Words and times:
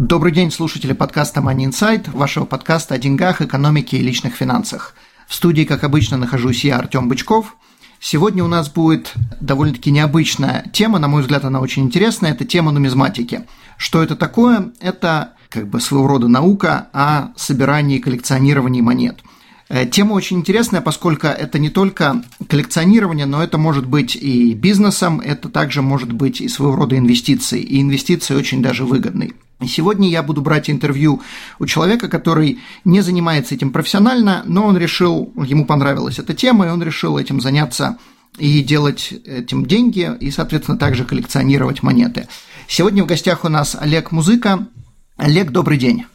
Добрый 0.00 0.32
день, 0.32 0.50
слушатели 0.50 0.94
подкаста 0.94 1.40
Money 1.40 1.68
Insight, 1.68 2.10
вашего 2.16 2.46
подкаста 2.46 2.94
о 2.94 2.98
деньгах, 2.98 3.42
экономике 3.42 3.98
и 3.98 4.02
личных 4.02 4.34
финансах. 4.34 4.94
В 5.28 5.34
студии, 5.34 5.64
как 5.64 5.84
обычно, 5.84 6.16
нахожусь 6.16 6.64
я, 6.64 6.78
Артем 6.78 7.06
Бычков. 7.06 7.54
Сегодня 8.00 8.42
у 8.42 8.48
нас 8.48 8.70
будет 8.70 9.12
довольно-таки 9.42 9.90
необычная 9.90 10.64
тема, 10.72 10.98
на 10.98 11.08
мой 11.08 11.20
взгляд, 11.20 11.44
она 11.44 11.60
очень 11.60 11.82
интересная, 11.82 12.32
это 12.32 12.46
тема 12.46 12.72
нумизматики. 12.72 13.44
Что 13.76 14.02
это 14.02 14.16
такое? 14.16 14.72
Это 14.80 15.34
как 15.50 15.68
бы 15.68 15.82
своего 15.82 16.06
рода 16.06 16.28
наука 16.28 16.88
о 16.94 17.34
собирании 17.36 17.98
и 17.98 18.00
коллекционировании 18.00 18.80
монет– 18.80 19.18
Э, 19.70 19.86
тема 19.86 20.14
очень 20.14 20.38
интересная, 20.38 20.80
поскольку 20.80 21.28
это 21.28 21.60
не 21.60 21.70
только 21.70 22.24
коллекционирование, 22.48 23.24
но 23.24 23.40
это 23.40 23.56
может 23.56 23.86
быть 23.86 24.16
и 24.16 24.52
бизнесом, 24.52 25.20
это 25.20 25.48
также 25.48 25.80
может 25.80 26.12
быть 26.12 26.40
и 26.40 26.48
своего 26.48 26.74
рода 26.74 26.98
инвестицией, 26.98 27.62
и 27.62 27.80
инвестиции 27.80 28.34
очень 28.34 28.62
даже 28.62 28.84
выгодной. 28.84 29.34
Сегодня 29.66 30.08
я 30.08 30.22
буду 30.22 30.40
брать 30.40 30.70
интервью 30.70 31.20
у 31.58 31.66
человека, 31.66 32.08
который 32.08 32.60
не 32.84 33.00
занимается 33.02 33.54
этим 33.54 33.72
профессионально, 33.72 34.42
но 34.46 34.64
он 34.64 34.76
решил, 34.76 35.32
ему 35.36 35.66
понравилась 35.66 36.18
эта 36.18 36.34
тема, 36.34 36.66
и 36.66 36.70
он 36.70 36.82
решил 36.82 37.18
этим 37.18 37.40
заняться 37.40 37.98
и 38.38 38.62
делать 38.62 39.12
этим 39.26 39.66
деньги, 39.66 40.10
и, 40.20 40.30
соответственно, 40.30 40.78
также 40.78 41.04
коллекционировать 41.04 41.82
монеты. 41.82 42.28
Сегодня 42.68 43.04
в 43.04 43.06
гостях 43.06 43.44
у 43.44 43.48
нас 43.48 43.76
Олег 43.78 44.12
Музыка. 44.12 44.68
Олег, 45.16 45.50
добрый 45.50 45.76
день. 45.76 46.06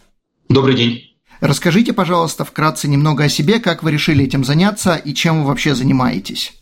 Добрый 0.50 0.76
день. 0.76 1.02
Расскажите, 1.40 1.94
пожалуйста, 1.94 2.46
вкратце 2.46 2.88
немного 2.88 3.26
о 3.26 3.30
себе, 3.30 3.60
как 3.60 3.84
вы 3.84 3.92
решили 3.92 4.26
этим 4.26 4.44
заняться 4.44 4.96
и 4.96 5.14
чем 5.14 5.42
вы 5.42 5.48
вообще 5.50 5.76
занимаетесь. 5.76 6.54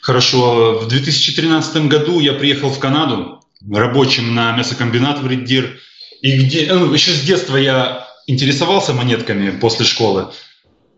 Хорошо. 0.00 0.80
В 0.80 0.88
2013 0.88 1.86
году 1.86 2.20
я 2.20 2.32
приехал 2.32 2.70
в 2.70 2.78
Канаду 2.78 3.40
рабочим 3.70 4.34
на 4.34 4.56
мясокомбинат 4.56 5.22
в 5.22 5.26
Red 5.26 5.45
Deer. 5.45 5.78
И 6.24 6.38
где, 6.38 6.72
ну, 6.72 6.90
еще 6.90 7.10
с 7.10 7.20
детства 7.20 7.58
я 7.58 8.08
интересовался 8.26 8.94
монетками 8.94 9.50
после 9.50 9.84
школы. 9.84 10.28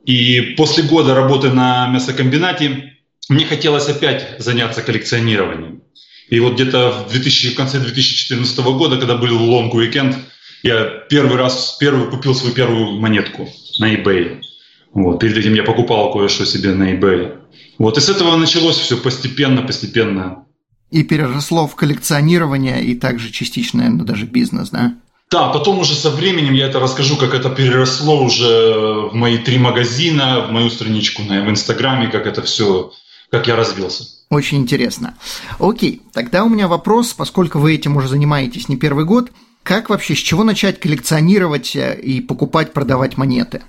И 0.04 0.54
после 0.56 0.84
года 0.84 1.16
работы 1.16 1.50
на 1.50 1.88
мясокомбинате 1.88 2.92
мне 3.28 3.44
хотелось 3.44 3.88
опять 3.88 4.36
заняться 4.38 4.82
коллекционированием. 4.82 5.82
И 6.28 6.38
вот 6.38 6.54
где-то 6.54 7.06
в, 7.08 7.10
2000, 7.10 7.54
в 7.54 7.54
конце 7.56 7.80
2014 7.80 8.56
года, 8.58 8.98
когда 8.98 9.16
был 9.16 9.36
long 9.36 9.62
weekend, 9.62 10.14
я 10.62 10.84
первый 11.10 11.36
раз, 11.36 11.76
первый 11.80 12.08
купил 12.08 12.32
свою 12.32 12.54
первую 12.54 13.00
монетку 13.00 13.48
на 13.80 13.92
eBay. 13.96 14.40
Вот. 14.94 15.18
Перед 15.18 15.38
этим 15.38 15.54
я 15.54 15.64
покупал 15.64 16.12
кое-что 16.12 16.46
себе 16.46 16.72
на 16.72 16.94
eBay. 16.94 17.36
Вот. 17.78 17.98
И 17.98 18.00
с 18.00 18.08
этого 18.08 18.36
началось 18.36 18.76
все 18.76 18.96
постепенно, 18.96 19.62
постепенно. 19.62 20.44
И 20.92 21.02
переросло 21.02 21.66
в 21.66 21.74
коллекционирование 21.74 22.84
и 22.84 22.94
также 22.94 23.32
частично, 23.32 23.80
наверное, 23.80 24.06
даже 24.06 24.24
бизнес, 24.24 24.70
да? 24.70 24.94
Да, 25.30 25.48
потом 25.48 25.80
уже 25.80 25.94
со 25.94 26.10
временем 26.10 26.54
я 26.54 26.66
это 26.66 26.78
расскажу, 26.78 27.16
как 27.16 27.34
это 27.34 27.50
переросло 27.50 28.22
уже 28.22 29.08
в 29.10 29.14
мои 29.14 29.38
три 29.38 29.58
магазина, 29.58 30.46
в 30.46 30.52
мою 30.52 30.70
страничку 30.70 31.22
на, 31.22 31.42
в 31.42 31.50
Инстаграме, 31.50 32.08
как 32.08 32.26
это 32.26 32.42
все, 32.42 32.92
как 33.30 33.48
я 33.48 33.56
развился. 33.56 34.04
Очень 34.30 34.58
интересно. 34.58 35.16
Окей, 35.58 36.02
тогда 36.12 36.44
у 36.44 36.48
меня 36.48 36.68
вопрос, 36.68 37.12
поскольку 37.12 37.58
вы 37.58 37.74
этим 37.74 37.96
уже 37.96 38.08
занимаетесь 38.08 38.68
не 38.68 38.76
первый 38.76 39.04
год– 39.04 39.30
как 39.66 39.90
вообще, 39.90 40.14
с 40.14 40.18
чего 40.18 40.44
начать 40.44 40.78
коллекционировать 40.78 41.74
э, 41.74 41.98
и 42.00 42.20
покупать, 42.20 42.72
продавать 42.72 43.16
монеты? 43.16 43.62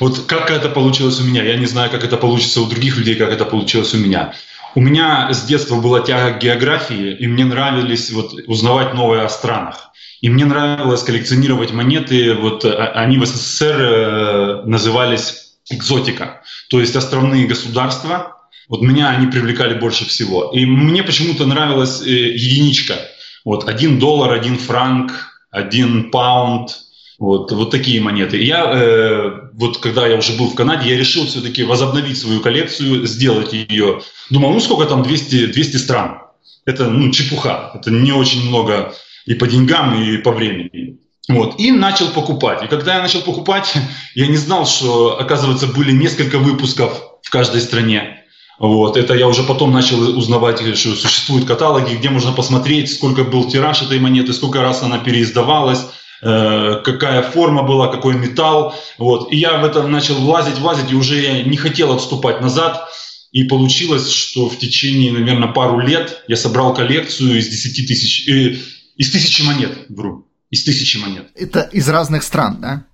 Вот 0.00 0.24
как 0.26 0.50
это 0.50 0.70
получилось 0.70 1.20
у 1.20 1.24
меня, 1.24 1.42
я 1.44 1.58
не 1.58 1.66
знаю, 1.66 1.90
как 1.90 2.02
это 2.02 2.16
получится 2.16 2.62
у 2.62 2.66
других 2.66 2.96
людей, 2.96 3.14
как 3.14 3.28
это 3.28 3.44
получилось 3.44 3.92
у 3.92 3.98
меня. 3.98 4.34
У 4.74 4.80
меня 4.80 5.32
с 5.32 5.44
детства 5.44 5.80
была 5.80 6.00
тяга 6.00 6.38
к 6.38 6.42
географии, 6.42 7.16
и 7.18 7.26
мне 7.26 7.44
нравились 7.44 8.10
вот 8.10 8.34
узнавать 8.46 8.94
новое 8.94 9.24
о 9.24 9.28
странах. 9.28 9.90
И 10.20 10.28
мне 10.28 10.44
нравилось 10.44 11.02
коллекционировать 11.02 11.72
монеты, 11.72 12.34
вот 12.34 12.64
а, 12.64 12.92
они 12.94 13.18
в 13.18 13.26
СССР 13.26 13.80
э, 13.80 14.62
назывались 14.64 15.58
экзотика, 15.70 16.42
то 16.70 16.80
есть 16.80 16.96
островные 16.96 17.46
государства. 17.46 18.36
Вот 18.68 18.82
меня 18.82 19.10
они 19.10 19.28
привлекали 19.28 19.78
больше 19.78 20.06
всего. 20.06 20.50
И 20.52 20.66
мне 20.66 21.02
почему-то 21.02 21.46
нравилась 21.46 22.02
э, 22.02 22.10
единичка– 22.10 22.94
вот 23.48 23.66
один 23.66 23.98
доллар, 23.98 24.32
один 24.32 24.58
франк, 24.58 25.12
один 25.50 26.10
паунд, 26.10 26.76
вот, 27.18 27.50
вот 27.50 27.70
такие 27.70 27.98
монеты. 27.98 28.36
Я, 28.42 28.70
э, 28.70 29.37
вот 29.58 29.78
когда 29.78 30.06
я 30.06 30.16
уже 30.16 30.34
был 30.34 30.48
в 30.48 30.54
Канаде, 30.54 30.88
я 30.88 30.96
решил 30.96 31.26
все-таки 31.26 31.64
возобновить 31.64 32.16
свою 32.16 32.40
коллекцию, 32.40 33.06
сделать 33.06 33.52
ее. 33.52 34.02
Думал, 34.30 34.52
ну 34.52 34.60
сколько 34.60 34.88
там, 34.88 35.02
200, 35.02 35.46
200 35.46 35.76
стран. 35.76 36.20
Это 36.64 36.88
ну, 36.88 37.10
чепуха, 37.10 37.72
это 37.74 37.90
не 37.90 38.12
очень 38.12 38.48
много 38.48 38.94
и 39.26 39.34
по 39.34 39.48
деньгам, 39.48 40.00
и 40.00 40.18
по 40.18 40.30
времени. 40.30 40.98
Вот, 41.28 41.58
и 41.58 41.72
начал 41.72 42.08
покупать. 42.10 42.62
И 42.62 42.68
когда 42.68 42.96
я 42.96 43.02
начал 43.02 43.20
покупать, 43.20 43.74
я 44.14 44.28
не 44.28 44.36
знал, 44.36 44.64
что, 44.64 45.20
оказывается, 45.20 45.66
были 45.66 45.90
несколько 45.90 46.38
выпусков 46.38 47.02
в 47.22 47.30
каждой 47.30 47.60
стране. 47.60 48.24
Вот, 48.60 48.96
это 48.96 49.14
я 49.14 49.26
уже 49.26 49.42
потом 49.42 49.72
начал 49.72 50.16
узнавать, 50.16 50.60
что 50.76 50.94
существуют 50.94 51.46
каталоги, 51.46 51.96
где 51.96 52.10
можно 52.10 52.30
посмотреть, 52.30 52.94
сколько 52.94 53.24
был 53.24 53.50
тираж 53.50 53.82
этой 53.82 53.98
монеты, 53.98 54.32
сколько 54.32 54.62
раз 54.62 54.82
она 54.82 54.98
переиздавалась, 54.98 55.84
какая 56.20 57.22
форма 57.22 57.62
была, 57.62 57.88
какой 57.88 58.14
металл. 58.14 58.74
Вот. 58.98 59.32
И 59.32 59.36
я 59.36 59.58
в 59.58 59.64
это 59.64 59.86
начал 59.86 60.16
влазить, 60.16 60.58
влазить, 60.58 60.90
и 60.90 60.94
уже 60.94 61.20
я 61.20 61.42
не 61.42 61.56
хотел 61.56 61.92
отступать 61.92 62.40
назад. 62.40 62.88
И 63.30 63.44
получилось, 63.44 64.10
что 64.10 64.48
в 64.48 64.58
течение, 64.58 65.12
наверное, 65.12 65.48
пару 65.48 65.80
лет 65.80 66.24
я 66.28 66.36
собрал 66.36 66.74
коллекцию 66.74 67.38
из 67.38 67.48
10 67.48 67.86
тысяч, 67.86 68.28
э, 68.28 68.56
из 68.96 69.10
тысячи 69.10 69.42
монет, 69.42 69.86
вру, 69.90 70.26
из 70.50 70.64
тысячи 70.64 70.96
монет. 70.96 71.28
Это 71.34 71.60
из 71.60 71.88
разных 71.88 72.22
стран, 72.22 72.58
да? 72.60 72.84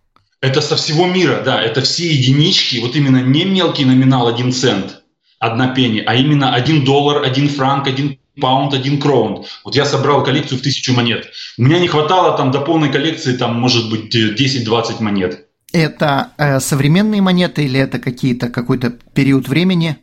Это 0.41 0.60
со 0.60 0.76
всего 0.76 1.06
мира, 1.06 1.41
да, 1.42 1.62
это 1.62 1.80
все 1.80 2.12
единички, 2.12 2.76
вот 2.78 2.96
именно 2.96 3.22
не 3.22 3.44
мелкий 3.44 3.84
номинал 3.84 4.26
один 4.26 4.52
цент– 4.52 5.02
одна 5.38 5.68
пенни, 5.68 6.02
а 6.04 6.14
именно 6.14 6.54
один 6.54 6.84
доллар, 6.84 7.22
один 7.22 7.48
франк, 7.48 7.86
один 7.86 8.18
паунд, 8.41 8.75
один 8.75 9.00
кроун. 9.00 9.45
Вот 9.65 9.75
я 9.77 9.84
собрал 9.84 10.22
коллекцию 10.25 10.59
в 10.59 10.62
тысячу 10.62 10.93
монет. 10.93 11.31
У 11.59 11.62
меня 11.62 11.78
не 11.78 11.89
хватало 11.89 12.37
там 12.37 12.50
до 12.50 12.61
полной 12.61 12.91
коллекции, 12.91 13.37
там 13.37 13.55
может 13.55 13.91
быть 13.91 14.15
10-20 14.15 15.03
монет. 15.03 15.47
Это 15.72 16.31
э, 16.39 16.61
современные 16.61 17.21
монеты 17.21 17.65
или 17.65 17.81
это 17.81 17.99
какие-то 17.99 18.49
какой-то 18.49 18.91
период 18.91 19.49
времени? 19.49 19.99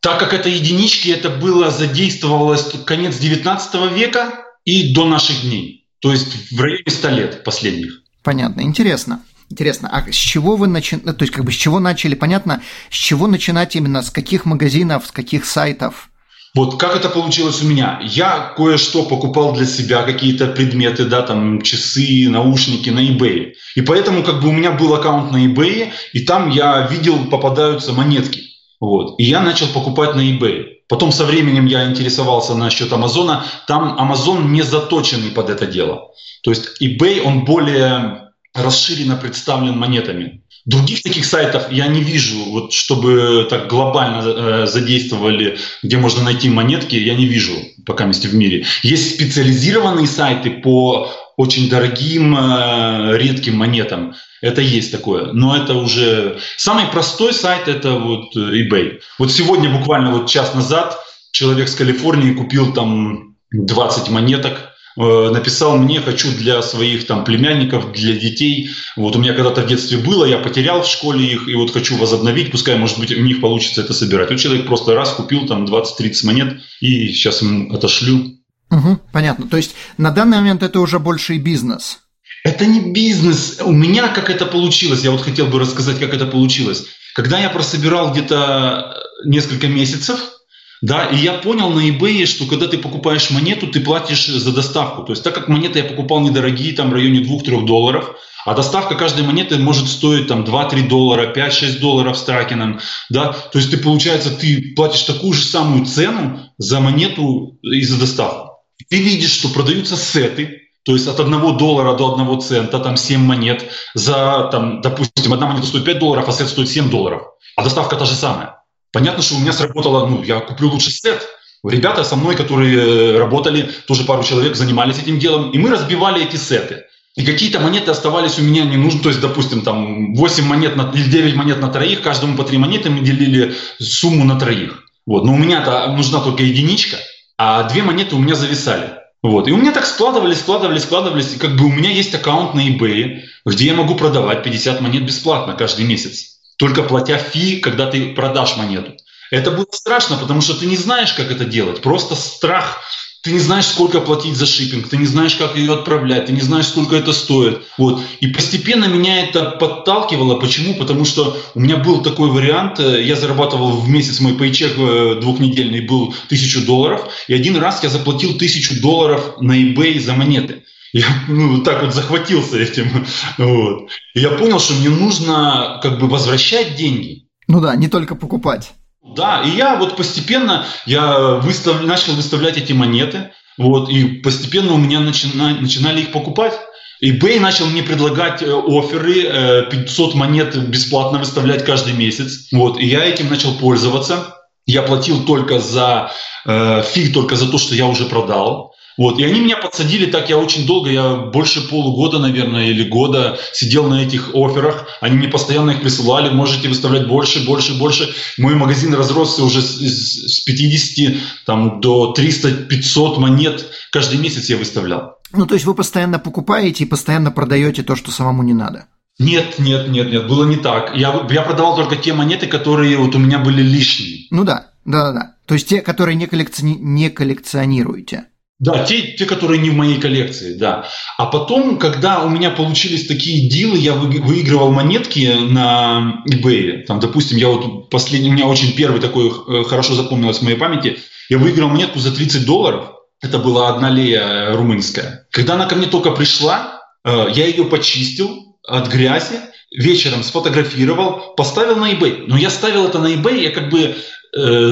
Так 0.00 0.20
как 0.20 0.32
это 0.32 0.48
единички, 0.48 1.08
это 1.08 1.28
было 1.28 1.70
задействовалось 1.70 2.72
конец 2.86 3.18
19 3.18 3.92
века 3.92 4.44
и 4.64 4.94
до 4.94 5.06
наших 5.06 5.42
дней. 5.42 5.86
То 6.00 6.12
есть 6.12 6.52
в 6.52 6.60
районе 6.60 6.84
100 6.86 7.08
лет 7.08 7.44
последних. 7.44 8.02
Понятно, 8.22 8.60
интересно. 8.60 9.22
Интересно, 9.50 9.88
а 9.90 10.12
с 10.12 10.14
чего 10.14 10.56
вы 10.56 10.66
начали, 10.66 11.00
то 11.00 11.22
есть 11.22 11.32
как 11.32 11.44
бы 11.44 11.52
с 11.52 11.54
чего 11.54 11.80
начали, 11.80 12.14
понятно, 12.14 12.62
с 12.90 12.94
чего 12.94 13.26
начинать 13.26 13.74
именно, 13.76 14.02
с 14.02 14.10
каких 14.10 14.44
магазинов, 14.44 15.06
с 15.06 15.10
каких 15.10 15.46
сайтов? 15.46 16.10
Вот 16.54 16.78
как 16.78 16.96
это 16.96 17.08
получилось 17.08 17.62
у 17.62 17.66
меня? 17.66 18.00
Я 18.02 18.52
кое-что 18.56 19.04
покупал 19.04 19.52
для 19.52 19.66
себя, 19.66 20.02
какие-то 20.02 20.46
предметы, 20.46 21.04
да, 21.04 21.22
там 21.22 21.62
часы, 21.62 22.28
наушники 22.28 22.90
на 22.90 23.00
eBay. 23.00 23.52
И 23.76 23.82
поэтому 23.82 24.22
как 24.22 24.40
бы 24.40 24.48
у 24.48 24.52
меня 24.52 24.72
был 24.72 24.94
аккаунт 24.94 25.30
на 25.30 25.46
eBay, 25.46 25.90
и 26.12 26.20
там 26.20 26.50
я 26.50 26.86
видел, 26.90 27.26
попадаются 27.26 27.92
монетки. 27.92 28.42
Вот. 28.80 29.18
И 29.18 29.24
я 29.24 29.40
начал 29.40 29.68
покупать 29.68 30.14
на 30.14 30.20
eBay. 30.20 30.64
Потом 30.88 31.12
со 31.12 31.26
временем 31.26 31.66
я 31.66 31.88
интересовался 31.88 32.54
насчет 32.54 32.92
Амазона. 32.92 33.44
Там 33.66 33.98
Амазон 33.98 34.52
не 34.52 34.62
заточенный 34.62 35.30
под 35.30 35.50
это 35.50 35.66
дело. 35.66 36.12
То 36.42 36.50
есть 36.50 36.80
eBay, 36.82 37.20
он 37.20 37.44
более 37.44 38.30
расширенно 38.54 39.16
представлен 39.16 39.76
монетами. 39.76 40.42
Других 40.68 41.02
таких 41.02 41.24
сайтов 41.24 41.72
я 41.72 41.86
не 41.86 42.02
вижу, 42.02 42.44
вот 42.50 42.74
чтобы 42.74 43.46
так 43.48 43.68
глобально 43.68 44.22
э, 44.22 44.66
задействовали, 44.66 45.56
где 45.82 45.96
можно 45.96 46.22
найти 46.22 46.50
монетки, 46.50 46.94
я 46.94 47.14
не 47.14 47.24
вижу 47.24 47.54
пока 47.86 48.04
месте 48.04 48.28
в 48.28 48.34
мире. 48.34 48.66
Есть 48.82 49.14
специализированные 49.14 50.06
сайты 50.06 50.50
по 50.50 51.10
очень 51.38 51.70
дорогим, 51.70 52.36
э, 52.36 53.16
редким 53.16 53.56
монетам. 53.56 54.14
Это 54.42 54.60
есть 54.60 54.92
такое. 54.92 55.32
Но 55.32 55.56
это 55.56 55.72
уже... 55.72 56.38
Самый 56.58 56.84
простой 56.88 57.32
сайт– 57.32 57.62
это 57.66 57.94
вот 57.94 58.36
eBay. 58.36 59.00
Вот 59.18 59.32
сегодня, 59.32 59.70
буквально 59.70 60.10
вот 60.10 60.28
час 60.28 60.54
назад, 60.54 60.98
человек 61.32 61.68
с 61.68 61.74
Калифорнии 61.74 62.34
купил 62.34 62.74
там 62.74 63.36
20 63.52 64.10
монеток 64.10 64.52
э, 64.52 64.67
написал 64.98 65.78
мне, 65.78 66.00
хочу 66.00 66.32
для 66.32 66.60
своих 66.60 67.06
там 67.06 67.24
племянников, 67.24 67.92
для 67.92 68.14
детей. 68.14 68.70
Вот 68.96 69.14
у 69.14 69.20
меня 69.20 69.32
когда-то 69.32 69.62
в 69.62 69.66
детстве 69.66 69.98
было, 69.98 70.24
я 70.24 70.38
потерял 70.38 70.82
в 70.82 70.88
школе 70.88 71.24
их, 71.24 71.48
и 71.48 71.54
вот 71.54 71.72
хочу 71.72 71.96
возобновить, 71.96 72.50
пускай, 72.50 72.76
может 72.76 72.98
быть, 72.98 73.12
у 73.12 73.20
них 73.20 73.40
получится 73.40 73.82
это 73.82 73.92
собирать. 73.92 74.30
Вот 74.30 74.40
человек 74.40 74.66
просто 74.66 74.94
раз 74.94 75.12
купил 75.12 75.46
там 75.46 75.64
20-30 75.66 76.26
монет, 76.26 76.60
и 76.80 77.12
сейчас 77.12 77.42
ему 77.42 77.72
отошлю. 77.72 78.38
Угу, 78.70 78.98
понятно. 79.12 79.48
То 79.48 79.56
есть 79.56 79.74
на 79.96 80.10
данный 80.10 80.38
момент 80.38 80.62
это 80.62 80.80
уже 80.80 80.98
больше 80.98 81.36
и 81.36 81.38
бизнес. 81.38 82.00
Это 82.44 82.66
не 82.66 82.92
бизнес. 82.92 83.60
У 83.64 83.72
меня 83.72 84.08
как 84.08 84.30
это 84.30 84.46
получилось, 84.46 85.04
я 85.04 85.10
вот 85.10 85.20
хотел 85.20 85.46
бы 85.46 85.60
рассказать, 85.60 85.98
как 85.98 86.12
это 86.12 86.26
получилось. 86.26 86.86
Когда 87.14 87.38
я 87.38 87.50
прособирал 87.50 88.12
где-то 88.12 88.96
несколько 89.24 89.68
месяцев, 89.68 90.37
да, 90.80 91.06
и 91.06 91.16
я 91.16 91.34
понял 91.34 91.70
на 91.70 91.88
eBay, 91.88 92.26
что 92.26 92.46
когда 92.46 92.68
ты 92.68 92.78
покупаешь 92.78 93.30
монету, 93.30 93.66
ты 93.66 93.80
платишь 93.80 94.26
за 94.26 94.52
доставку. 94.52 95.02
То 95.02 95.12
есть 95.12 95.24
так 95.24 95.34
как 95.34 95.48
монеты 95.48 95.80
я 95.80 95.84
покупал 95.84 96.20
недорогие, 96.20 96.72
там 96.74 96.90
в 96.90 96.92
районе 96.92 97.20
2-3 97.20 97.64
долларов, 97.64 98.16
а 98.44 98.54
доставка 98.54 98.94
каждой 98.94 99.24
монеты 99.24 99.58
может 99.58 99.88
стоить 99.88 100.28
там 100.28 100.42
2-3 100.42 100.88
доллара, 100.88 101.32
5-6 101.34 101.80
долларов 101.80 102.16
с 102.16 102.22
тракином, 102.22 102.80
да, 103.10 103.32
то 103.32 103.58
есть 103.58 103.70
ты, 103.70 103.78
получается, 103.78 104.30
ты 104.30 104.72
платишь 104.76 105.02
такую 105.02 105.32
же 105.32 105.44
самую 105.44 105.84
цену 105.84 106.40
за 106.58 106.80
монету 106.80 107.58
и 107.62 107.82
за 107.82 107.98
доставку. 107.98 108.58
Ты 108.88 109.02
видишь, 109.02 109.32
что 109.32 109.48
продаются 109.48 109.96
сеты, 109.96 110.62
то 110.84 110.92
есть 110.92 111.08
от 111.08 111.18
1 111.20 111.56
доллара 111.58 111.94
до 111.94 112.14
1 112.14 112.40
цента, 112.40 112.78
там 112.78 112.96
7 112.96 113.20
монет, 113.20 113.68
за, 113.94 114.48
там, 114.52 114.80
допустим, 114.80 115.32
одна 115.32 115.48
монета 115.48 115.66
стоит 115.66 115.84
5 115.84 115.98
долларов, 115.98 116.28
а 116.28 116.32
сет 116.32 116.48
стоит 116.48 116.68
7 116.68 116.88
долларов. 116.88 117.22
А 117.56 117.64
доставка 117.64 117.96
та 117.96 118.04
же 118.04 118.14
самая. 118.14 118.57
Понятно, 118.92 119.22
что 119.22 119.36
у 119.36 119.40
меня 119.40 119.52
сработало, 119.52 120.06
ну, 120.06 120.22
я 120.22 120.40
куплю 120.40 120.68
лучше 120.68 120.90
сет. 120.90 121.26
Ребята 121.64 122.04
со 122.04 122.16
мной, 122.16 122.36
которые 122.36 122.76
э, 122.76 123.18
работали, 123.18 123.70
тоже 123.86 124.04
пару 124.04 124.22
человек 124.22 124.54
занимались 124.56 124.98
этим 124.98 125.18
делом, 125.18 125.50
и 125.50 125.58
мы 125.58 125.70
разбивали 125.70 126.24
эти 126.24 126.36
сеты. 126.36 126.84
И 127.16 127.24
какие-то 127.24 127.58
монеты 127.58 127.90
оставались 127.90 128.38
у 128.38 128.42
меня 128.42 128.64
не 128.64 128.76
нужны. 128.76 129.00
То 129.00 129.08
есть, 129.08 129.20
допустим, 129.20 129.62
там 129.62 130.14
8 130.14 130.44
монет 130.44 130.76
на, 130.76 130.92
или 130.94 131.10
9 131.10 131.34
монет 131.34 131.60
на 131.60 131.68
троих, 131.68 132.00
каждому 132.00 132.36
по 132.36 132.44
3 132.44 132.58
монеты 132.58 132.90
мы 132.90 133.00
делили 133.00 133.54
сумму 133.80 134.24
на 134.24 134.38
троих. 134.38 134.84
Вот. 135.04 135.24
Но 135.24 135.32
у 135.32 135.36
меня-то 135.36 135.88
нужна 135.96 136.20
только 136.20 136.44
единичка, 136.44 136.96
а 137.36 137.64
две 137.64 137.82
монеты 137.82 138.14
у 138.14 138.20
меня 138.20 138.36
зависали. 138.36 138.92
Вот. 139.22 139.48
И 139.48 139.52
у 139.52 139.56
меня 139.56 139.72
так 139.72 139.84
складывались, 139.84 140.38
складывались, 140.38 140.84
складывались. 140.84 141.34
И 141.34 141.38
как 141.38 141.56
бы 141.56 141.64
у 141.64 141.72
меня 141.72 141.90
есть 141.90 142.14
аккаунт 142.14 142.54
на 142.54 142.60
eBay, 142.68 143.22
где 143.44 143.66
я 143.66 143.74
могу 143.74 143.96
продавать 143.96 144.44
50 144.44 144.80
монет 144.80 145.04
бесплатно 145.04 145.54
каждый 145.54 145.86
месяц. 145.86 146.37
Только 146.58 146.82
платя 146.82 147.16
фи, 147.16 147.60
когда 147.60 147.86
ты 147.86 148.14
продашь 148.14 148.56
монету. 148.56 148.92
Это 149.30 149.50
было 149.50 149.66
страшно, 149.70 150.16
потому 150.16 150.40
что 150.40 150.54
ты 150.54 150.66
не 150.66 150.76
знаешь, 150.76 151.12
как 151.12 151.30
это 151.30 151.44
делать. 151.44 151.82
Просто 151.82 152.14
страх 152.14 152.82
ты 153.22 153.32
не 153.32 153.40
знаешь, 153.40 153.66
сколько 153.66 154.00
платить 154.00 154.36
за 154.36 154.46
шиппинг, 154.46 154.88
ты 154.88 154.96
не 154.96 155.04
знаешь, 155.04 155.34
как 155.34 155.56
ее 155.56 155.74
отправлять, 155.74 156.26
ты 156.26 156.32
не 156.32 156.40
знаешь, 156.40 156.68
сколько 156.68 156.94
это 156.94 157.12
стоит. 157.12 157.62
Вот. 157.76 158.00
И 158.20 158.28
постепенно 158.28 158.84
меня 158.84 159.24
это 159.24 159.50
подталкивало. 159.50 160.36
Почему? 160.36 160.74
Потому 160.74 161.04
что 161.04 161.36
у 161.54 161.60
меня 161.60 161.76
был 161.76 162.00
такой 162.00 162.30
вариант. 162.30 162.78
Я 162.78 163.16
зарабатывал 163.16 163.72
в 163.72 163.88
месяц, 163.88 164.20
мой 164.20 164.34
пейчек 164.34 164.78
э, 164.78 165.18
двухнедельный 165.20 165.80
был 165.80 166.14
тысячу 166.28 166.64
долларов. 166.64 167.08
И 167.26 167.34
один 167.34 167.56
раз 167.56 167.82
я 167.82 167.88
заплатил 167.88 168.38
тысячу 168.38 168.80
долларов 168.80 169.34
на 169.40 169.60
eBay 169.60 169.98
за 170.00 170.14
монеты. 170.14 170.62
Я 170.92 171.06
ну, 171.28 171.62
так 171.62 171.82
вот 171.82 171.94
захватился 171.94 172.58
этим. 172.58 173.06
Вот. 173.38 173.90
И 174.14 174.20
я 174.20 174.30
понял, 174.30 174.58
что 174.58 174.74
мне 174.74 174.88
нужно 174.88 175.80
как 175.82 175.98
бы 175.98 176.08
возвращать 176.08 176.76
деньги. 176.76 177.28
Ну 177.46 177.60
да, 177.60 177.76
не 177.76 177.88
только 177.88 178.14
покупать. 178.14 178.72
Да, 179.02 179.42
и 179.42 179.50
я 179.50 179.76
вот 179.76 179.96
постепенно 179.96 180.66
я 180.86 181.36
выстав, 181.36 181.82
начал 181.82 182.12
выставлять 182.14 182.58
эти 182.58 182.72
монеты, 182.72 183.30
вот, 183.56 183.88
и 183.88 184.04
постепенно 184.04 184.72
у 184.72 184.76
меня 184.76 185.00
начина, 185.00 185.58
начинали 185.60 186.02
их 186.02 186.12
покупать. 186.12 186.54
eBay 187.02 187.40
начал 187.40 187.66
мне 187.66 187.82
предлагать 187.82 188.42
э, 188.42 188.46
оферы, 188.46 189.68
500 189.70 190.14
э, 190.14 190.16
монет 190.16 190.68
бесплатно 190.68 191.18
выставлять 191.18 191.64
каждый 191.64 191.94
месяц. 191.94 192.48
Вот, 192.52 192.78
и 192.78 192.86
я 192.86 193.04
этим 193.04 193.30
начал 193.30 193.54
пользоваться. 193.54 194.36
Я 194.66 194.82
платил 194.82 195.24
только 195.24 195.58
за 195.58 196.12
э, 196.44 196.82
фиг, 196.82 197.14
только 197.14 197.36
за 197.36 197.50
то, 197.50 197.58
что 197.58 197.74
я 197.74 197.86
уже 197.86 198.04
продал. 198.04 198.74
Вот, 198.98 199.20
и 199.20 199.24
они 199.24 199.40
меня 199.40 199.56
подсадили 199.56 200.10
так, 200.10 200.28
я 200.28 200.36
очень 200.36 200.66
долго, 200.66 200.90
я 200.90 201.14
больше 201.14 201.66
полугода, 201.68 202.18
наверное, 202.18 202.66
или 202.66 202.82
года 202.82 203.38
сидел 203.52 203.88
на 203.88 204.02
этих 204.02 204.34
офферах. 204.34 204.88
Они 205.00 205.16
мне 205.16 205.28
постоянно 205.28 205.70
их 205.70 205.80
присылали, 205.80 206.30
можете 206.30 206.68
выставлять 206.68 207.06
больше, 207.06 207.46
больше, 207.46 207.78
больше. 207.78 208.12
Мой 208.38 208.56
магазин 208.56 208.92
разросся 208.92 209.44
уже 209.44 209.62
с, 209.62 209.78
с 209.78 210.40
50 210.40 211.16
там, 211.46 211.80
до 211.80 212.12
300-500 212.18 213.20
монет 213.20 213.70
каждый 213.92 214.18
месяц 214.18 214.50
я 214.50 214.56
выставлял. 214.56 215.18
Ну, 215.32 215.46
то 215.46 215.54
есть 215.54 215.64
вы 215.64 215.74
постоянно 215.74 216.18
покупаете 216.18 216.82
и 216.82 216.86
постоянно 216.86 217.30
продаете 217.30 217.84
то, 217.84 217.94
что 217.94 218.10
самому 218.10 218.42
не 218.42 218.54
надо? 218.54 218.86
Нет, 219.20 219.58
нет, 219.58 219.88
нет, 219.88 220.10
нет, 220.10 220.26
было 220.26 220.44
не 220.44 220.56
так. 220.56 220.96
Я, 220.96 221.26
я 221.30 221.42
продавал 221.42 221.76
только 221.76 221.96
те 221.96 222.14
монеты, 222.14 222.48
которые 222.48 222.96
вот 222.96 223.14
у 223.14 223.18
меня 223.18 223.38
были 223.38 223.62
лишние. 223.62 224.26
Ну 224.30 224.42
да, 224.42 224.72
да, 224.84 225.12
да. 225.12 225.34
То 225.46 225.54
есть 225.54 225.68
те, 225.68 225.82
которые 225.82 226.16
не, 226.16 226.26
коллекциони... 226.26 226.76
не 226.76 227.10
коллекционируете. 227.10 228.26
Да, 228.60 228.84
те, 228.84 229.12
те, 229.12 229.24
которые 229.24 229.60
не 229.60 229.70
в 229.70 229.76
моей 229.76 230.00
коллекции, 230.00 230.54
да. 230.54 230.88
А 231.16 231.26
потом, 231.26 231.78
когда 231.78 232.24
у 232.24 232.28
меня 232.28 232.50
получились 232.50 233.06
такие 233.06 233.48
дилы, 233.48 233.78
я 233.78 233.94
выигрывал 233.94 234.72
монетки 234.72 235.36
на 235.48 236.24
eBay. 236.28 236.82
Там, 236.82 236.98
допустим, 236.98 237.38
я 237.38 237.48
вот 237.48 237.88
последний, 237.88 238.30
у 238.30 238.32
меня 238.32 238.46
очень 238.46 238.74
первый 238.74 239.00
такой 239.00 239.28
э, 239.28 239.62
хорошо 239.62 239.94
запомнилось 239.94 240.38
в 240.38 240.42
моей 240.42 240.56
памяти. 240.56 240.98
Я 241.28 241.38
выиграл 241.38 241.68
монетку 241.68 242.00
за 242.00 242.12
30 242.12 242.44
долларов. 242.46 242.94
Это 243.20 243.38
была 243.38 243.68
одна 243.68 243.90
лея 243.90 244.56
румынская. 244.56 245.26
Когда 245.30 245.54
она 245.54 245.66
ко 245.66 245.76
мне 245.76 245.86
только 245.86 246.10
пришла, 246.10 246.82
э, 247.04 247.28
я 247.32 247.46
ее 247.46 247.64
почистил 247.64 248.58
от 248.66 248.88
грязи, 248.88 249.38
вечером 249.70 250.24
сфотографировал, 250.24 251.34
поставил 251.36 251.76
на 251.76 251.92
eBay. 251.92 252.24
Но 252.26 252.36
я 252.36 252.50
ставил 252.50 252.86
это 252.86 252.98
на 252.98 253.06
eBay, 253.06 253.40
я 253.40 253.50
как 253.50 253.70
бы 253.70 253.94
Э, 253.94 254.17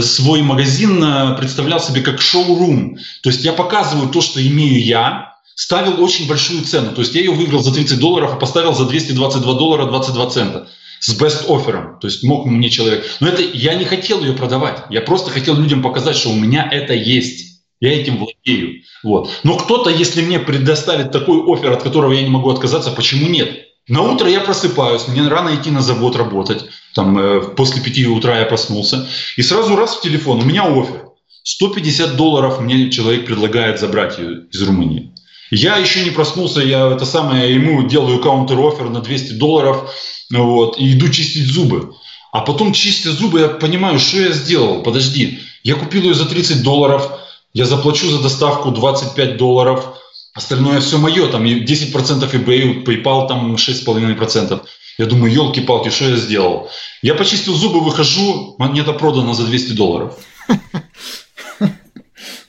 свой 0.03 0.43
магазин 0.43 1.03
э, 1.03 1.37
представлял 1.39 1.81
себе 1.81 2.03
как 2.03 2.21
шоу-рум. 2.21 2.99
То 3.23 3.31
есть 3.31 3.45
я 3.45 3.53
показываю 3.53 4.09
то, 4.09 4.21
что 4.21 4.47
имею 4.47 4.85
я, 4.85 5.35
ставил 5.55 6.03
очень 6.03 6.29
большую 6.29 6.63
цену. 6.65 6.93
То 6.93 7.01
есть 7.01 7.15
я 7.15 7.23
ее 7.23 7.33
выиграл 7.33 7.63
за 7.63 7.73
30 7.73 7.99
долларов, 7.99 8.33
а 8.35 8.37
поставил 8.37 8.75
за 8.75 8.85
222 8.85 9.55
доллара 9.55 9.87
22 9.87 10.31
цента 10.31 10.69
с 11.01 11.21
best 11.21 11.47
оффером. 11.49 11.99
То 12.01 12.07
есть 12.07 12.23
мог 12.23 12.47
мне 12.47 12.69
человек. 12.71 13.05
Но 13.21 13.29
это 13.29 13.43
я 13.43 13.75
не 13.75 13.85
хотел 13.85 14.21
ее 14.23 14.35
продавать. 14.35 14.85
Я 14.91 15.01
просто 15.01 15.31
хотел 15.31 15.55
людям 15.55 15.83
показать, 15.83 16.17
что 16.17 16.31
у 16.31 16.37
меня 16.37 16.69
это 16.71 16.95
есть. 16.95 17.63
Я 17.81 17.93
этим 17.93 18.19
владею. 18.19 18.83
Вот. 19.03 19.31
Но 19.43 19.57
кто-то, 19.57 19.91
если 19.91 20.23
мне 20.23 20.39
предоставит 20.39 21.13
такой 21.13 21.43
офер, 21.47 21.73
от 21.73 21.83
которого 21.83 22.13
я 22.13 22.23
не 22.23 22.31
могу 22.31 22.51
отказаться, 22.51 22.91
почему 22.91 23.29
нет? 23.29 23.67
На 23.89 24.03
утро 24.03 24.29
я 24.29 24.41
просыпаюсь, 24.41 25.07
мне 25.07 25.27
рано 25.29 25.55
идти 25.55 25.71
на 25.71 25.81
завод 25.81 26.17
работать. 26.17 26.65
Там 26.95 27.17
э, 27.19 27.41
после 27.57 27.81
пяти 27.81 28.07
утра 28.07 28.41
я 28.41 28.47
проснулся. 28.47 29.07
И 29.37 29.43
сразу 29.43 29.77
раз 29.77 29.97
в 29.97 30.01
телефон, 30.01 30.41
у 30.41 30.45
меня 30.45 30.65
офер. 30.65 31.05
150 31.45 32.17
долларов 32.17 32.61
мне 32.61 32.91
человек 32.91 33.27
предлагает 33.27 33.79
забрать 33.79 34.19
ее 34.19 34.47
из 34.51 34.61
Румынии. 34.63 35.13
Я 35.53 35.77
еще 35.77 36.03
не 36.03 36.11
проснулся, 36.11 36.61
я 36.61 36.91
это 36.91 37.07
самое, 37.07 37.55
ему 37.55 37.87
делаю 37.87 38.19
каунтер-офер 38.19 38.89
на 38.89 39.01
200 39.01 39.35
долларов, 39.35 39.95
вот, 40.33 40.77
и 40.79 40.93
иду 40.93 41.09
чистить 41.09 41.47
зубы. 41.47 41.95
А 42.33 42.41
потом, 42.41 42.73
чистя 42.73 43.13
зубы, 43.13 43.41
я 43.41 43.49
понимаю, 43.49 44.01
что 44.01 44.19
я 44.19 44.33
сделал. 44.33 44.83
Подожди, 44.83 45.39
я 45.63 45.77
купил 45.77 46.03
ее 46.03 46.15
за 46.15 46.27
30 46.27 46.65
долларов, 46.65 47.09
я 47.55 47.65
заплачу 47.65 48.11
за 48.11 48.21
доставку 48.21 48.73
25 48.73 49.37
долларов, 49.37 49.97
Остальное 50.37 50.81
все 50.81 50.99
мое, 50.99 51.29
там 51.29 51.45
10% 51.45 52.31
eBay, 52.31 52.85
PayPal 52.85 53.27
там 53.27 53.55
6,5%. 53.55 54.63
Я 54.99 55.07
думаю, 55.07 55.33
елки-палки, 55.33 55.89
что 55.89 56.11
я 56.11 56.17
сделал? 56.17 56.71
Я 57.01 57.15
почистил 57.15 57.55
зубы, 57.55 57.81
выхожу, 57.81 58.55
монета 58.59 58.93
продана 58.93 59.33
за 59.33 59.47
200 59.47 59.73
долларов. 59.73 60.19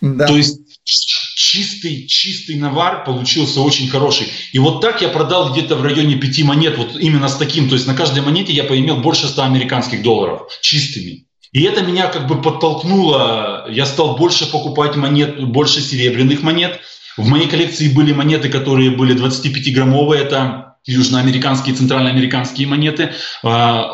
То 0.02 0.36
есть 0.36 0.60
чистый, 0.84 2.08
чистый 2.08 2.56
навар 2.56 3.06
получился 3.06 3.62
очень 3.62 3.88
хороший. 3.88 4.28
И 4.52 4.60
вот 4.60 4.82
так 4.82 5.02
я 5.02 5.08
продал 5.08 5.54
где-то 5.54 5.78
в 5.78 5.82
районе 5.82 6.16
пяти 6.16 6.44
монет, 6.44 6.78
вот 6.78 6.98
именно 7.00 7.30
с 7.30 7.38
таким. 7.38 7.70
То 7.70 7.76
есть 7.76 7.88
на 7.88 7.96
каждой 7.96 8.22
монете 8.22 8.52
я 8.52 8.66
поимел 8.66 8.98
больше 8.98 9.28
100 9.28 9.44
американских 9.44 10.04
долларов 10.04 10.42
чистыми. 10.62 11.26
И 11.54 11.64
это 11.64 11.82
меня 11.84 12.08
как 12.08 12.28
бы 12.28 12.42
подтолкнуло, 12.42 13.66
я 13.70 13.86
стал 13.86 14.18
больше 14.18 14.46
покупать 14.52 14.98
монет, 14.98 15.42
больше 15.42 15.80
серебряных 15.80 16.44
монет– 16.44 16.82
в 17.18 17.28
моей 17.28 17.48
коллекции 17.48 17.90
были 17.90 18.14
монеты, 18.14 18.50
которые 18.50 18.92
были 18.92 19.16
25-граммовые, 19.16 20.22
это 20.22 20.68
южноамериканские, 20.88 21.76
центральноамериканские 21.76 22.68
монеты, 22.68 23.12
а, 23.44 23.92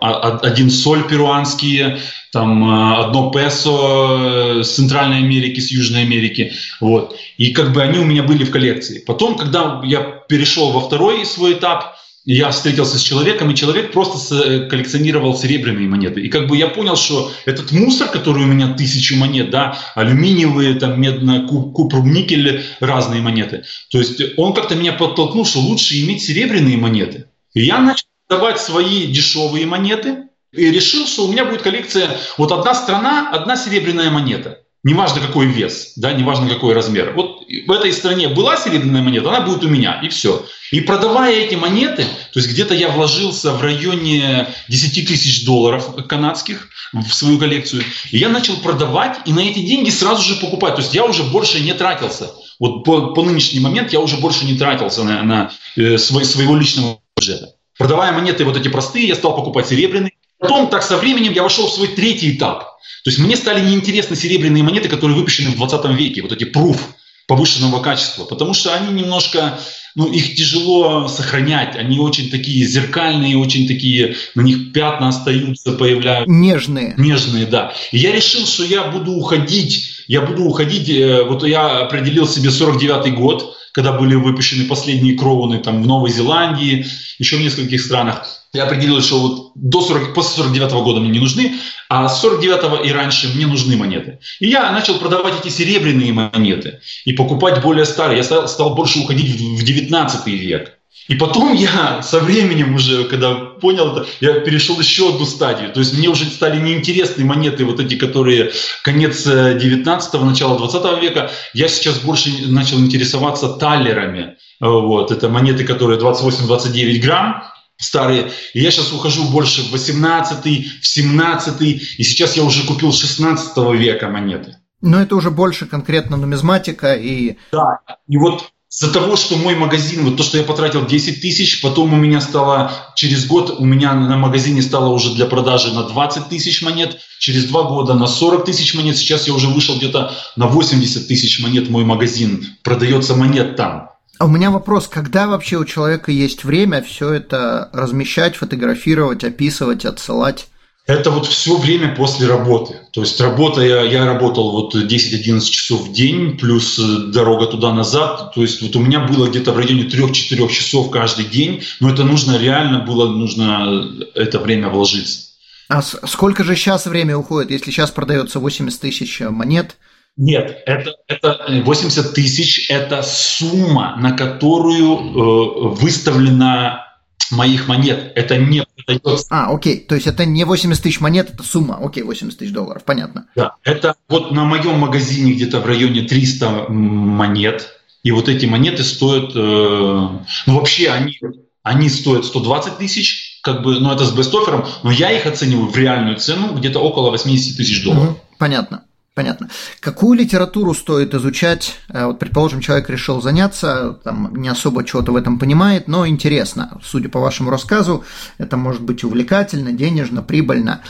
а, 0.00 0.38
один 0.42 0.70
соль 0.70 1.06
перуанские, 1.06 1.98
там 2.32 2.64
а, 2.64 3.04
одно 3.04 3.30
песо 3.30 4.62
с 4.62 4.70
Центральной 4.74 5.18
Америки, 5.18 5.60
с 5.60 5.70
Южной 5.70 6.02
Америки, 6.02 6.52
вот. 6.80 7.16
И 7.36 7.52
как 7.52 7.72
бы 7.72 7.82
они 7.82 7.98
у 7.98 8.04
меня 8.04 8.22
были 8.22 8.44
в 8.44 8.50
коллекции. 8.50 9.02
Потом, 9.06 9.36
когда 9.36 9.82
я 9.84 10.00
перешел 10.00 10.72
во 10.72 10.80
второй 10.80 11.26
свой 11.26 11.52
этап, 11.54 11.96
я 12.34 12.50
встретился 12.50 12.98
с 12.98 13.02
человеком, 13.02 13.50
и 13.50 13.54
человек 13.56 13.92
просто 13.92 14.36
э, 14.36 14.68
коллекционировал 14.68 15.36
серебряные 15.36 15.88
монеты. 15.88 16.20
И 16.20 16.28
как 16.28 16.46
бы 16.46 16.56
я 16.56 16.68
понял, 16.68 16.96
что 16.96 17.32
этот 17.44 17.72
мусор, 17.72 18.08
который 18.08 18.44
у 18.44 18.46
меня 18.46 18.74
тысячи 18.74 19.14
монет, 19.14 19.50
да, 19.50 19.78
алюминиевые, 19.96 20.74
там, 20.74 21.00
медно, 21.00 21.46
купру, 21.48 22.04
никель, 22.04 22.64
разные 22.78 23.20
монеты. 23.20 23.64
То 23.90 23.98
есть 23.98 24.22
он 24.36 24.54
как-то 24.54 24.76
меня 24.76 24.92
подтолкнул, 24.92 25.44
что 25.44 25.58
лучше 25.58 26.00
иметь 26.02 26.22
серебряные 26.22 26.76
монеты. 26.76 27.26
И 27.52 27.62
я 27.62 27.78
начал 27.78 28.06
давать 28.28 28.60
свои 28.60 29.06
дешевые 29.06 29.66
монеты, 29.66 30.28
и 30.52 30.70
решил, 30.70 31.06
что 31.06 31.26
у 31.26 31.32
меня 31.32 31.44
будет 31.44 31.62
коллекция, 31.62 32.10
вот 32.36 32.52
одна 32.52 32.74
страна, 32.74 33.30
одна 33.30 33.56
серебряная 33.56 34.10
монета. 34.10 34.60
Неважно 34.82 35.20
какой 35.20 35.46
вес, 35.46 35.92
да, 35.96 36.12
неважно 36.14 36.48
какой 36.48 36.72
размер. 36.72 37.12
Вот 37.14 37.42
в 37.66 37.70
этой 37.70 37.92
стране 37.92 38.28
была 38.28 38.56
серебряная 38.56 39.02
монета, 39.02 39.28
она 39.28 39.42
будет 39.42 39.62
у 39.62 39.68
меня, 39.68 40.00
и 40.02 40.08
все. 40.08 40.46
И 40.70 40.80
продавая 40.80 41.34
эти 41.34 41.54
монеты, 41.54 42.04
то 42.04 42.38
есть 42.38 42.48
где-то 42.48 42.74
я 42.74 42.88
вложился 42.88 43.52
в 43.52 43.60
районе 43.60 44.48
10 44.68 45.06
тысяч 45.06 45.44
долларов 45.44 46.06
канадских 46.06 46.68
в 46.94 47.12
свою 47.12 47.38
коллекцию, 47.38 47.82
и 48.10 48.16
я 48.16 48.30
начал 48.30 48.56
продавать, 48.56 49.18
и 49.26 49.34
на 49.34 49.40
эти 49.40 49.58
деньги 49.58 49.90
сразу 49.90 50.22
же 50.22 50.40
покупать. 50.40 50.76
То 50.76 50.80
есть 50.80 50.94
я 50.94 51.04
уже 51.04 51.24
больше 51.24 51.60
не 51.60 51.74
тратился. 51.74 52.30
Вот 52.58 52.84
по, 52.84 53.12
по 53.12 53.22
нынешний 53.22 53.60
момент 53.60 53.92
я 53.92 54.00
уже 54.00 54.16
больше 54.16 54.46
не 54.46 54.56
тратился 54.56 55.04
на, 55.04 55.22
на 55.22 55.52
э, 55.76 55.98
свой, 55.98 56.24
своего 56.24 56.56
личного 56.56 57.00
бюджета. 57.18 57.54
Продавая 57.76 58.12
монеты 58.12 58.44
вот 58.44 58.56
эти 58.56 58.68
простые, 58.68 59.08
я 59.08 59.14
стал 59.14 59.36
покупать 59.36 59.68
серебряные. 59.68 60.12
Потом, 60.40 60.68
так 60.68 60.82
со 60.82 60.96
временем, 60.96 61.32
я 61.32 61.42
вошел 61.42 61.68
в 61.68 61.72
свой 61.72 61.88
третий 61.88 62.34
этап. 62.34 62.80
То 63.04 63.10
есть 63.10 63.18
мне 63.18 63.36
стали 63.36 63.60
неинтересны 63.64 64.16
серебряные 64.16 64.62
монеты, 64.62 64.88
которые 64.88 65.16
выпущены 65.16 65.50
в 65.50 65.56
20 65.56 65.84
веке, 65.96 66.22
вот 66.22 66.32
эти 66.32 66.44
пруф 66.44 66.94
повышенного 67.26 67.80
качества, 67.80 68.24
потому 68.24 68.54
что 68.54 68.74
они 68.74 68.92
немножко, 69.00 69.60
ну, 69.94 70.10
их 70.10 70.34
тяжело 70.34 71.06
сохранять, 71.06 71.76
они 71.76 72.00
очень 72.00 72.28
такие 72.28 72.66
зеркальные, 72.66 73.38
очень 73.38 73.68
такие, 73.68 74.16
на 74.34 74.40
них 74.40 74.72
пятна 74.72 75.08
остаются, 75.08 75.72
появляются. 75.72 76.28
Нежные. 76.28 76.94
Нежные, 76.96 77.46
да. 77.46 77.72
И 77.92 77.98
я 77.98 78.10
решил, 78.10 78.44
что 78.46 78.64
я 78.64 78.82
буду 78.84 79.12
уходить, 79.12 80.02
я 80.08 80.22
буду 80.22 80.44
уходить, 80.44 80.88
э, 80.88 81.22
вот 81.22 81.46
я 81.46 81.82
определил 81.82 82.26
себе 82.26 82.48
49-й 82.48 83.12
год, 83.12 83.56
когда 83.72 83.92
были 83.92 84.16
выпущены 84.16 84.64
последние 84.64 85.16
кроуны 85.16 85.58
там 85.58 85.84
в 85.84 85.86
Новой 85.86 86.10
Зеландии, 86.10 86.84
еще 87.20 87.36
в 87.36 87.42
нескольких 87.42 87.80
странах. 87.80 88.39
Я 88.52 88.64
определил, 88.64 89.00
что 89.00 89.20
вот 89.20 89.52
до 89.54 89.80
40, 89.80 90.12
после 90.12 90.42
49 90.42 90.72
-го 90.72 90.82
года 90.82 91.00
мне 91.00 91.10
не 91.10 91.20
нужны, 91.20 91.52
а 91.88 92.08
с 92.08 92.20
49 92.20 92.84
и 92.84 92.92
раньше 92.92 93.28
мне 93.34 93.46
нужны 93.46 93.76
монеты. 93.76 94.18
И 94.40 94.48
я 94.48 94.72
начал 94.72 94.98
продавать 94.98 95.34
эти 95.44 95.52
серебряные 95.52 96.12
монеты 96.12 96.80
и 97.04 97.12
покупать 97.12 97.62
более 97.62 97.84
старые. 97.84 98.18
Я 98.18 98.24
стал, 98.24 98.48
стал 98.48 98.74
больше 98.74 98.98
уходить 98.98 99.40
в 99.40 99.62
19 99.62 100.26
век. 100.26 100.76
И 101.06 101.14
потом 101.14 101.54
я 101.54 102.02
со 102.02 102.18
временем 102.18 102.74
уже, 102.74 103.04
когда 103.04 103.34
понял 103.34 103.96
это, 103.96 104.06
я 104.20 104.40
перешел 104.40 104.78
еще 104.80 105.10
одну 105.10 105.26
стадию. 105.26 105.72
То 105.72 105.80
есть 105.80 105.96
мне 105.96 106.08
уже 106.08 106.24
стали 106.24 106.60
неинтересны 106.60 107.24
монеты, 107.24 107.64
вот 107.64 107.80
эти, 107.80 107.94
которые 107.94 108.50
конец 108.82 109.26
19-го, 109.26 110.24
начало 110.24 110.58
20 110.58 111.02
века. 111.02 111.30
Я 111.54 111.68
сейчас 111.68 111.98
больше 111.98 112.30
начал 112.48 112.78
интересоваться 112.78 113.48
таллерами. 113.48 114.36
Вот, 114.60 115.10
это 115.10 115.28
монеты, 115.28 115.64
которые 115.64 115.98
28-29 116.00 116.98
грамм 116.98 117.42
старые. 117.80 118.30
И 118.54 118.60
я 118.60 118.70
сейчас 118.70 118.92
ухожу 118.92 119.24
больше 119.24 119.62
в 119.62 119.72
18 119.72 120.80
в 120.80 120.86
17 120.86 121.62
и 121.62 122.02
сейчас 122.02 122.36
я 122.36 122.44
уже 122.44 122.66
купил 122.66 122.92
16 122.92 123.56
века 123.74 124.08
монеты. 124.08 124.56
Но 124.80 125.00
это 125.00 125.16
уже 125.16 125.30
больше 125.30 125.66
конкретно 125.66 126.16
нумизматика 126.16 126.94
и... 126.94 127.36
Да, 127.52 127.80
и 128.08 128.16
вот 128.16 128.50
из-за 128.70 128.92
того, 128.92 129.16
что 129.16 129.36
мой 129.36 129.56
магазин, 129.56 130.04
вот 130.04 130.16
то, 130.16 130.22
что 130.22 130.38
я 130.38 130.44
потратил 130.44 130.86
10 130.86 131.20
тысяч, 131.20 131.60
потом 131.60 131.92
у 131.92 131.96
меня 131.96 132.20
стало, 132.20 132.72
через 132.94 133.26
год 133.26 133.56
у 133.58 133.64
меня 133.64 133.94
на 133.94 134.16
магазине 134.16 134.62
стало 134.62 134.90
уже 134.90 135.12
для 135.12 135.26
продажи 135.26 135.74
на 135.74 135.82
20 135.82 136.28
тысяч 136.28 136.62
монет, 136.62 137.00
через 137.18 137.46
два 137.46 137.64
года 137.64 137.94
на 137.94 138.06
40 138.06 138.44
тысяч 138.44 138.74
монет, 138.74 138.96
сейчас 138.96 139.26
я 139.26 139.34
уже 139.34 139.48
вышел 139.48 139.76
где-то 139.76 140.14
на 140.36 140.46
80 140.46 141.08
тысяч 141.08 141.42
монет 141.42 141.68
мой 141.68 141.84
магазин, 141.84 142.46
продается 142.62 143.16
монет 143.16 143.56
там. 143.56 143.89
А 144.20 144.26
у 144.26 144.28
меня 144.28 144.50
вопрос, 144.50 144.86
когда 144.86 145.26
вообще 145.26 145.56
у 145.56 145.64
человека 145.64 146.12
есть 146.12 146.44
время 146.44 146.82
все 146.82 147.10
это 147.14 147.70
размещать, 147.72 148.36
фотографировать, 148.36 149.24
описывать, 149.24 149.86
отсылать? 149.86 150.48
Это 150.86 151.10
вот 151.10 151.24
все 151.24 151.56
время 151.56 151.96
после 151.96 152.26
работы. 152.26 152.76
То 152.92 153.00
есть 153.00 153.18
работа, 153.18 153.62
я, 153.62 153.80
я 153.80 154.04
работал 154.04 154.50
вот 154.50 154.74
10-11 154.74 155.40
часов 155.40 155.88
в 155.88 155.92
день, 155.94 156.36
плюс 156.36 156.78
э, 156.78 157.10
дорога 157.10 157.46
туда-назад. 157.46 158.34
То 158.34 158.42
есть 158.42 158.60
вот 158.60 158.76
у 158.76 158.80
меня 158.80 159.00
было 159.00 159.26
где-то 159.26 159.52
в 159.52 159.56
районе 159.56 159.84
3-4 159.84 160.48
часов 160.50 160.90
каждый 160.90 161.24
день, 161.24 161.62
но 161.80 161.88
это 161.90 162.04
нужно 162.04 162.36
реально 162.36 162.80
было, 162.80 163.08
нужно 163.08 163.90
это 164.14 164.38
время 164.38 164.68
вложиться. 164.68 165.30
А 165.70 165.80
сколько 165.80 166.44
же 166.44 166.56
сейчас 166.56 166.84
время 166.84 167.16
уходит, 167.16 167.52
если 167.52 167.70
сейчас 167.70 167.90
продается 167.90 168.38
80 168.38 168.78
тысяч 168.78 169.20
монет? 169.20 169.76
Нет, 170.16 170.62
это, 170.66 170.94
это 171.06 171.62
80 171.64 172.14
тысяч– 172.14 172.70
это 172.70 173.02
сумма, 173.02 173.96
на 173.96 174.12
которую 174.12 174.96
э, 174.96 175.74
выставлена 175.80 176.86
моих 177.30 177.68
монет. 177.68 178.12
Это 178.14 178.36
не 178.36 178.64
продается. 178.76 179.26
А, 179.30 179.52
окей. 179.54 179.80
То 179.80 179.94
есть 179.94 180.06
это 180.06 180.24
не 180.24 180.44
80 180.44 180.82
тысяч 180.82 181.00
монет, 181.00 181.30
это 181.32 181.42
сумма. 181.42 181.78
Окей, 181.80 182.02
80 182.02 182.38
тысяч 182.38 182.52
долларов, 182.52 182.84
понятно. 182.84 183.26
Да, 183.36 183.54
это 183.64 183.94
вот 184.08 184.32
на 184.32 184.44
моем 184.44 184.78
магазине 184.78 185.32
где-то 185.32 185.60
в 185.60 185.66
районе 185.66 186.02
300 186.02 186.66
монет. 186.68 187.76
И 188.02 188.12
вот 188.12 188.28
эти 188.28 188.46
монеты 188.46 188.82
стоят, 188.82 189.32
э, 189.34 189.38
ну 189.38 190.54
вообще 190.54 190.90
они, 190.90 191.18
они 191.62 191.88
стоят 191.90 192.24
120 192.24 192.78
тысяч, 192.78 193.40
как 193.42 193.62
бы, 193.62 193.78
ну 193.78 193.92
это 193.92 194.06
с 194.06 194.12
бестофером, 194.12 194.66
но 194.82 194.90
я 194.90 195.12
их 195.12 195.26
оцениваю 195.26 195.66
в 195.66 195.76
реальную 195.76 196.16
цену 196.16 196.54
где-то 196.54 196.78
около 196.80 197.10
80 197.10 197.56
тысяч 197.58 197.84
долларов. 197.84 198.12
Угу, 198.12 198.20
понятно. 198.38 198.84
Понятно. 199.14 199.48
Какую 199.80 200.16
литературу 200.18 200.72
стоит 200.72 201.14
изучать? 201.14 201.74
Э, 201.88 202.06
вот, 202.06 202.18
предположим, 202.18 202.60
человек 202.60 202.88
решил 202.88 203.20
заняться, 203.20 203.98
там, 204.04 204.34
не 204.36 204.48
особо 204.48 204.84
чего-то 204.84 205.12
в 205.12 205.16
этом 205.16 205.38
понимает, 205.38 205.88
но 205.88 206.06
интересно. 206.06 206.80
Судя 206.84 207.08
по 207.08 207.18
вашему 207.18 207.50
рассказу, 207.50 208.04
это 208.38 208.56
может 208.56 208.82
быть 208.82 209.02
увлекательно, 209.02 209.72
денежно, 209.72 210.22
прибыльно. 210.22 210.82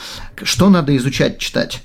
Что 0.42 0.68
надо 0.68 0.94
изучать, 0.96 1.38
читать? 1.38 1.82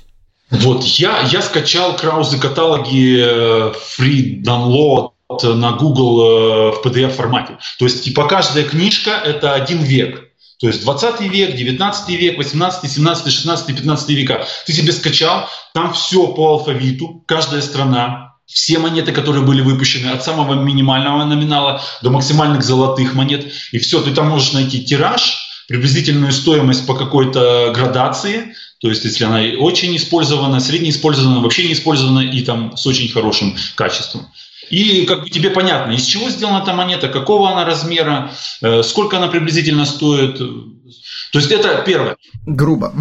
Вот, 0.50 0.84
я, 0.84 1.20
я 1.22 1.40
скачал 1.42 1.96
Краузе 1.96 2.38
каталоги 2.38 3.18
э, 3.18 3.72
Free 3.98 4.42
Download 4.42 5.10
на 5.54 5.72
Google 5.72 6.20
э, 6.20 6.72
в 6.72 6.86
PDF 6.86 7.10
формате. 7.10 7.58
То 7.78 7.86
есть, 7.86 8.04
типа, 8.04 8.28
каждая 8.28 8.64
книжка– 8.64 9.10
это 9.24 9.54
один 9.54 9.82
век. 9.82 10.22
То 10.58 10.68
есть 10.68 10.82
20 10.82 11.20
век, 11.20 11.54
19 11.54 12.08
век, 12.10 12.38
18, 12.38 12.90
17, 12.90 13.32
16, 13.32 13.66
15 13.66 14.08
века. 14.10 14.46
Ты 14.66 14.72
себе 14.72 14.92
скачал, 14.92 15.48
там 15.74 15.92
все 15.92 16.28
по 16.28 16.52
алфавиту, 16.52 17.22
каждая 17.26 17.60
страна, 17.60 18.36
все 18.46 18.78
монеты, 18.78 19.12
которые 19.12 19.44
были 19.44 19.60
выпущены, 19.60 20.10
от 20.10 20.24
самого 20.24 20.54
минимального 20.54 21.24
номинала 21.24 21.82
до 22.02 22.10
максимальных 22.10 22.62
золотых 22.62 23.14
монет. 23.14 23.52
И 23.72 23.78
все, 23.78 24.00
ты 24.00 24.14
там 24.14 24.28
можешь 24.28 24.52
найти 24.52 24.82
тираж, 24.84 25.46
приблизительную 25.68 26.32
стоимость 26.32 26.86
по 26.86 26.94
какой-то 26.94 27.72
градации, 27.74 28.54
то 28.80 28.88
есть 28.88 29.04
если 29.04 29.24
она 29.24 29.40
очень 29.58 29.96
использована, 29.96 30.60
средне 30.60 30.90
использована, 30.90 31.40
вообще 31.40 31.66
не 31.66 31.72
использована 31.72 32.20
и 32.20 32.42
там 32.42 32.76
с 32.76 32.86
очень 32.86 33.08
хорошим 33.08 33.56
качеством. 33.74 34.28
И 34.70 35.06
как 35.06 35.22
бы 35.22 35.30
тебе 35.30 35.50
понятно, 35.50 35.92
из 35.92 36.04
чего 36.04 36.28
сделана 36.28 36.62
эта 36.62 36.72
монета, 36.74 37.08
какого 37.08 37.50
она 37.50 37.64
размера, 37.64 38.32
э, 38.62 38.82
сколько 38.82 39.16
она 39.18 39.28
приблизительно 39.28 39.84
стоит. 39.84 40.38
То 40.38 41.38
есть 41.38 41.50
это 41.52 41.82
первое. 41.86 42.16
Грубо. 42.44 42.92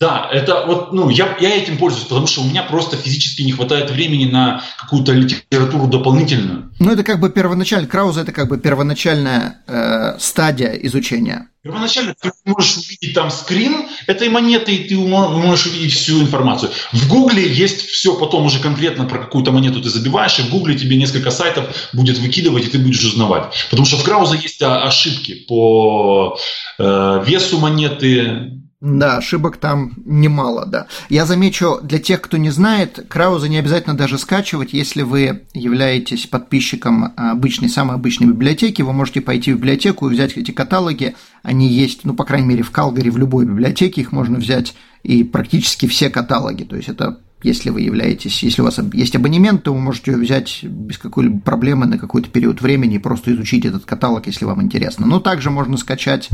Да, 0.00 0.28
это 0.32 0.64
вот, 0.64 0.92
ну, 0.92 1.10
я, 1.10 1.36
я 1.40 1.56
этим 1.56 1.76
пользуюсь, 1.76 2.06
потому 2.06 2.28
что 2.28 2.42
у 2.42 2.44
меня 2.44 2.62
просто 2.62 2.96
физически 2.96 3.42
не 3.42 3.50
хватает 3.50 3.90
времени 3.90 4.30
на 4.30 4.62
какую-то 4.80 5.12
литературу 5.12 5.88
дополнительную. 5.88 6.70
Ну, 6.78 6.92
это 6.92 7.02
как 7.02 7.18
бы 7.18 7.30
первоначально, 7.30 7.88
Крауза 7.88 8.20
это 8.20 8.30
как 8.30 8.48
бы 8.48 8.58
первоначальная 8.58 9.60
э, 9.66 10.16
стадия 10.20 10.74
изучения. 10.74 11.48
Первоначально 11.62 12.14
ты 12.14 12.30
можешь 12.44 12.76
увидеть 12.76 13.12
там 13.12 13.32
скрин 13.32 13.88
этой 14.06 14.28
монеты, 14.28 14.72
и 14.72 14.88
ты 14.88 14.96
можешь 14.96 15.66
увидеть 15.66 15.92
всю 15.92 16.22
информацию. 16.22 16.70
В 16.92 17.08
Гугле 17.08 17.52
есть 17.52 17.84
все 17.88 18.14
потом 18.14 18.46
уже 18.46 18.60
конкретно 18.60 19.04
про 19.04 19.18
какую-то 19.18 19.50
монету 19.50 19.82
ты 19.82 19.90
забиваешь, 19.90 20.38
и 20.38 20.42
в 20.42 20.50
Гугле 20.50 20.78
тебе 20.78 20.96
несколько 20.96 21.32
сайтов 21.32 21.66
будет 21.92 22.18
выкидывать, 22.18 22.66
и 22.66 22.70
ты 22.70 22.78
будешь 22.78 23.04
узнавать. 23.04 23.52
Потому 23.70 23.84
что 23.84 23.96
в 23.96 24.04
Крауза 24.04 24.36
есть 24.36 24.62
ошибки 24.62 25.34
по 25.34 26.38
э, 26.78 27.24
весу 27.26 27.58
монеты, 27.58 28.57
да, 28.80 29.16
ошибок 29.16 29.56
там 29.56 29.94
немало, 30.04 30.64
да. 30.64 30.86
Я 31.08 31.26
замечу, 31.26 31.80
для 31.82 31.98
тех, 31.98 32.20
кто 32.20 32.36
не 32.36 32.50
знает, 32.50 33.06
Крауза 33.08 33.48
не 33.48 33.58
обязательно 33.58 33.96
даже 33.96 34.18
скачивать, 34.18 34.72
если 34.72 35.02
вы 35.02 35.42
являетесь 35.52 36.26
подписчиком 36.26 37.12
обычной, 37.16 37.68
самой 37.68 37.96
обычной 37.96 38.28
библиотеки, 38.28 38.82
вы 38.82 38.92
можете 38.92 39.20
пойти 39.20 39.52
в 39.52 39.56
библиотеку 39.56 40.08
и 40.08 40.12
взять 40.12 40.36
эти 40.36 40.52
каталоги, 40.52 41.16
они 41.42 41.66
есть, 41.66 42.04
ну, 42.04 42.14
по 42.14 42.24
крайней 42.24 42.46
мере, 42.46 42.62
в 42.62 42.70
Калгари, 42.70 43.10
в 43.10 43.18
любой 43.18 43.46
библиотеке 43.46 44.02
их 44.02 44.12
можно 44.12 44.38
взять, 44.38 44.74
и 45.02 45.24
практически 45.24 45.86
все 45.86 46.08
каталоги, 46.08 46.62
то 46.62 46.76
есть 46.76 46.88
это 46.88 47.18
если 47.42 47.70
вы 47.70 47.82
являетесь, 47.82 48.42
если 48.42 48.62
у 48.62 48.64
вас 48.64 48.80
есть 48.92 49.14
абонемент, 49.14 49.62
то 49.62 49.72
вы 49.72 49.80
можете 49.80 50.16
взять 50.16 50.64
без 50.64 50.98
какой-либо 50.98 51.40
проблемы 51.40 51.86
на 51.86 51.98
какой-то 51.98 52.28
период 52.28 52.60
времени 52.60 52.96
и 52.96 52.98
просто 52.98 53.32
изучить 53.32 53.64
этот 53.64 53.84
каталог, 53.84 54.26
если 54.26 54.44
вам 54.44 54.62
интересно. 54.62 55.06
Но 55.06 55.20
также 55.20 55.50
можно 55.50 55.76
скачать 55.76 56.28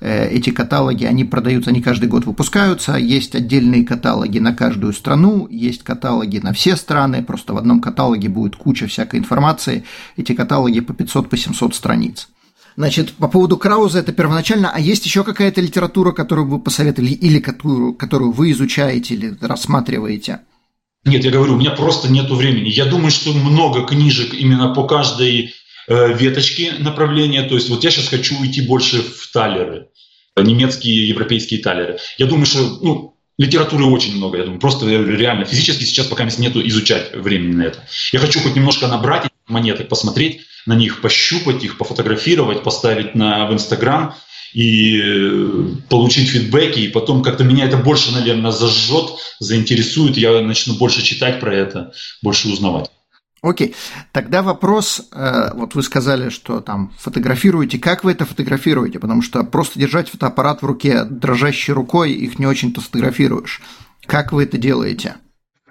э, 0.00 0.28
эти 0.30 0.50
каталоги, 0.50 1.04
они 1.04 1.24
продаются, 1.24 1.70
они 1.70 1.82
каждый 1.82 2.08
год 2.08 2.24
выпускаются, 2.24 2.96
есть 2.96 3.34
отдельные 3.34 3.84
каталоги 3.84 4.38
на 4.38 4.54
каждую 4.54 4.94
страну, 4.94 5.46
есть 5.50 5.82
каталоги 5.82 6.38
на 6.38 6.52
все 6.54 6.76
страны, 6.76 7.22
просто 7.22 7.52
в 7.52 7.58
одном 7.58 7.80
каталоге 7.80 8.28
будет 8.28 8.56
куча 8.56 8.86
всякой 8.86 9.20
информации, 9.20 9.84
эти 10.16 10.32
каталоги 10.34 10.80
по 10.80 10.94
500, 10.94 11.28
по 11.28 11.36
700 11.36 11.74
страниц. 11.74 12.28
Значит, 12.78 13.14
по 13.14 13.26
поводу 13.26 13.56
Крауза 13.56 13.98
это 13.98 14.12
первоначально, 14.12 14.70
а 14.72 14.78
есть 14.78 15.04
еще 15.04 15.24
какая-то 15.24 15.60
литература, 15.60 16.12
которую 16.12 16.46
вы 16.46 16.60
посоветовали, 16.60 17.10
или 17.10 17.40
которую, 17.40 17.92
которую 17.92 18.30
вы 18.30 18.52
изучаете 18.52 19.14
или 19.14 19.36
рассматриваете? 19.40 20.42
Нет, 21.04 21.24
я 21.24 21.32
говорю, 21.32 21.54
у 21.54 21.56
меня 21.56 21.72
просто 21.72 22.08
нет 22.08 22.30
времени. 22.30 22.68
Я 22.68 22.84
думаю, 22.84 23.10
что 23.10 23.32
много 23.32 23.84
книжек 23.84 24.32
именно 24.32 24.72
по 24.74 24.86
каждой 24.86 25.54
э, 25.88 26.16
веточке 26.16 26.74
направления. 26.78 27.42
То 27.42 27.56
есть 27.56 27.68
вот 27.68 27.82
я 27.82 27.90
сейчас 27.90 28.06
хочу 28.06 28.38
уйти 28.38 28.60
больше 28.60 29.02
в 29.02 29.28
талеры, 29.32 29.88
немецкие, 30.36 31.08
европейские 31.08 31.60
талеры. 31.60 31.98
Я 32.16 32.26
думаю, 32.26 32.46
что 32.46 32.60
ну, 32.80 33.16
литературы 33.38 33.86
очень 33.86 34.14
много. 34.14 34.38
Я 34.38 34.44
думаю, 34.44 34.60
просто 34.60 34.86
реально 34.88 35.46
физически 35.46 35.82
сейчас 35.82 36.06
пока 36.06 36.28
нету 36.38 36.64
изучать 36.68 37.12
времени 37.12 37.56
на 37.56 37.62
это. 37.62 37.80
Я 38.12 38.20
хочу 38.20 38.38
хоть 38.38 38.54
немножко 38.54 38.86
набрать 38.86 39.24
монеты, 39.48 39.82
посмотреть, 39.82 40.42
на 40.66 40.74
них, 40.74 41.00
пощупать 41.00 41.64
их, 41.64 41.78
пофотографировать, 41.78 42.62
поставить 42.62 43.14
на, 43.14 43.46
в 43.46 43.52
Инстаграм 43.52 44.14
и 44.52 45.00
э, 45.00 45.64
получить 45.88 46.28
фидбэки, 46.28 46.80
и 46.80 46.88
потом 46.88 47.22
как-то 47.22 47.44
меня 47.44 47.66
это 47.66 47.76
больше, 47.76 48.12
наверное, 48.12 48.50
зажжет, 48.50 49.10
заинтересует, 49.40 50.16
я 50.16 50.40
начну 50.40 50.74
больше 50.74 51.02
читать 51.02 51.40
про 51.40 51.54
это, 51.54 51.92
больше 52.22 52.48
узнавать. 52.48 52.90
Окей, 53.40 53.76
тогда 54.12 54.42
вопрос, 54.42 55.02
э, 55.12 55.52
вот 55.54 55.74
вы 55.74 55.82
сказали, 55.82 56.28
что 56.28 56.60
там 56.60 56.92
фотографируете, 56.98 57.78
как 57.78 58.02
вы 58.02 58.12
это 58.12 58.24
фотографируете, 58.24 58.98
потому 58.98 59.22
что 59.22 59.44
просто 59.44 59.78
держать 59.78 60.08
фотоаппарат 60.08 60.62
в 60.62 60.66
руке 60.66 61.04
дрожащей 61.04 61.72
рукой, 61.72 62.12
их 62.12 62.38
не 62.38 62.46
очень-то 62.46 62.80
сфотографируешь. 62.80 63.60
Как 64.06 64.32
вы 64.32 64.42
это 64.42 64.58
делаете? 64.58 65.16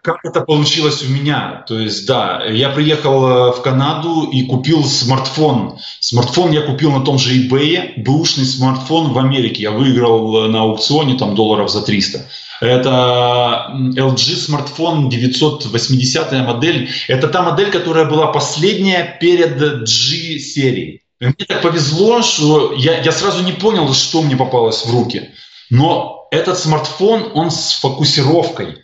Как 0.07 0.23
это 0.23 0.39
получилось 0.39 1.03
у 1.03 1.09
меня. 1.09 1.65
То 1.67 1.77
есть, 1.77 2.07
да, 2.07 2.45
я 2.45 2.69
приехал 2.69 3.27
э, 3.27 3.51
в 3.51 3.61
Канаду 3.61 4.29
и 4.31 4.45
купил 4.45 4.85
смартфон. 4.85 5.79
Смартфон 5.99 6.51
я 6.51 6.61
купил 6.61 6.93
на 6.93 7.03
том 7.03 7.19
же 7.19 7.35
eBay, 7.35 7.95
бэушный 7.97 8.45
смартфон 8.45 9.11
в 9.11 9.19
Америке. 9.19 9.63
Я 9.63 9.71
выиграл 9.71 10.45
э, 10.45 10.47
на 10.47 10.61
аукционе 10.61 11.17
там 11.17 11.35
долларов 11.35 11.69
за 11.69 11.81
300. 11.81 12.25
Это 12.61 13.69
LG 13.97 14.35
смартфон 14.37 15.09
980 15.09 16.31
модель. 16.31 16.89
Это 17.09 17.27
та 17.27 17.41
модель, 17.41 17.69
которая 17.69 18.05
была 18.05 18.27
последняя 18.27 19.17
перед 19.19 19.59
G 19.59 20.39
серией. 20.39 21.01
Мне 21.19 21.33
так 21.33 21.61
повезло, 21.61 22.21
что 22.21 22.71
я, 22.77 23.01
я 23.01 23.11
сразу 23.11 23.43
не 23.43 23.51
понял, 23.51 23.93
что 23.93 24.21
мне 24.21 24.37
попалось 24.37 24.85
в 24.85 24.89
руки. 24.89 25.31
Но 25.69 26.29
этот 26.31 26.57
смартфон, 26.57 27.31
он 27.33 27.51
с 27.51 27.73
фокусировкой. 27.73 28.77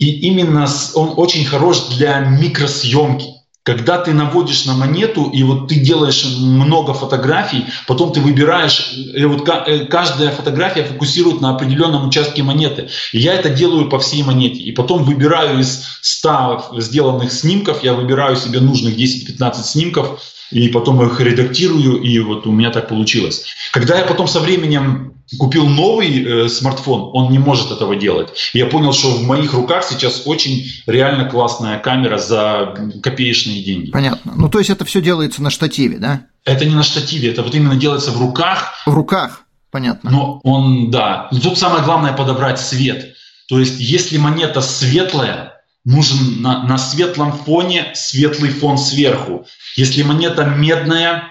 И 0.00 0.20
именно 0.20 0.66
он 0.94 1.12
очень 1.16 1.44
хорош 1.44 1.88
для 1.96 2.20
микросъемки. 2.20 3.26
Когда 3.62 3.98
ты 3.98 4.14
наводишь 4.14 4.64
на 4.64 4.74
монету, 4.74 5.28
и 5.28 5.42
вот 5.42 5.68
ты 5.68 5.74
делаешь 5.74 6.24
много 6.38 6.94
фотографий, 6.94 7.66
потом 7.86 8.10
ты 8.10 8.22
выбираешь, 8.22 8.94
и 8.96 9.22
вот 9.26 9.46
э, 9.46 9.84
каждая 9.84 10.30
фотография 10.30 10.84
фокусирует 10.84 11.42
на 11.42 11.50
определенном 11.50 12.08
участке 12.08 12.42
монеты. 12.42 12.88
И 13.12 13.18
я 13.18 13.34
это 13.34 13.50
делаю 13.50 13.90
по 13.90 13.98
всей 13.98 14.22
монете. 14.22 14.62
И 14.62 14.72
потом 14.72 15.04
выбираю 15.04 15.60
из 15.60 15.84
100 16.00 16.76
сделанных 16.78 17.30
снимков, 17.30 17.84
я 17.84 17.92
выбираю 17.92 18.36
себе 18.36 18.60
нужных 18.60 18.96
10-15 18.96 19.62
снимков, 19.62 20.22
и 20.50 20.68
потом 20.68 21.02
их 21.02 21.20
редактирую, 21.20 22.00
и 22.00 22.18
вот 22.20 22.46
у 22.46 22.52
меня 22.52 22.70
так 22.70 22.88
получилось. 22.88 23.44
Когда 23.72 23.98
я 23.98 24.04
потом 24.04 24.26
со 24.28 24.40
временем 24.40 25.14
купил 25.38 25.66
новый 25.66 26.24
э, 26.24 26.48
смартфон, 26.48 27.10
он 27.12 27.30
не 27.30 27.38
может 27.38 27.70
этого 27.70 27.94
делать. 27.96 28.30
И 28.52 28.58
я 28.58 28.66
понял, 28.66 28.92
что 28.92 29.10
в 29.10 29.22
моих 29.22 29.52
руках 29.54 29.84
сейчас 29.84 30.22
очень 30.24 30.64
реально 30.86 31.28
классная 31.28 31.78
камера 31.78 32.18
за 32.18 32.74
копеечные 33.02 33.62
деньги. 33.62 33.90
Понятно. 33.90 34.32
Ну, 34.36 34.48
то 34.48 34.58
есть 34.58 34.70
это 34.70 34.84
все 34.84 35.00
делается 35.00 35.42
на 35.42 35.50
штативе, 35.50 35.98
да? 35.98 36.22
Это 36.44 36.64
не 36.64 36.74
на 36.74 36.82
штативе, 36.82 37.30
это 37.30 37.42
вот 37.42 37.54
именно 37.54 37.76
делается 37.76 38.10
в 38.10 38.20
руках. 38.20 38.74
В 38.86 38.94
руках, 38.94 39.42
понятно. 39.70 40.10
Но 40.10 40.40
он, 40.42 40.90
да. 40.90 41.28
Но 41.30 41.38
тут 41.38 41.58
самое 41.58 41.84
главное 41.84 42.12
подобрать 42.12 42.58
свет. 42.58 43.14
То 43.48 43.58
есть, 43.58 43.78
если 43.78 44.16
монета 44.16 44.60
светлая, 44.60 45.59
нужен 45.84 46.42
на, 46.42 46.62
на 46.64 46.78
светлом 46.78 47.32
фоне 47.32 47.92
светлый 47.94 48.50
фон 48.50 48.78
сверху. 48.78 49.46
Если 49.76 50.02
монета 50.02 50.44
медная, 50.44 51.24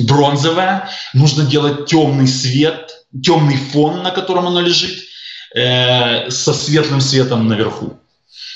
бронзовая, 0.00 0.88
нужно 1.12 1.44
делать 1.44 1.86
темный 1.86 2.28
свет, 2.28 3.06
темный 3.22 3.56
фон, 3.56 4.02
на 4.02 4.10
котором 4.10 4.46
она 4.46 4.60
лежит, 4.60 5.04
э, 5.54 6.30
со 6.30 6.52
светлым 6.52 7.00
светом 7.00 7.48
наверху. 7.48 7.98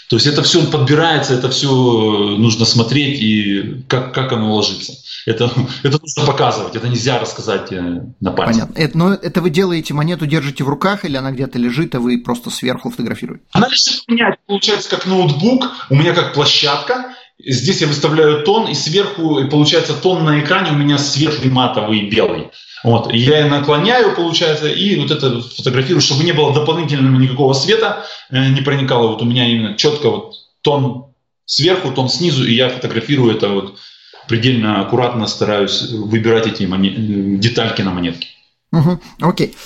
То 0.09 0.17
есть 0.17 0.27
это 0.27 0.43
все 0.43 0.67
подбирается, 0.67 1.35
это 1.35 1.51
все 1.51 1.69
нужно 1.69 2.65
смотреть 2.65 3.21
и 3.21 3.85
как, 3.89 4.15
как 4.15 4.33
оно 4.33 4.55
ложится. 4.55 4.95
Это, 5.27 5.51
это 5.83 5.99
нужно 6.01 6.25
показывать, 6.25 6.77
это 6.77 6.89
нельзя 6.89 7.19
рассказать 7.19 7.71
э, 7.73 8.03
на 8.21 8.33
пальце. 8.33 8.61
Понятно. 8.61 8.81
Это, 8.81 8.99
но 8.99 9.13
это 9.13 9.43
вы 9.43 9.51
делаете 9.51 9.93
монету, 9.93 10.27
держите 10.27 10.65
в 10.65 10.69
руках 10.69 11.05
или 11.05 11.17
она 11.17 11.31
где-то 11.31 11.59
лежит, 11.59 11.95
а 11.95 12.01
вы 12.01 12.19
просто 12.19 12.49
сверху 12.51 12.91
фотографируете? 12.91 13.45
Она 13.53 13.69
лежит 13.69 14.03
у 14.09 14.13
меня, 14.13 14.37
получается, 14.47 14.89
как 14.89 15.07
ноутбук, 15.07 15.67
у 15.91 15.95
меня 15.95 16.15
как 16.15 16.33
площадка. 16.33 17.15
Здесь 17.45 17.81
я 17.81 17.87
выставляю 17.87 18.43
тон, 18.43 18.69
и 18.69 18.75
сверху, 18.75 19.39
и 19.39 19.49
получается, 19.49 19.95
тон 19.95 20.25
на 20.25 20.41
экране 20.41 20.73
у 20.73 20.75
меня 20.75 20.99
светлый 20.99 21.51
матовый 21.51 22.09
белый. 22.09 22.51
Вот. 22.83 23.13
Я 23.13 23.47
наклоняю, 23.47 24.15
получается, 24.15 24.69
и 24.69 24.97
вот 24.97 25.11
это 25.11 25.41
фотографирую, 25.41 26.01
чтобы 26.01 26.25
не 26.25 26.33
было 26.33 26.53
дополнительного 26.53 27.21
никакого 27.21 27.53
света, 27.53 28.05
э, 28.31 28.49
не 28.49 28.61
проникало. 28.61 29.09
Вот 29.09 29.23
у 29.23 29.25
меня 29.25 29.49
именно 29.49 29.77
четко 29.77 30.11
вот 30.11 30.35
тон 30.63 31.07
сверху, 31.45 31.93
тон 31.93 32.09
снизу, 32.09 32.45
и 32.45 32.55
я 32.55 32.69
фотографирую 32.69 33.35
это 33.35 33.49
вот 33.49 33.79
предельно 34.27 34.83
аккуратно 34.83 35.27
стараюсь 35.27 35.91
выбирать 35.91 36.47
эти 36.47 36.65
монет, 36.65 37.41
детальки 37.41 37.83
на 37.83 37.91
монетке. 37.91 38.29
Угу, 38.73 39.01
окей. 39.21 39.57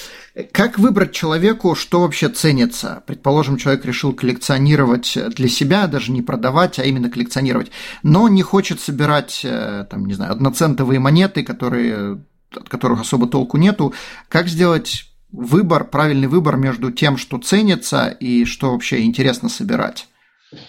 Как 0.53 0.79
выбрать 0.79 1.13
человеку, 1.13 1.75
что 1.75 2.01
вообще 2.01 2.31
ценится? 2.31 3.03
Предположим, 3.07 3.59
человек 3.59 3.85
решил 3.85 4.15
коллекционировать 4.15 5.19
для 5.35 5.49
себя, 5.49 5.87
даже 5.87 6.11
не 6.11 6.23
продавать, 6.23 6.79
а 6.79 6.85
именно 6.85 7.11
коллекционировать, 7.11 7.71
но 8.03 8.29
не 8.29 8.43
хочет 8.43 8.81
собирать, 8.81 9.43
э, 9.45 9.87
там, 9.91 10.07
не 10.07 10.15
знаю, 10.15 10.33
одноцентовые 10.33 11.01
монеты, 11.01 11.43
которые 11.43 12.23
от 12.57 12.69
которых 12.69 13.01
особо 13.01 13.27
толку 13.27 13.57
нету. 13.57 13.95
Как 14.29 14.49
сделать 14.49 15.07
выбор, 15.31 15.85
правильный 15.85 16.29
выбор 16.29 16.57
между 16.57 16.91
тем, 16.91 17.17
что 17.17 17.39
ценится 17.39 18.09
и 18.09 18.45
что 18.45 18.73
вообще 18.73 19.03
интересно 19.03 19.49
собирать? 19.49 20.07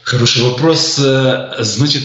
Хороший 0.03 0.43
вопрос. 0.43 0.97
Э, 0.99 1.55
значит, 1.59 2.03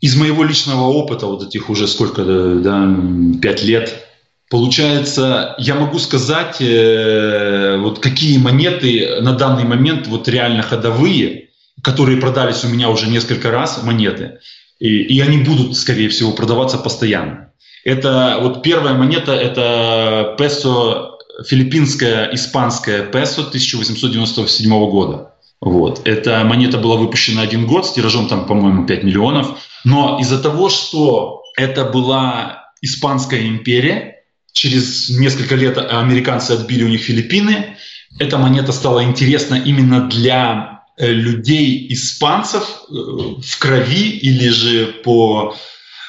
из 0.00 0.16
моего 0.16 0.44
личного 0.44 0.84
опыта, 0.84 1.26
вот 1.26 1.46
этих 1.46 1.70
уже 1.70 1.88
сколько, 1.88 2.24
да, 2.24 2.96
пять 3.40 3.62
лет, 3.62 4.06
получается, 4.54 5.56
я 5.58 5.74
могу 5.74 5.98
сказать, 5.98 6.60
э, 6.60 7.76
вот 7.76 7.98
какие 7.98 8.38
монеты 8.38 9.20
на 9.20 9.32
данный 9.32 9.64
момент 9.64 10.06
вот 10.06 10.28
реально 10.28 10.62
ходовые, 10.62 11.48
которые 11.82 12.18
продались 12.18 12.62
у 12.62 12.68
меня 12.68 12.88
уже 12.88 13.08
несколько 13.08 13.50
раз, 13.50 13.82
монеты, 13.82 14.38
и, 14.78 15.16
и 15.16 15.20
они 15.20 15.38
будут, 15.38 15.76
скорее 15.76 16.08
всего, 16.08 16.30
продаваться 16.30 16.78
постоянно. 16.78 17.50
Это 17.84 18.38
вот 18.42 18.62
первая 18.62 18.94
монета, 18.94 19.32
это 19.32 20.36
песо, 20.38 21.18
филиппинская, 21.44 22.32
испанская 22.32 23.02
песо 23.02 23.40
1897 23.40 24.70
года. 24.88 25.32
Вот. 25.60 26.02
Эта 26.04 26.44
монета 26.44 26.78
была 26.78 26.94
выпущена 26.94 27.42
один 27.42 27.66
год 27.66 27.86
с 27.86 27.92
тиражом, 27.92 28.28
там, 28.28 28.46
по-моему, 28.46 28.86
5 28.86 29.02
миллионов. 29.02 29.58
Но 29.82 30.20
из-за 30.20 30.40
того, 30.40 30.68
что 30.68 31.42
это 31.56 31.84
была 31.84 32.60
Испанская 32.82 33.48
империя, 33.48 34.13
через 34.54 35.10
несколько 35.10 35.54
лет 35.54 35.76
американцы 35.76 36.52
отбили 36.52 36.84
у 36.84 36.88
них 36.88 37.02
Филиппины, 37.02 37.76
эта 38.18 38.38
монета 38.38 38.72
стала 38.72 39.04
интересна 39.04 39.56
именно 39.56 40.08
для 40.08 40.80
э, 40.96 41.12
людей 41.12 41.92
испанцев 41.92 42.62
э, 42.62 42.92
в 42.92 43.58
крови 43.58 44.08
или 44.08 44.48
же 44.48 44.86
по 45.04 45.54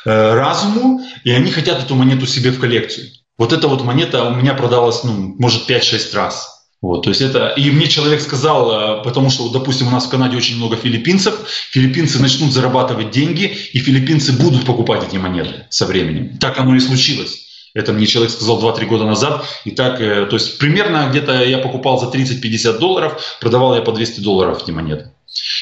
Э, 0.06 0.36
разуму, 0.36 1.02
и 1.24 1.32
они 1.32 1.52
хотят 1.52 1.84
эту 1.84 1.96
монету 1.96 2.28
себе 2.28 2.52
в 2.52 2.60
коллекцию. 2.60 3.08
Вот 3.40 3.52
эта 3.52 3.68
вот 3.68 3.84
монета 3.84 4.26
у 4.26 4.36
меня 4.36 4.54
продалась, 4.54 5.04
ну, 5.04 5.36
может, 5.40 5.68
5-6 5.68 6.16
раз. 6.16 6.68
Вот, 6.80 7.04
то 7.04 7.10
есть 7.10 7.22
это, 7.22 7.48
и 7.48 7.72
мне 7.72 7.88
человек 7.88 8.22
сказал, 8.22 9.02
потому 9.02 9.32
что, 9.32 9.50
допустим, 9.50 9.88
у 9.88 9.92
нас 9.92 10.06
в 10.06 10.10
Канаде 10.10 10.38
очень 10.38 10.58
много 10.58 10.76
филиппинцев, 10.76 11.34
филиппинцы 11.72 12.20
начнут 12.20 12.54
зарабатывать 12.54 13.10
деньги, 13.10 13.46
и 13.74 13.80
филиппинцы 13.80 14.34
будут 14.34 14.66
покупать 14.66 15.04
эти 15.08 15.18
монеты 15.18 15.66
со 15.72 15.88
временем. 15.88 16.38
Так 16.38 16.60
оно 16.60 16.76
и 16.76 16.80
случилось. 16.80 17.45
Это 17.76 17.94
мне 17.94 18.08
человек 18.08 18.32
сказал 18.32 18.60
2-3 18.60 18.86
года 18.86 19.06
назад. 19.06 19.46
И 19.66 19.72
так, 19.72 20.02
э, 20.02 20.26
то 20.26 20.38
есть 20.38 20.58
примерно 20.58 21.08
где-то 21.10 21.44
я 21.44 21.60
покупал 21.60 22.00
за 22.00 22.08
30-50 22.08 22.80
долларов, 22.80 23.22
продавал 23.42 23.76
я 23.76 23.82
по 23.82 23.92
200 23.92 24.22
долларов 24.22 24.64
эти 24.64 24.72
монеты. 24.72 25.12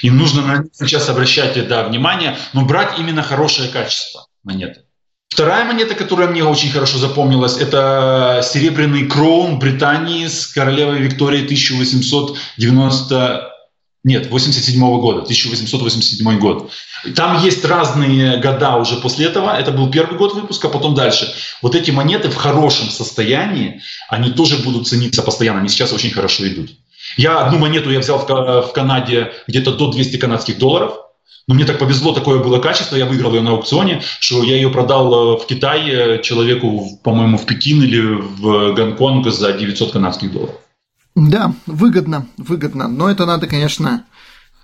И 0.04 0.12
нужно 0.12 0.44
на 0.44 0.58
них 0.60 0.72
сейчас 0.74 1.10
обращать 1.10 1.68
да, 1.68 1.84
внимание, 1.84 2.38
но 2.54 2.66
брать 2.66 3.00
именно 3.00 3.24
хорошее 3.24 3.70
качество 3.70 4.28
монеты. 4.44 4.82
Вторая 5.30 5.66
монета, 5.66 5.96
которая 5.96 6.28
мне 6.28 6.44
очень 6.44 6.70
хорошо 6.70 7.00
запомнилась, 7.00 7.58
это 7.58 8.42
серебряный 8.44 9.08
кроун 9.08 9.58
Британии 9.58 10.28
с 10.28 10.46
королевой 10.46 11.00
Викторией 11.00 11.46
1890 11.46 13.53
нет, 14.04 14.30
87 14.30 14.84
-го 14.84 15.00
года, 15.00 15.22
1887 15.22 16.40
год. 16.40 16.72
Там 17.16 17.42
есть 17.42 17.64
разные 17.64 18.38
года 18.38 18.76
уже 18.76 18.98
после 18.98 19.28
этого. 19.28 19.58
Это 19.58 19.72
был 19.72 19.90
первый 19.90 20.18
год 20.18 20.34
выпуска, 20.34 20.68
потом 20.68 20.94
дальше. 20.94 21.34
Вот 21.62 21.74
эти 21.76 21.92
монеты 21.92 22.30
в 22.30 22.36
хорошем 22.36 22.90
состоянии, 22.90 23.82
они 24.10 24.32
тоже 24.32 24.58
будут 24.58 24.88
цениться 24.88 25.22
постоянно. 25.22 25.60
Они 25.60 25.70
сейчас 25.70 25.94
очень 25.94 26.12
хорошо 26.12 26.46
идут. 26.48 26.72
Я 27.18 27.40
одну 27.40 27.60
монету 27.60 27.92
я 27.92 28.00
взял 28.00 28.18
в, 28.18 28.72
Канаде 28.74 29.32
где-то 29.48 29.72
до 29.72 29.92
200 29.92 30.18
канадских 30.18 30.58
долларов. 30.58 30.94
Но 31.48 31.56
мне 31.56 31.66
так 31.66 31.78
повезло, 31.78 32.14
такое 32.14 32.40
было 32.40 32.60
качество, 32.60 32.96
я 32.96 33.06
выиграл 33.06 33.34
ее 33.34 33.42
на 33.42 33.52
аукционе, 33.52 34.02
что 34.22 34.44
я 34.44 34.56
ее 34.56 34.70
продал 34.70 35.14
э, 35.14 35.44
в 35.44 35.46
Китай 35.46 36.22
человеку, 36.22 36.98
по-моему, 37.04 37.38
в 37.38 37.46
Пекин 37.46 37.84
или 37.84 38.00
в 38.00 38.74
Гонконг 38.74 39.28
за 39.28 39.52
900 39.52 39.92
канадских 39.92 40.32
долларов. 40.32 40.56
Да, 41.16 41.54
выгодно, 41.66 42.28
выгодно. 42.38 42.88
Но 42.88 43.10
это 43.10 43.26
надо, 43.26 43.48
конечно... 43.48 44.06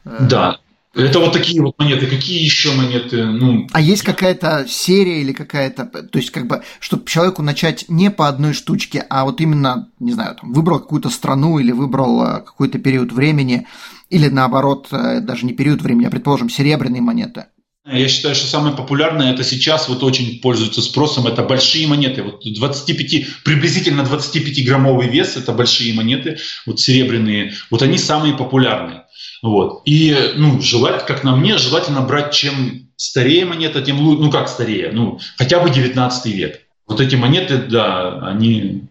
Э, 0.05 0.27
да, 0.27 0.59
это 0.95 1.19
вот 1.19 1.33
такие 1.33 1.61
вот 1.61 1.77
монеты. 1.77 2.07
Какие 2.07 2.43
еще 2.43 2.73
монеты? 2.73 3.23
Ну... 3.25 3.67
А 3.71 3.79
есть 3.79 4.01
какая-то 4.01 4.65
серия 4.67 5.21
или 5.21 5.33
какая-то, 5.33 5.85
то 5.85 6.17
есть 6.17 6.31
как 6.31 6.47
бы, 6.47 6.63
чтобы 6.79 7.05
человеку 7.05 7.43
начать 7.43 7.85
не 7.89 8.09
по 8.09 8.27
одной 8.27 8.53
штучке, 8.53 9.05
а 9.09 9.25
вот 9.25 9.39
именно, 9.39 9.89
не 9.99 10.11
знаю, 10.11 10.35
там, 10.35 10.51
выбрал 10.51 10.79
какую-то 10.79 11.09
страну 11.09 11.59
или 11.59 11.71
выбрал 11.71 12.23
э, 12.23 12.41
какой-то 12.41 12.79
период 12.79 13.11
времени, 13.11 13.67
или 14.09 14.29
наоборот, 14.29 14.87
э, 14.91 15.19
даже 15.19 15.45
не 15.45 15.53
период 15.53 15.81
времени, 15.81 16.07
а, 16.07 16.09
предположим, 16.09 16.49
серебряные 16.49 17.01
монеты. 17.01 17.45
Я 17.91 18.07
считаю, 18.07 18.35
что 18.35 18.47
самое 18.47 18.75
популярное 18.75 19.33
это 19.33 19.43
сейчас 19.43 19.87
вот 19.89 20.03
очень 20.03 20.39
пользуется 20.39 20.81
спросом, 20.81 21.27
это 21.27 21.43
большие 21.43 21.87
монеты. 21.87 22.23
Вот 22.23 22.43
25, 22.43 23.43
приблизительно 23.43 24.01
25-граммовый 24.01 25.07
вес, 25.07 25.37
это 25.37 25.51
большие 25.51 25.93
монеты, 25.93 26.37
вот 26.65 26.79
серебряные, 26.79 27.53
вот 27.69 27.81
они 27.81 27.97
самые 27.97 28.35
популярные. 28.35 29.03
Вот. 29.41 29.81
И, 29.85 30.15
ну, 30.35 30.61
желать, 30.61 31.05
как 31.05 31.23
на 31.23 31.35
мне, 31.35 31.57
желательно 31.57 32.01
брать, 32.01 32.33
чем 32.33 32.89
старее 32.95 33.45
монета, 33.45 33.81
тем 33.81 33.99
лучше, 33.99 34.21
ну, 34.21 34.31
как 34.31 34.49
старее, 34.49 34.91
ну, 34.91 35.19
хотя 35.37 35.59
бы 35.59 35.69
19 35.69 36.25
век. 36.33 36.61
Вот 36.87 36.99
эти 36.99 37.15
монеты, 37.15 37.57
да, 37.57 38.19
они 38.27 38.83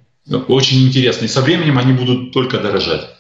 очень 0.49 0.87
интересные. 0.87 1.29
Со 1.29 1.43
временем 1.43 1.79
они 1.79 1.93
будут 1.93 2.33
только 2.33 2.59
дорожать. 2.59 3.18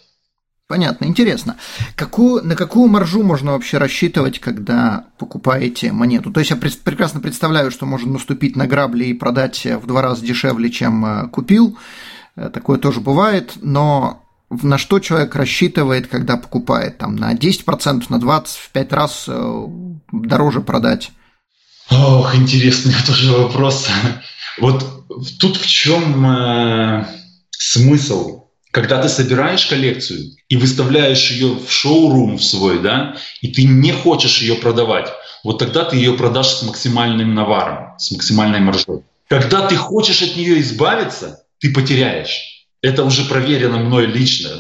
Понятно, 0.69 1.07
интересно. 1.07 1.57
Какую, 1.97 2.45
на 2.45 2.55
какую 2.55 2.89
маржу 2.89 3.23
можно 3.23 3.53
вообще 3.53 3.79
рассчитывать, 3.79 4.39
когда 4.39 5.07
покупаете 5.17 5.93
монету? 5.93 6.31
То 6.31 6.41
есть 6.41 6.51
я 6.51 6.57
прекрасно 6.57 7.21
представляю, 7.21 7.71
что 7.71 7.87
можно 7.87 8.13
наступить 8.13 8.55
на 8.55 8.67
грабли 8.67 9.07
и 9.07 9.15
продать 9.15 9.65
в 9.65 9.87
два 9.87 10.03
раза 10.03 10.23
дешевле, 10.23 10.69
чем 10.69 11.07
э, 11.07 11.29
купил. 11.29 11.79
Э, 12.37 12.51
такое 12.53 12.79
тоже 12.79 13.01
бывает, 13.01 13.53
но 13.63 14.23
на 14.51 14.77
что 14.77 14.99
человек 14.99 15.35
рассчитывает, 15.37 16.07
когда 16.07 16.37
покупает? 16.37 16.99
Там 16.99 17.17
на 17.17 17.33
10%, 17.33 18.05
на 18.11 18.17
20%, 18.17 18.47
в 18.49 18.71
5 18.71 18.93
раз 18.93 19.25
э, 19.27 19.65
дороже 20.13 20.61
продать? 20.61 21.13
Ох, 21.91 22.35
интересный 22.35 22.93
тоже 23.07 23.33
вопрос. 23.33 23.89
Вот 24.61 24.85
тут 25.41 25.57
в 25.57 25.67
чем 25.67 26.27
э, 26.27 27.07
смысл 27.53 28.48
когда 28.71 29.01
ты 29.01 29.09
собираешь 29.09 29.67
коллекцию 29.67 30.33
и 30.49 30.57
выставляешь 30.57 31.31
ее 31.31 31.55
в 31.55 31.71
шоурум 31.71 32.37
в 32.37 32.45
свой, 32.45 32.81
да, 32.81 33.17
и 33.41 33.49
ты 33.49 33.65
не 33.65 33.93
хочешь 33.93 34.43
ее 34.43 34.57
продавать, 34.57 35.09
вот 35.45 35.59
тогда 35.59 35.85
ты 35.85 35.97
ее 35.97 36.15
продашь 36.15 36.49
с 36.49 36.63
максимальным 36.63 37.35
наваром, 37.35 37.99
с 37.99 38.11
максимальной 38.11 38.61
маржой. 38.61 39.03
Когда 39.29 39.67
ты 39.67 39.77
хочешь 39.77 40.23
от 40.23 40.37
нее 40.37 40.61
избавиться, 40.61 41.45
ты 41.61 41.73
потеряешь. 41.73 42.67
Это 42.83 43.05
уже 43.05 43.25
проверено 43.25 43.79
мной 43.79 44.07
лично. 44.07 44.51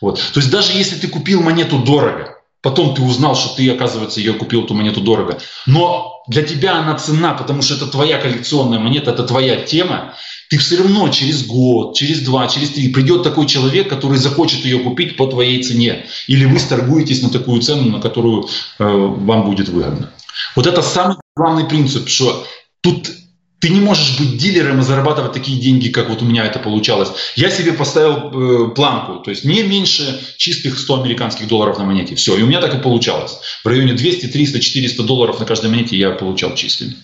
Вот. 0.00 0.18
То 0.32 0.40
есть 0.40 0.50
даже 0.50 0.72
если 0.72 0.96
ты 0.96 1.08
купил 1.08 1.42
монету 1.42 1.78
дорого, 1.78 2.38
потом 2.62 2.94
ты 2.94 3.02
узнал, 3.02 3.36
что 3.36 3.56
ты, 3.56 3.70
оказывается, 3.70 4.20
ее 4.20 4.34
купил 4.34 4.64
эту 4.64 4.74
монету 4.74 5.00
дорого, 5.00 5.38
но 5.66 6.22
для 6.28 6.42
тебя 6.42 6.78
она 6.78 6.94
цена, 6.96 7.34
потому 7.34 7.62
что 7.62 7.74
это 7.74 7.86
твоя 7.86 8.18
коллекционная 8.18 8.78
монета, 8.78 9.10
это 9.10 9.24
твоя 9.24 9.56
тема, 9.56 10.14
ты 10.54 10.58
все 10.58 10.76
равно 10.76 11.08
через 11.08 11.44
год, 11.44 11.96
через 11.96 12.20
два, 12.20 12.46
через 12.46 12.70
три 12.70 12.86
придет 12.86 13.24
такой 13.24 13.46
человек, 13.46 13.88
который 13.88 14.18
захочет 14.18 14.64
ее 14.64 14.78
купить 14.78 15.16
по 15.16 15.26
твоей 15.26 15.60
цене. 15.64 16.06
Или 16.28 16.44
вы 16.44 16.60
сторгуетесь 16.60 17.22
на 17.22 17.28
такую 17.28 17.60
цену, 17.60 17.90
на 17.90 18.00
которую 18.00 18.44
э, 18.44 18.84
вам 18.84 19.46
будет 19.46 19.68
выгодно. 19.68 20.12
Вот 20.54 20.68
это 20.68 20.80
самый 20.80 21.16
главный 21.34 21.64
принцип, 21.64 22.08
что 22.08 22.46
тут 22.82 23.10
ты 23.58 23.70
не 23.70 23.80
можешь 23.80 24.16
быть 24.16 24.36
дилером 24.36 24.78
и 24.78 24.84
зарабатывать 24.84 25.32
такие 25.32 25.60
деньги, 25.60 25.88
как 25.88 26.08
вот 26.08 26.22
у 26.22 26.24
меня 26.24 26.44
это 26.44 26.60
получалось. 26.60 27.08
Я 27.34 27.50
себе 27.50 27.72
поставил 27.72 28.68
э, 28.70 28.74
планку, 28.76 29.24
то 29.24 29.30
есть 29.30 29.44
не 29.44 29.64
меньше 29.64 30.20
чистых 30.36 30.78
100 30.78 31.02
американских 31.02 31.48
долларов 31.48 31.78
на 31.78 31.84
монете. 31.84 32.14
Все, 32.14 32.36
и 32.36 32.42
у 32.44 32.46
меня 32.46 32.60
так 32.60 32.72
и 32.76 32.78
получалось. 32.78 33.38
В 33.64 33.66
районе 33.66 33.94
200, 33.94 34.26
300, 34.26 34.60
400 34.60 35.02
долларов 35.02 35.40
на 35.40 35.46
каждой 35.46 35.70
монете 35.70 35.96
я 35.96 36.10
получал 36.10 36.54
чистыми. 36.54 36.94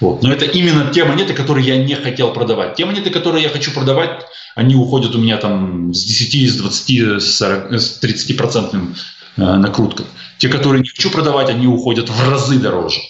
Вот. 0.00 0.22
Но 0.22 0.32
это 0.32 0.46
именно 0.46 0.90
те 0.90 1.04
монеты, 1.04 1.34
которые 1.34 1.66
я 1.66 1.76
не 1.82 1.94
хотел 1.94 2.32
продавать. 2.32 2.74
Те 2.74 2.86
монеты, 2.86 3.10
которые 3.10 3.42
я 3.42 3.50
хочу 3.50 3.70
продавать, 3.70 4.24
они 4.56 4.74
уходят 4.74 5.14
у 5.14 5.18
меня 5.18 5.36
там 5.36 5.92
с 5.92 6.02
10, 6.02 6.50
с 6.50 6.56
20, 6.56 7.22
с, 7.22 7.36
40, 7.36 7.72
с 7.74 7.98
30 7.98 8.36
процентным 8.36 8.94
э, 9.36 9.40
накруткой. 9.40 10.06
Те, 10.38 10.48
которые 10.48 10.80
не 10.82 10.88
хочу 10.88 11.10
продавать, 11.10 11.50
они 11.50 11.66
уходят 11.66 12.08
в 12.08 12.30
разы 12.30 12.58
дороже. 12.58 13.00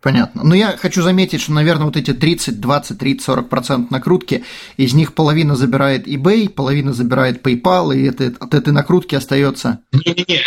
Понятно. 0.00 0.42
Но 0.42 0.54
я 0.54 0.76
хочу 0.76 1.00
заметить, 1.00 1.42
что, 1.42 1.52
наверное, 1.52 1.84
вот 1.84 1.96
эти 1.96 2.12
30, 2.12 2.60
20, 2.60 2.98
30, 2.98 3.24
40 3.24 3.48
процентов 3.48 3.90
накрутки, 3.92 4.42
из 4.76 4.94
них 4.94 5.14
половина 5.14 5.54
забирает 5.54 6.08
eBay, 6.08 6.48
половина 6.48 6.92
забирает 6.92 7.46
PayPal, 7.46 7.94
и 7.94 8.08
это, 8.08 8.34
от 8.40 8.52
этой 8.54 8.72
накрутки 8.72 9.14
остается... 9.14 9.78
Не-не-не, 9.92 10.40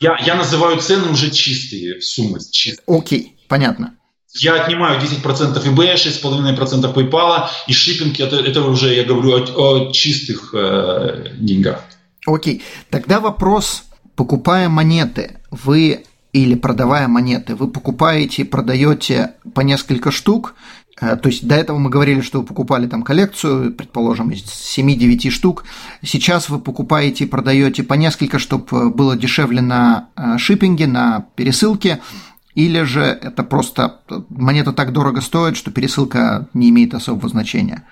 я, 0.00 0.16
я 0.24 0.34
называю 0.36 0.78
цены 0.80 1.10
уже 1.10 1.30
чистые 1.30 2.00
суммы. 2.00 2.38
Чистые. 2.50 2.84
Окей, 2.86 3.36
понятно. 3.48 3.94
Я 4.36 4.54
отнимаю 4.54 5.00
10% 5.00 5.22
eBay, 5.64 5.94
6,5% 5.94 6.92
PayPal, 6.92 7.48
и 7.68 7.72
шиппинг 7.72 8.18
это, 8.18 8.36
это 8.36 8.62
уже 8.62 8.92
я 8.94 9.04
говорю 9.04 9.32
о, 9.32 9.88
о 9.88 9.92
чистых 9.92 10.52
э, 10.52 11.28
деньгах. 11.38 11.84
Окей, 12.26 12.62
тогда 12.90 13.20
вопрос, 13.20 13.84
покупая 14.16 14.68
монеты, 14.68 15.38
вы 15.50 16.04
или 16.32 16.56
продавая 16.56 17.06
монеты, 17.06 17.54
вы 17.54 17.68
покупаете 17.68 18.42
и 18.42 18.44
продаете 18.44 19.34
по 19.54 19.60
несколько 19.60 20.10
штук, 20.10 20.56
э, 21.00 21.14
то 21.14 21.28
есть 21.28 21.46
до 21.46 21.54
этого 21.54 21.78
мы 21.78 21.88
говорили, 21.88 22.20
что 22.20 22.40
вы 22.40 22.46
покупали 22.46 22.88
там 22.88 23.04
коллекцию, 23.04 23.72
предположим, 23.72 24.32
из 24.32 24.42
7-9 24.42 25.30
штук. 25.30 25.64
Сейчас 26.02 26.48
вы 26.48 26.58
покупаете 26.58 27.22
и 27.22 27.28
продаете 27.28 27.84
по 27.84 27.94
несколько, 27.94 28.40
чтобы 28.40 28.90
было 28.90 29.16
дешевле 29.16 29.60
на 29.60 30.08
э, 30.16 30.38
шиппинге, 30.38 30.88
на 30.88 31.26
пересылке. 31.36 32.00
Или 32.54 32.82
же 32.82 33.00
это 33.00 33.42
просто 33.42 34.00
монета 34.28 34.72
так 34.72 34.92
дорого 34.92 35.20
стоит, 35.20 35.56
что 35.56 35.70
пересылка 35.70 36.48
не 36.54 36.70
имеет 36.70 36.94
особого 36.94 37.28
значения? 37.28 37.84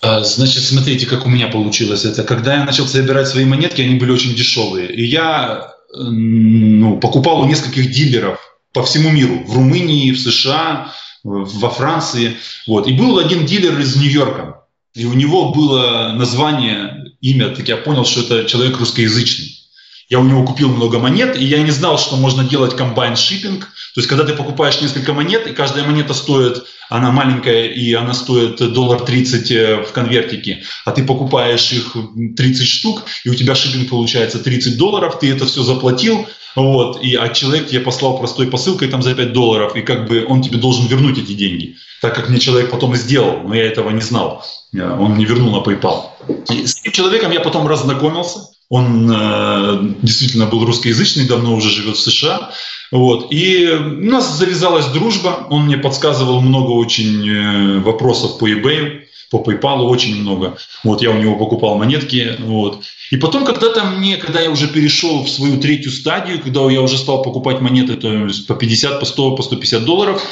А, 0.00 0.22
значит, 0.22 0.62
смотрите, 0.62 1.06
как 1.06 1.26
у 1.26 1.30
меня 1.30 1.48
получилось 1.48 2.04
это. 2.04 2.22
Когда 2.22 2.54
я 2.54 2.64
начал 2.64 2.86
собирать 2.86 3.28
свои 3.28 3.44
монетки, 3.44 3.80
они 3.80 3.96
были 3.96 4.12
очень 4.12 4.34
дешевые. 4.34 4.94
И 4.94 5.04
я 5.04 5.72
ну, 5.94 6.98
покупал 6.98 7.40
у 7.40 7.46
нескольких 7.46 7.90
дилеров 7.90 8.38
по 8.72 8.84
всему 8.84 9.10
миру. 9.10 9.44
В 9.46 9.54
Румынии, 9.54 10.12
в 10.12 10.20
США, 10.20 10.92
во 11.24 11.70
Франции. 11.70 12.36
Вот. 12.66 12.86
И 12.86 12.92
был 12.92 13.18
один 13.18 13.46
дилер 13.46 13.78
из 13.78 13.96
Нью-Йорка. 13.96 14.60
И 14.94 15.06
у 15.06 15.14
него 15.14 15.52
было 15.52 16.12
название, 16.14 17.16
имя, 17.20 17.48
так 17.48 17.66
я 17.66 17.76
понял, 17.76 18.04
что 18.04 18.20
это 18.20 18.48
человек 18.48 18.78
русскоязычный. 18.78 19.63
Я 20.08 20.20
у 20.20 20.24
него 20.24 20.44
купил 20.44 20.68
много 20.68 20.98
монет, 20.98 21.36
и 21.36 21.44
я 21.44 21.62
не 21.62 21.70
знал, 21.70 21.98
что 21.98 22.16
можно 22.16 22.44
делать 22.44 22.76
комбайн 22.76 23.16
шиппинг. 23.16 23.64
То 23.94 24.00
есть, 24.00 24.08
когда 24.08 24.24
ты 24.24 24.34
покупаешь 24.34 24.80
несколько 24.80 25.12
монет, 25.12 25.46
и 25.46 25.52
каждая 25.52 25.84
монета 25.84 26.14
стоит, 26.14 26.64
она 26.90 27.10
маленькая, 27.10 27.68
и 27.68 27.92
она 27.94 28.12
стоит 28.12 28.56
доллар 28.72 29.00
30 29.00 29.50
э, 29.50 29.82
в 29.82 29.92
конвертике, 29.92 30.64
а 30.84 30.92
ты 30.92 31.04
покупаешь 31.04 31.72
их 31.72 31.96
30 32.36 32.66
штук, 32.68 33.04
и 33.24 33.30
у 33.30 33.34
тебя 33.34 33.54
шиппинг 33.54 33.88
получается 33.88 34.38
30 34.38 34.76
долларов, 34.76 35.18
ты 35.18 35.32
это 35.32 35.46
все 35.46 35.62
заплатил, 35.62 36.26
вот, 36.54 37.02
и, 37.02 37.14
а 37.16 37.28
человек 37.30 37.68
тебе 37.68 37.80
послал 37.80 38.18
простой 38.18 38.46
посылкой 38.46 38.88
там 38.88 39.02
за 39.02 39.14
5 39.14 39.32
долларов, 39.32 39.74
и 39.74 39.82
как 39.82 40.06
бы 40.08 40.24
он 40.28 40.42
тебе 40.42 40.58
должен 40.58 40.86
вернуть 40.86 41.18
эти 41.18 41.32
деньги. 41.32 41.76
Так 42.00 42.14
как 42.14 42.28
мне 42.28 42.38
человек 42.38 42.70
потом 42.70 42.94
и 42.94 42.98
сделал, 42.98 43.40
но 43.44 43.54
я 43.54 43.64
этого 43.64 43.90
не 43.90 44.02
знал. 44.02 44.44
Э, 44.74 44.96
он 44.98 45.12
мне 45.12 45.24
вернул 45.24 45.50
на 45.50 45.64
PayPal. 45.64 46.10
И 46.52 46.66
с 46.66 46.80
этим 46.80 46.92
человеком 46.92 47.32
я 47.32 47.40
потом 47.40 47.66
разнакомился, 47.66 48.40
он 48.68 49.10
э, 49.10 49.94
действительно 50.02 50.46
был 50.46 50.64
русскоязычный, 50.64 51.26
давно 51.26 51.54
уже 51.54 51.68
живет 51.68 51.96
в 51.96 52.00
США. 52.00 52.52
Вот. 52.90 53.32
И 53.32 53.66
у 53.66 54.04
нас 54.04 54.36
завязалась 54.36 54.86
дружба. 54.86 55.46
Он 55.50 55.66
мне 55.66 55.76
подсказывал 55.76 56.40
много 56.40 56.70
очень 56.70 57.28
э, 57.28 57.78
вопросов 57.80 58.38
по 58.38 58.50
eBay. 58.50 59.02
по 59.30 59.38
PayPal 59.38 59.82
очень 59.82 60.16
много. 60.16 60.56
Вот 60.82 61.02
я 61.02 61.10
у 61.10 61.18
него 61.18 61.36
покупал 61.36 61.76
монетки. 61.76 62.36
Вот. 62.38 62.84
И 63.10 63.16
потом 63.16 63.44
когда-то 63.44 63.84
мне, 63.84 64.16
когда 64.16 64.40
я 64.40 64.50
уже 64.50 64.68
перешел 64.68 65.24
в 65.24 65.28
свою 65.28 65.60
третью 65.60 65.92
стадию, 65.92 66.40
когда 66.40 66.60
я 66.70 66.80
уже 66.80 66.96
стал 66.96 67.22
покупать 67.22 67.60
монеты 67.60 67.96
то 67.96 68.28
по 68.48 68.54
50, 68.54 69.00
по 69.00 69.06
100, 69.06 69.36
по 69.36 69.42
150 69.42 69.84
долларов, 69.84 70.22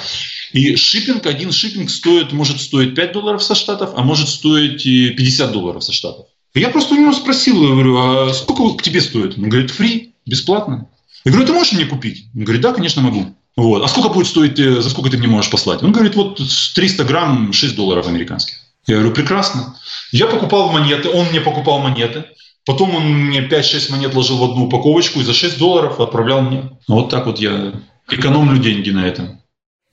и 0.53 0.77
шиппинг, 0.77 1.27
один 1.27 1.51
шиппинг 1.51 1.91
стоит, 1.91 2.33
может 2.33 2.61
стоить 2.61 2.95
5 2.95 3.13
долларов 3.13 3.43
со 3.43 3.55
штатов, 3.55 3.91
а 3.97 4.03
может 4.03 4.29
стоить 4.29 4.83
50 4.83 5.53
долларов 5.53 5.83
со 5.83 5.93
штатов. 5.93 6.27
Я 6.55 6.69
просто 6.69 6.95
у 6.95 6.99
него 6.99 7.13
спросил, 7.13 7.63
я 7.63 7.71
говорю, 7.71 7.97
а 7.99 8.35
сколько 8.35 8.77
к 8.79 8.83
тебе 8.83 9.01
стоит? 9.01 9.39
Он 9.39 9.49
говорит, 9.49 9.71
фри, 9.71 10.15
бесплатно. 10.27 10.89
Я 11.25 11.33
говорю, 11.33 11.47
ты 11.47 11.53
можешь 11.53 11.73
мне 11.73 11.87
купить? 11.87 12.27
Он 12.35 12.45
говорит, 12.45 12.63
да, 12.63 12.73
конечно, 12.73 13.01
могу. 13.01 13.35
Вот. 13.57 13.83
А 13.83 13.89
сколько 13.89 14.11
будет 14.11 14.27
стоить, 14.27 14.59
э, 14.59 14.81
за 14.81 14.91
сколько 14.91 15.11
ты 15.11 15.19
мне 15.19 15.29
можешь 15.29 15.51
послать? 15.51 15.83
Он 15.83 15.93
говорит, 15.93 16.15
вот 16.15 16.41
300 16.75 17.05
грамм 17.05 17.53
6 17.53 17.75
долларов 17.77 18.07
американских. 18.07 18.57
Я 18.87 18.97
говорю, 18.97 19.15
прекрасно. 19.15 19.77
Я 20.11 20.27
покупал 20.27 20.73
монеты, 20.73 21.09
он 21.09 21.29
мне 21.29 21.41
покупал 21.41 21.79
монеты. 21.79 22.25
Потом 22.65 22.95
он 22.95 23.27
мне 23.27 23.41
5-6 23.41 23.91
монет 23.91 24.15
ложил 24.15 24.39
в 24.39 24.45
одну 24.45 24.67
упаковочку 24.67 25.21
и 25.21 25.25
за 25.25 25.33
6 25.33 25.59
долларов 25.59 26.01
отправлял 26.01 26.43
мне. 26.43 26.71
Вот 26.89 27.11
так 27.11 27.27
вот 27.27 27.39
я 27.39 27.75
экономлю 28.09 28.59
деньги 28.59 28.91
на 28.91 29.07
этом. 29.07 29.41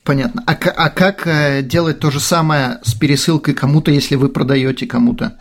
Понятно. 0.04 0.44
А, 0.46 0.54
а 0.54 0.90
как 0.90 1.28
э, 1.28 1.62
делать 1.62 2.00
то 2.00 2.12
же 2.12 2.20
самое 2.20 2.80
с 2.84 2.94
пересылкой 2.94 3.54
кому-то, 3.54 3.92
если 3.92 4.16
вы 4.16 4.30
продаете 4.30 4.88
кому-то? 4.88 5.38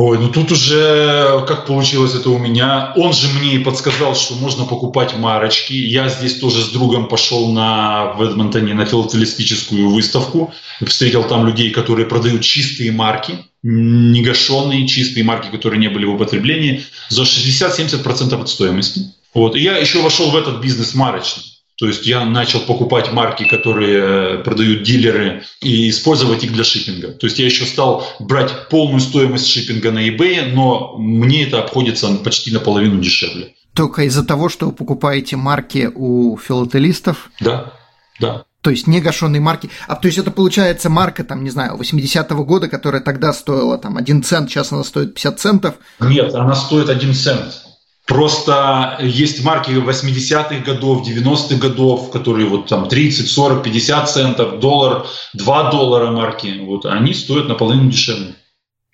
Ой, 0.00 0.16
ну 0.16 0.28
тут 0.28 0.52
уже 0.52 1.44
как 1.48 1.66
получилось 1.66 2.14
это 2.14 2.30
у 2.30 2.38
меня. 2.38 2.92
Он 2.94 3.12
же 3.12 3.26
мне 3.36 3.56
и 3.56 3.58
подсказал, 3.58 4.14
что 4.14 4.36
можно 4.36 4.64
покупать 4.64 5.16
марочки. 5.16 5.72
Я 5.72 6.08
здесь 6.08 6.38
тоже 6.38 6.62
с 6.62 6.68
другом 6.68 7.08
пошел 7.08 7.50
на, 7.50 8.12
в 8.12 8.22
Эдмонтоне 8.22 8.74
на 8.74 8.84
филателистическую 8.84 9.90
выставку. 9.90 10.54
Встретил 10.86 11.24
там 11.24 11.48
людей, 11.48 11.70
которые 11.70 12.06
продают 12.06 12.42
чистые 12.42 12.92
марки, 12.92 13.38
негашенные 13.64 14.86
чистые 14.86 15.24
марки, 15.24 15.50
которые 15.50 15.80
не 15.80 15.88
были 15.88 16.04
в 16.04 16.14
употреблении, 16.14 16.84
за 17.08 17.22
60-70% 17.24 18.40
от 18.40 18.48
стоимости. 18.48 19.00
Вот. 19.34 19.56
И 19.56 19.60
я 19.60 19.78
еще 19.78 20.00
вошел 20.00 20.30
в 20.30 20.36
этот 20.36 20.60
бизнес 20.60 20.94
марочный. 20.94 21.42
То 21.78 21.86
есть 21.86 22.06
я 22.06 22.24
начал 22.24 22.60
покупать 22.60 23.12
марки, 23.12 23.44
которые 23.44 24.38
э, 24.40 24.42
продают 24.42 24.82
дилеры, 24.82 25.44
и 25.60 25.88
использовать 25.88 26.42
их 26.42 26.52
для 26.52 26.64
шиппинга. 26.64 27.12
То 27.12 27.26
есть 27.26 27.38
я 27.38 27.46
еще 27.46 27.64
стал 27.64 28.04
брать 28.18 28.68
полную 28.68 29.00
стоимость 29.00 29.46
шиппинга 29.46 29.92
на 29.92 30.08
eBay, 30.08 30.52
но 30.52 30.96
мне 30.98 31.44
это 31.44 31.60
обходится 31.60 32.08
почти 32.16 32.52
наполовину 32.52 33.00
дешевле. 33.00 33.54
Только 33.74 34.02
из-за 34.02 34.24
того, 34.24 34.48
что 34.48 34.66
вы 34.66 34.72
покупаете 34.72 35.36
марки 35.36 35.88
у 35.94 36.36
филателистов? 36.36 37.30
Да, 37.38 37.72
да. 38.18 38.42
То 38.60 38.70
есть 38.70 38.88
не 38.88 39.00
гашенные 39.00 39.40
марки. 39.40 39.70
А 39.86 39.94
то 39.94 40.08
есть 40.08 40.18
это 40.18 40.32
получается 40.32 40.90
марка, 40.90 41.22
там, 41.22 41.44
не 41.44 41.50
знаю, 41.50 41.76
80-го 41.76 42.44
года, 42.44 42.68
которая 42.68 43.00
тогда 43.00 43.32
стоила 43.32 43.78
там 43.78 43.96
1 43.96 44.24
цент, 44.24 44.50
сейчас 44.50 44.72
она 44.72 44.82
стоит 44.82 45.14
50 45.14 45.38
центов? 45.38 45.74
Нет, 46.00 46.34
она 46.34 46.56
стоит 46.56 46.88
1 46.88 47.14
цент. 47.14 47.67
Просто 48.08 48.98
есть 49.02 49.44
марки 49.44 49.70
80-х 49.70 50.64
годов, 50.64 51.06
90-х 51.06 51.56
годов, 51.56 52.10
которые 52.10 52.48
вот 52.48 52.66
там 52.66 52.88
30, 52.88 53.30
40, 53.30 53.62
50 53.62 54.10
центов, 54.10 54.60
доллар, 54.60 55.06
2 55.34 55.70
доллара 55.70 56.10
марки. 56.10 56.58
Вот 56.64 56.86
они 56.86 57.12
стоят 57.12 57.48
наполовину 57.48 57.90
дешевле. 57.90 58.34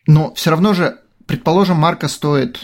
Но 0.08 0.34
все 0.34 0.50
равно 0.50 0.74
же, 0.74 0.98
предположим, 1.26 1.76
марка 1.76 2.08
стоит, 2.08 2.58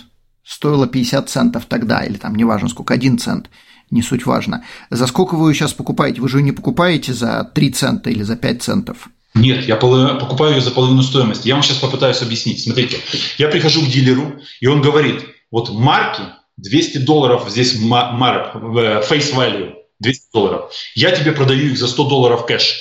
стоила 0.44 0.88
50 0.88 1.30
центов 1.30 1.66
тогда, 1.66 2.02
или 2.02 2.16
там 2.16 2.34
неважно 2.34 2.68
сколько, 2.68 2.94
1 2.94 3.18
цент, 3.18 3.48
не 3.92 4.02
суть 4.02 4.26
важно. 4.26 4.64
За 4.90 5.06
сколько 5.06 5.36
вы 5.36 5.50
ее 5.50 5.54
сейчас 5.54 5.72
покупаете? 5.72 6.20
Вы 6.20 6.28
же 6.28 6.38
ее 6.38 6.42
не 6.42 6.52
покупаете 6.52 7.14
за 7.14 7.48
3 7.54 7.70
цента 7.70 8.10
или 8.10 8.24
за 8.24 8.34
5 8.34 8.60
центов? 8.60 9.08
Нет, 9.34 9.68
я 9.68 9.76
покупаю 9.76 10.56
ее 10.56 10.60
за 10.60 10.72
половину 10.72 11.04
стоимости. 11.04 11.46
Я 11.46 11.54
вам 11.54 11.62
сейчас 11.62 11.76
попытаюсь 11.76 12.22
объяснить. 12.22 12.60
Смотрите, 12.60 12.98
я 13.38 13.46
прихожу 13.46 13.82
к 13.82 13.88
дилеру, 13.88 14.40
и 14.58 14.66
он 14.66 14.82
говорит, 14.82 15.24
вот 15.52 15.70
марки 15.70 16.22
200 16.62 16.98
долларов 16.98 17.48
здесь 17.48 17.80
марок, 17.80 18.54
face 18.54 19.34
value, 19.34 19.74
200 20.00 20.32
долларов. 20.32 20.72
Я 20.94 21.10
тебе 21.10 21.32
продаю 21.32 21.70
их 21.70 21.78
за 21.78 21.88
100 21.88 22.08
долларов 22.08 22.46
кэш. 22.46 22.76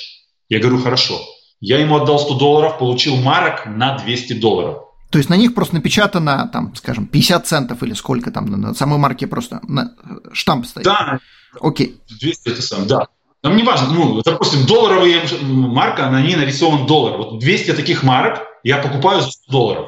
Я 0.50 0.60
говорю, 0.60 0.82
хорошо. 0.82 1.20
Я 1.60 1.80
ему 1.80 1.96
отдал 1.96 2.20
100 2.20 2.36
долларов, 2.36 2.78
получил 2.78 3.16
марок 3.18 3.66
на 3.66 3.98
200 3.98 4.34
долларов. 4.34 4.84
То 5.12 5.18
есть 5.18 5.30
на 5.30 5.36
них 5.36 5.56
просто 5.56 5.76
напечатано, 5.76 6.50
там, 6.54 6.76
скажем, 6.76 7.08
50 7.08 7.48
центов 7.48 7.82
или 7.84 7.94
сколько 7.94 8.32
там 8.32 8.46
на 8.46 8.74
самой 8.76 9.00
марке 9.00 9.28
просто 9.28 9.60
на 9.68 9.92
штамп 10.34 10.66
стоит. 10.66 10.86
Да. 10.86 11.20
Окей. 11.60 11.98
200 12.20 12.50
это 12.50 12.62
сам, 12.62 12.88
да. 12.88 13.08
Нам 13.42 13.56
не 13.56 13.64
важно, 13.64 13.92
ну, 13.94 14.22
допустим, 14.22 14.66
долларовые 14.66 15.22
марка, 15.42 16.10
на 16.10 16.22
ней 16.22 16.36
нарисован 16.36 16.86
доллар. 16.86 17.18
Вот 17.18 17.40
200 17.40 17.74
таких 17.74 18.04
марок 18.04 18.40
я 18.64 18.78
покупаю 18.78 19.22
за 19.22 19.32
100 19.32 19.52
долларов. 19.52 19.88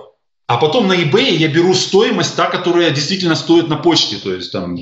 А 0.52 0.58
потом 0.58 0.86
на 0.86 0.94
eBay 0.94 1.38
я 1.38 1.48
беру 1.48 1.74
стоимость, 1.74 2.36
та, 2.36 2.48
которая 2.48 2.92
действительно 2.92 3.36
стоит 3.36 3.70
на 3.70 3.78
почте. 3.78 4.18
То 4.18 4.34
есть 4.34 4.52
там 4.52 4.76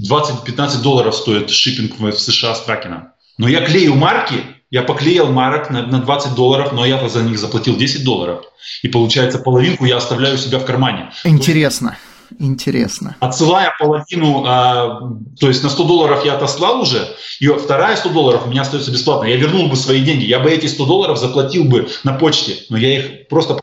20-15 0.00 0.80
долларов 0.80 1.14
стоит 1.14 1.50
шиппинг 1.50 2.00
в 2.00 2.18
США 2.18 2.54
с 2.54 2.62
тракином. 2.62 3.08
Но 3.36 3.46
я 3.46 3.60
клею 3.60 3.96
марки, 3.96 4.42
я 4.70 4.82
поклеил 4.82 5.30
марок 5.30 5.68
на, 5.68 5.84
на 5.84 5.98
20 5.98 6.34
долларов, 6.34 6.72
но 6.72 6.86
я 6.86 7.06
за 7.06 7.22
них 7.22 7.38
заплатил 7.38 7.76
10 7.76 8.02
долларов. 8.02 8.46
И 8.82 8.88
получается 8.88 9.38
половинку 9.38 9.84
я 9.84 9.98
оставляю 9.98 10.36
у 10.36 10.38
себя 10.38 10.58
в 10.58 10.64
кармане. 10.64 11.10
Интересно. 11.24 11.98
Интересно. 12.38 13.16
Отсылая 13.20 13.74
половину, 13.78 14.44
а, 14.46 15.00
то 15.38 15.48
есть 15.48 15.62
на 15.62 15.68
100 15.68 15.84
долларов 15.84 16.24
я 16.24 16.34
отослал 16.34 16.80
уже, 16.80 17.08
и 17.40 17.48
вторая 17.48 17.96
100 17.96 18.08
долларов 18.10 18.46
у 18.46 18.50
меня 18.50 18.62
остается 18.62 18.90
бесплатно. 18.90 19.26
Я 19.26 19.36
вернул 19.36 19.68
бы 19.68 19.76
свои 19.76 20.02
деньги, 20.02 20.24
я 20.24 20.40
бы 20.40 20.50
эти 20.50 20.66
100 20.66 20.86
долларов 20.86 21.18
заплатил 21.18 21.64
бы 21.64 21.88
на 22.04 22.12
почте, 22.12 22.64
но 22.68 22.76
я 22.76 22.98
их 22.98 23.28
просто... 23.28 23.58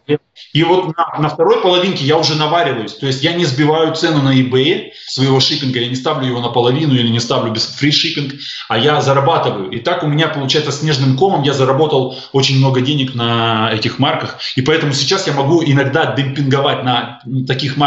И 0.54 0.64
вот 0.64 0.96
на, 0.96 1.20
на 1.20 1.30
второй 1.30 1.62
половинке 1.62 2.06
я 2.06 2.18
уже 2.18 2.36
навариваюсь, 2.36 2.94
то 2.94 3.08
есть 3.08 3.24
я 3.24 3.34
не 3.34 3.46
сбиваю 3.46 3.94
цену 3.96 4.22
на 4.22 4.36
eBay 4.40 4.92
своего 5.08 5.40
шиппинга, 5.40 5.80
я 5.80 5.88
не 5.88 5.96
ставлю 5.96 6.28
его 6.28 6.42
наполовину 6.42 6.94
или 6.94 7.08
не 7.08 7.20
ставлю 7.20 7.52
без 7.52 7.66
фри 7.66 7.92
шиппинг, 7.92 8.34
а 8.70 8.78
я 8.78 9.02
зарабатываю. 9.02 9.72
И 9.72 9.80
так 9.80 10.04
у 10.04 10.08
меня 10.08 10.28
получается 10.28 10.72
снежным 10.72 11.18
комом 11.18 11.44
я 11.44 11.54
заработал 11.54 12.18
очень 12.34 12.58
много 12.58 12.82
денег 12.82 13.16
на 13.16 13.72
этих 13.74 14.00
марках, 14.00 14.38
и 14.56 14.62
поэтому 14.62 14.94
сейчас 14.94 15.28
я 15.28 15.34
могу 15.34 15.64
иногда 15.64 16.14
демпинговать 16.16 16.84
на 16.84 17.20
таких 17.48 17.78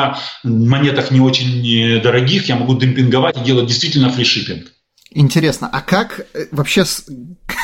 монетах 0.71 1.11
не 1.11 1.21
очень 1.21 1.67
э, 1.67 2.01
дорогих, 2.01 2.49
я 2.49 2.57
могу 2.57 2.75
демпинговать 2.77 3.37
и 3.37 3.45
делать 3.45 3.67
действительно 3.67 4.11
фришиппинг. 4.11 4.73
Интересно, 5.13 5.69
а 5.71 5.81
как 5.81 6.25
э, 6.35 6.47
вообще 6.53 6.85
с... 6.85 7.05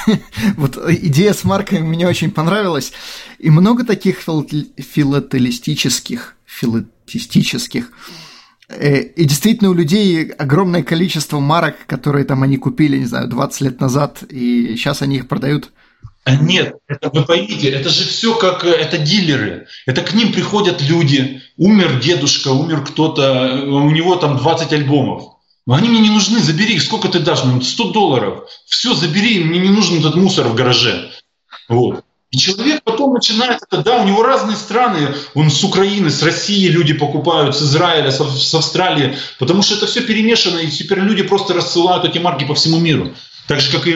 вот 0.56 0.76
идея 0.76 1.32
с 1.32 1.44
марками 1.44 1.86
мне 1.86 2.08
очень 2.08 2.32
понравилась, 2.32 2.92
и 3.38 3.50
много 3.50 3.84
таких 3.84 4.18
филателистических, 4.20 6.34
филателистических, 6.44 7.92
э, 8.68 9.00
и 9.00 9.24
действительно 9.24 9.70
у 9.70 9.74
людей 9.74 10.24
огромное 10.24 10.82
количество 10.82 11.38
марок, 11.38 11.76
которые 11.86 12.24
там 12.24 12.42
они 12.42 12.56
купили, 12.56 12.98
не 12.98 13.06
знаю, 13.06 13.28
20 13.28 13.60
лет 13.60 13.80
назад, 13.80 14.24
и 14.28 14.74
сейчас 14.76 15.02
они 15.02 15.18
их 15.18 15.28
продают 15.28 15.70
нет, 16.34 16.76
это 16.88 17.08
вы 17.10 17.24
поймите, 17.24 17.70
это 17.70 17.88
же 17.88 18.04
все 18.04 18.34
как 18.34 18.64
э, 18.64 18.70
это 18.70 18.98
дилеры. 18.98 19.68
Это 19.86 20.02
к 20.02 20.12
ним 20.12 20.32
приходят 20.32 20.82
люди. 20.82 21.42
Умер 21.56 22.00
дедушка, 22.00 22.48
умер 22.48 22.84
кто-то, 22.84 23.22
э, 23.22 23.66
у 23.66 23.90
него 23.90 24.16
там 24.16 24.36
20 24.36 24.72
альбомов. 24.72 25.36
Они 25.68 25.88
мне 25.88 26.00
не 26.00 26.10
нужны, 26.10 26.40
забери 26.40 26.74
их, 26.74 26.82
сколько 26.82 27.08
ты 27.08 27.20
дашь? 27.20 27.44
Ну, 27.44 27.60
100 27.60 27.90
долларов. 27.92 28.48
Все, 28.66 28.94
забери, 28.94 29.42
мне 29.42 29.60
не 29.60 29.68
нужен 29.68 29.98
этот 29.98 30.16
мусор 30.16 30.48
в 30.48 30.54
гараже. 30.54 31.10
Вот. 31.68 32.04
И 32.32 32.38
человек 32.38 32.82
потом 32.82 33.14
начинает 33.14 33.62
это, 33.62 33.82
да, 33.82 34.02
у 34.02 34.06
него 34.06 34.22
разные 34.22 34.56
страны, 34.56 35.14
он 35.34 35.48
с 35.48 35.62
Украины, 35.62 36.10
с 36.10 36.22
России 36.22 36.66
люди 36.66 36.92
покупают, 36.92 37.56
с 37.56 37.62
Израиля, 37.62 38.10
с, 38.10 38.18
с 38.18 38.54
Австралии, 38.54 39.16
потому 39.38 39.62
что 39.62 39.76
это 39.76 39.86
все 39.86 40.02
перемешано, 40.02 40.58
и 40.58 40.70
теперь 40.70 40.98
люди 40.98 41.22
просто 41.22 41.54
рассылают 41.54 42.04
эти 42.04 42.18
марки 42.18 42.44
по 42.44 42.54
всему 42.54 42.78
миру. 42.78 43.14
Так 43.46 43.60
же, 43.60 43.70
как 43.70 43.86
и 43.86 43.92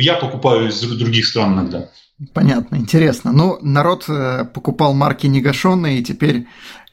я 0.00 0.14
покупаю 0.14 0.68
из 0.68 0.80
других 0.80 1.26
стран 1.26 1.54
иногда. 1.54 1.88
Понятно, 2.34 2.76
интересно. 2.76 3.32
Ну, 3.32 3.58
народ 3.62 4.04
э, 4.08 4.44
покупал 4.44 4.92
марки 4.92 5.26
негашенные, 5.26 6.00
и 6.00 6.04
теперь 6.04 6.46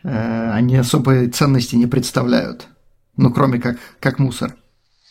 э, 0.04 0.52
они 0.52 0.78
особой 0.78 1.28
ценности 1.28 1.76
не 1.76 1.86
представляют. 1.86 2.67
Ну, 3.17 3.32
кроме 3.34 3.60
как, 3.60 3.78
как 4.00 4.20
мусор. 4.20 4.56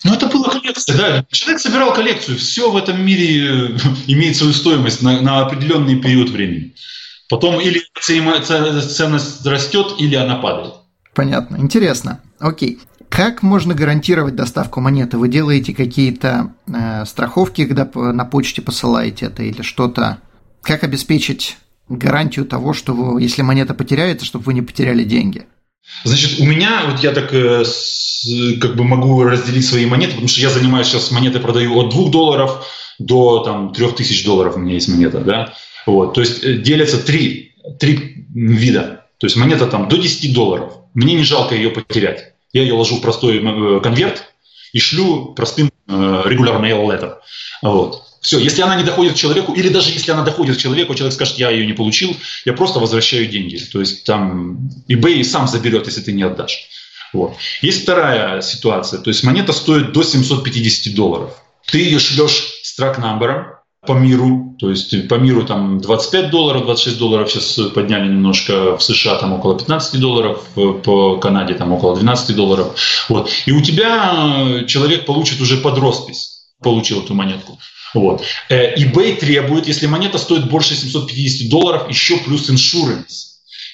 Ну, 0.05 0.15
это 0.15 0.27
была 0.27 0.49
коллекция, 0.51 0.97
да. 0.97 1.27
Человек 1.31 1.61
собирал 1.61 1.93
коллекцию. 1.93 2.39
Все 2.39 2.71
в 2.71 2.77
этом 2.77 3.05
мире 3.05 3.47
э, 3.47 3.79
имеет 4.07 4.37
свою 4.37 4.55
стоимость 4.55 5.03
на, 5.03 5.21
на 5.21 5.41
определенный 5.41 6.01
период 6.01 6.31
времени. 6.31 6.75
Потом 7.29 7.61
или 7.61 7.83
ценность 8.01 9.45
растет, 9.45 9.97
или 9.99 10.15
она 10.15 10.37
падает. 10.37 10.75
Понятно. 11.15 11.57
Интересно. 11.57 12.21
Окей. 12.39 12.79
Как 13.09 13.43
можно 13.43 13.75
гарантировать 13.75 14.35
доставку 14.35 14.81
монеты? 14.81 15.19
Вы 15.19 15.29
делаете 15.29 15.75
какие-то 15.75 16.55
э, 16.67 17.05
страховки, 17.07 17.65
когда 17.65 17.89
на 17.95 18.25
почте 18.25 18.63
посылаете 18.63 19.27
это 19.27 19.43
или 19.43 19.63
что-то? 19.63 20.19
Как 20.63 20.85
обеспечить 20.85 21.57
гарантию 21.89 22.45
того, 22.47 22.73
что 22.73 22.93
вы, 22.93 23.23
если 23.23 23.43
монета 23.43 23.75
потеряется, 23.75 24.27
чтобы 24.27 24.45
вы 24.45 24.55
не 24.55 24.63
потеряли 24.63 25.05
деньги? 25.05 25.47
Значит, 26.05 26.41
у 26.41 26.45
меня, 26.45 26.83
вот 26.91 27.01
я 27.01 27.13
так 27.13 27.33
э, 27.33 27.65
как 28.61 28.77
бы 28.77 28.85
могу 28.85 29.23
разделить 29.23 29.67
свои 29.67 29.87
монеты, 29.87 30.13
потому 30.13 30.29
что 30.29 30.41
я 30.41 30.51
занимаюсь 30.51 30.89
сейчас 30.89 31.11
монеты, 31.11 31.39
продаю 31.39 31.79
от 31.79 31.91
2 31.91 32.11
долларов 32.11 32.67
до 32.99 33.41
там, 33.41 33.73
3000 33.73 34.25
долларов 34.25 34.57
у 34.57 34.59
меня 34.59 34.75
есть 34.75 34.89
монета, 34.89 35.21
да, 35.21 35.55
вот, 35.87 36.15
то 36.15 36.21
есть 36.21 36.43
э, 36.43 36.55
делятся 36.55 36.99
три 36.99 37.47
три 37.79 38.27
вида. 38.35 39.07
То 39.19 39.27
есть 39.27 39.37
монета 39.37 39.67
там 39.67 39.89
до 39.89 39.97
10 39.97 40.35
долларов. 40.35 40.75
Мне 40.95 41.15
не 41.15 41.25
жалко 41.25 41.55
ее 41.55 41.71
потерять. 41.71 42.35
Я 42.53 42.63
ее 42.63 42.75
ложу 42.75 42.97
в 42.97 43.01
простой 43.01 43.39
э, 43.39 43.81
конверт 43.81 44.25
и 44.73 44.79
шлю 44.79 45.35
простым 45.35 45.71
э, 45.89 46.23
регулярным 46.27 46.65
mail 46.65 46.87
letter. 46.87 47.17
Вот. 47.63 48.03
Все, 48.21 48.39
если 48.39 48.63
она 48.63 48.75
не 48.75 48.83
доходит 48.83 49.13
к 49.13 49.17
человеку, 49.17 49.53
или 49.53 49.69
даже 49.69 49.91
если 49.91 50.11
она 50.11 50.23
доходит 50.23 50.57
к 50.57 50.61
человеку, 50.61 50.95
человек 50.95 51.15
скажет, 51.15 51.39
я 51.39 51.51
ее 51.51 51.65
не 51.65 51.75
получил, 51.75 52.17
я 52.45 52.53
просто 52.53 52.81
возвращаю 52.81 53.27
деньги. 53.27 53.57
То 53.57 53.81
есть 53.81 54.05
там 54.05 54.69
eBay 54.89 55.23
сам 55.23 55.47
заберет, 55.47 55.87
если 55.87 56.01
ты 56.01 56.13
не 56.13 56.25
отдашь. 56.25 56.69
Вот. 57.13 57.37
Есть 57.63 57.85
вторая 57.85 58.41
ситуация, 58.43 59.01
то 59.01 59.11
есть 59.11 59.23
монета 59.23 59.53
стоит 59.53 59.93
до 59.93 60.03
750 60.03 60.95
долларов. 60.95 61.35
Ты 61.67 61.79
ее 61.79 61.99
шлешь 61.99 62.61
с 62.63 62.75
трак-намбером, 62.77 63.56
по 63.87 63.93
миру, 63.93 64.55
то 64.59 64.71
есть 64.71 65.09
по 65.09 65.15
миру 65.15 65.45
там 65.45 65.81
25 65.81 66.31
долларов, 66.31 66.65
26 66.65 66.99
долларов 66.99 67.31
сейчас 67.31 67.59
подняли 67.73 68.09
немножко, 68.09 68.77
в 68.77 68.83
США 68.83 69.17
там 69.17 69.33
около 69.33 69.57
15 69.57 70.01
долларов, 70.01 70.45
по 70.55 71.17
Канаде 71.19 71.55
там 71.55 71.73
около 71.73 71.97
12 71.97 72.37
долларов. 72.37 72.75
Вот. 73.09 73.31
И 73.47 73.53
у 73.53 73.61
тебя 73.61 74.65
человек 74.67 75.07
получит 75.07 75.41
уже 75.41 75.57
под 75.57 75.79
роспись, 75.79 76.47
получил 76.63 77.03
эту 77.03 77.15
монетку. 77.15 77.59
Вот. 77.95 78.23
Э, 78.49 78.75
eBay 78.75 79.17
требует, 79.17 79.67
если 79.67 79.87
монета 79.87 80.19
стоит 80.19 80.51
больше 80.51 80.75
750 80.75 81.49
долларов, 81.49 81.89
еще 81.89 82.19
плюс 82.19 82.51
insurance. 82.51 83.26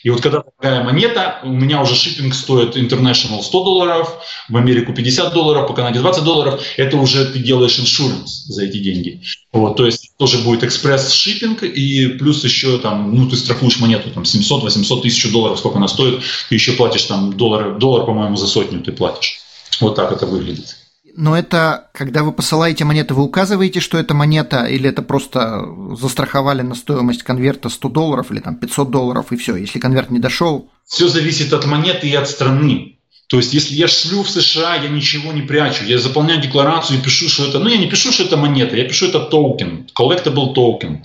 И 0.03 0.11
вот 0.11 0.21
когда 0.21 0.43
такая 0.43 0.83
монета, 0.83 1.41
у 1.45 1.49
меня 1.53 1.81
уже 1.81 1.95
shipping 1.95 2.35
стоит 2.35 2.77
international 2.77 3.43
100 3.43 3.65
долларов, 3.65 4.19
в 4.49 4.57
Америку 4.57 4.93
50 4.93 5.33
долларов, 5.33 5.69
по 5.69 5.75
Канаде 5.75 6.01
20 6.01 6.25
долларов, 6.25 6.61
это 6.77 6.97
уже 6.97 7.25
ты 7.27 7.39
делаешь 7.39 7.79
insurance 7.79 8.47
за 8.47 8.65
эти 8.65 8.79
деньги. 8.79 9.23
Вот, 9.53 9.77
то 9.77 9.87
есть 9.87 10.17
тоже 10.17 10.39
будет 10.39 10.65
express 10.65 11.08
shipping, 11.08 11.63
и 11.63 12.09
плюс 12.19 12.43
еще 12.43 12.79
там, 12.79 13.15
ну, 13.15 13.29
ты 13.29 13.37
страхуешь 13.37 13.79
монету, 13.79 14.11
там, 14.11 14.25
700, 14.25 14.65
800 14.65 15.03
тысяч 15.03 15.31
долларов, 15.31 15.59
сколько 15.59 15.79
она 15.79 15.89
стоит, 15.89 16.23
ты 16.49 16.55
еще 16.55 16.73
платишь 16.73 17.05
там 17.05 17.37
доллар, 17.37 17.79
доллар, 17.79 18.05
по-моему, 18.05 18.37
за 18.37 18.47
сотню 18.47 18.81
ты 18.81 18.93
платишь. 18.93 19.41
Вот 19.81 19.95
так 19.95 20.13
это 20.13 20.27
выглядит. 20.27 20.77
Но 21.15 21.37
это, 21.37 21.91
когда 21.93 22.23
вы 22.23 22.33
посылаете 22.33 22.85
монеты, 22.85 23.15
вы 23.15 23.23
указываете, 23.23 23.81
что 23.81 23.99
это 23.99 24.15
монета, 24.15 24.65
или 24.65 24.89
это 24.89 25.03
просто 25.03 25.65
застраховали 25.99 26.63
на 26.63 26.75
стоимость 26.75 27.23
конверта 27.23 27.69
100 27.69 27.89
долларов 27.91 28.31
или 28.31 28.41
там 28.41 28.57
500 28.57 28.91
долларов, 28.91 29.27
и 29.31 29.37
все, 29.37 29.57
если 29.57 29.79
конверт 29.79 30.11
не 30.11 30.19
дошел? 30.19 30.71
Все 30.87 31.09
зависит 31.09 31.53
от 31.53 31.67
монеты 31.67 32.09
и 32.09 32.15
от 32.15 32.29
страны. 32.29 32.99
То 33.29 33.39
есть, 33.39 33.55
если 33.55 33.75
я 33.75 33.89
шлю 33.89 34.23
в 34.23 34.31
США, 34.31 34.77
я 34.77 34.89
ничего 34.89 35.33
не 35.33 35.43
прячу. 35.43 35.85
Я 35.85 35.99
заполняю 35.99 36.41
декларацию 36.41 36.99
и 36.99 37.03
пишу, 37.03 37.29
что 37.29 37.47
это... 37.47 37.59
Ну, 37.59 37.69
я 37.69 37.79
не 37.79 37.89
пишу, 37.89 38.13
что 38.13 38.25
это 38.25 38.37
монета, 38.37 38.77
я 38.77 38.85
пишу, 38.85 39.09
это 39.09 39.21
токен, 39.21 39.87
collectible 39.99 40.55
token. 40.55 40.99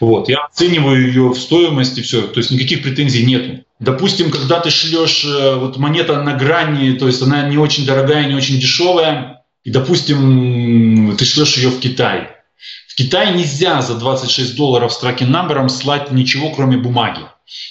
Вот, 0.00 0.28
я 0.28 0.38
оцениваю 0.44 1.06
ее 1.06 1.28
в 1.28 1.36
стоимости, 1.36 2.00
все, 2.00 2.22
то 2.22 2.38
есть 2.38 2.50
никаких 2.52 2.82
претензий 2.82 3.24
нету. 3.24 3.64
Допустим, 3.80 4.30
когда 4.30 4.60
ты 4.60 4.70
шлешь 4.70 5.24
э, 5.24 5.54
вот 5.56 5.76
монета 5.76 6.20
на 6.22 6.34
грани, 6.34 6.92
то 6.92 7.06
есть 7.06 7.22
она 7.22 7.48
не 7.48 7.58
очень 7.58 7.84
дорогая, 7.86 8.28
не 8.28 8.34
очень 8.34 8.60
дешевая, 8.60 9.37
и, 9.68 9.70
допустим, 9.70 11.14
ты 11.18 11.26
шлешь 11.26 11.58
ее 11.58 11.68
в 11.68 11.78
Китай. 11.78 12.28
В 12.88 12.94
Китай 12.94 13.34
нельзя 13.34 13.82
за 13.82 13.96
26 13.96 14.56
долларов 14.56 14.90
с 14.94 14.98
тракинг 14.98 15.28
номером 15.28 15.68
слать 15.68 16.10
ничего, 16.10 16.48
кроме 16.54 16.78
бумаги. 16.78 17.20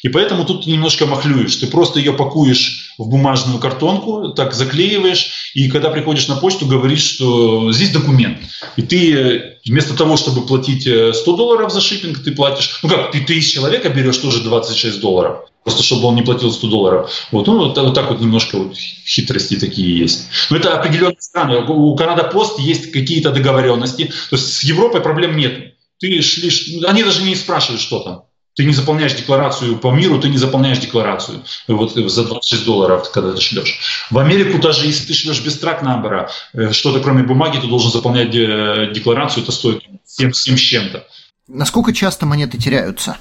И 0.04 0.10
поэтому 0.10 0.46
тут 0.46 0.66
ты 0.66 0.70
немножко 0.70 1.08
махлюешь. 1.08 1.56
Ты 1.56 1.66
просто 1.66 1.98
ее 1.98 2.14
пакуешь 2.14 2.94
в 3.00 3.10
бумажную 3.10 3.58
картонку, 3.58 4.30
так 4.30 4.54
заклеиваешь, 4.54 5.52
и 5.56 5.72
когда 5.72 5.90
приходишь 5.90 6.28
на 6.28 6.36
почту, 6.36 6.68
говоришь, 6.68 7.02
что 7.02 7.72
здесь 7.74 7.90
документ. 7.90 8.38
И 8.76 8.84
ты 8.84 9.14
э, 9.16 9.58
вместо 9.66 9.96
того, 9.96 10.18
чтобы 10.18 10.46
платить 10.46 10.84
100 10.84 10.90
э, 10.90 11.36
долларов 11.36 11.72
за 11.72 11.82
шиппинг, 11.82 12.24
ты 12.24 12.32
платишь, 12.32 12.80
ну 12.84 12.90
как, 12.90 13.10
ты, 13.12 13.22
ты 13.22 13.40
из 13.40 13.48
человека 13.48 13.90
берешь 13.90 14.18
тоже 14.18 14.42
26 14.42 15.00
долларов, 15.00 15.50
просто 15.68 15.84
чтобы 15.84 16.08
он 16.08 16.16
не 16.16 16.22
платил 16.22 16.50
100 16.50 16.68
долларов. 16.68 17.12
Вот, 17.30 17.46
ну, 17.46 17.58
вот, 17.58 17.78
вот 17.78 17.94
так 17.94 18.10
вот 18.10 18.22
немножко 18.22 18.58
вот 18.58 18.78
хитрости 18.78 19.58
такие 19.58 19.98
есть. 19.98 20.30
Но 20.50 20.56
это 20.56 20.80
определенные 20.80 21.20
страны. 21.20 21.58
У 21.58 21.94
Канада 21.98 22.24
Пост 22.24 22.58
есть 22.58 22.94
какие-то 22.94 23.32
договоренности. 23.32 24.06
То 24.30 24.38
есть 24.38 24.54
с 24.54 24.64
Европой 24.64 25.02
проблем 25.02 25.36
нет. 25.36 25.74
Ты 26.00 26.22
шлишь, 26.22 26.70
они 26.88 27.04
даже 27.04 27.22
не 27.24 27.36
спрашивают, 27.36 27.82
что 27.82 28.00
там. 28.00 28.24
Ты 28.56 28.64
не 28.64 28.72
заполняешь 28.72 29.14
декларацию 29.14 29.78
по 29.78 29.92
миру, 29.92 30.22
ты 30.22 30.30
не 30.30 30.38
заполняешь 30.38 30.80
декларацию 30.80 31.44
вот 31.68 31.92
за 31.92 32.24
26 32.24 32.66
долларов, 32.66 33.12
когда 33.12 33.34
ты 33.34 33.42
шлешь. 33.42 34.08
В 34.10 34.18
Америку 34.20 34.60
даже 34.60 34.86
если 34.86 35.06
ты 35.08 35.14
шлешь 35.14 35.42
без 35.42 35.60
трак 35.60 35.82
номера, 35.82 36.30
э, 36.54 36.72
что-то 36.72 37.02
кроме 37.02 37.24
бумаги, 37.24 37.58
ты 37.60 37.68
должен 37.68 37.92
заполнять 37.92 38.34
э, 38.34 38.92
декларацию, 38.96 39.44
это 39.44 39.52
стоит 39.52 39.84
7, 40.06 40.32
7 40.32 40.56
с 40.56 40.60
чем-то. 40.60 41.06
Насколько 41.50 41.94
часто 41.94 42.26
монеты 42.26 42.58
теряются? 42.58 43.18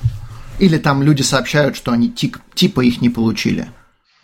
Или 0.58 0.78
там 0.78 1.02
люди 1.02 1.22
сообщают, 1.22 1.76
что 1.76 1.92
они 1.92 2.10
тип, 2.10 2.38
типа 2.54 2.80
их 2.80 3.00
не 3.00 3.10
получили? 3.10 3.68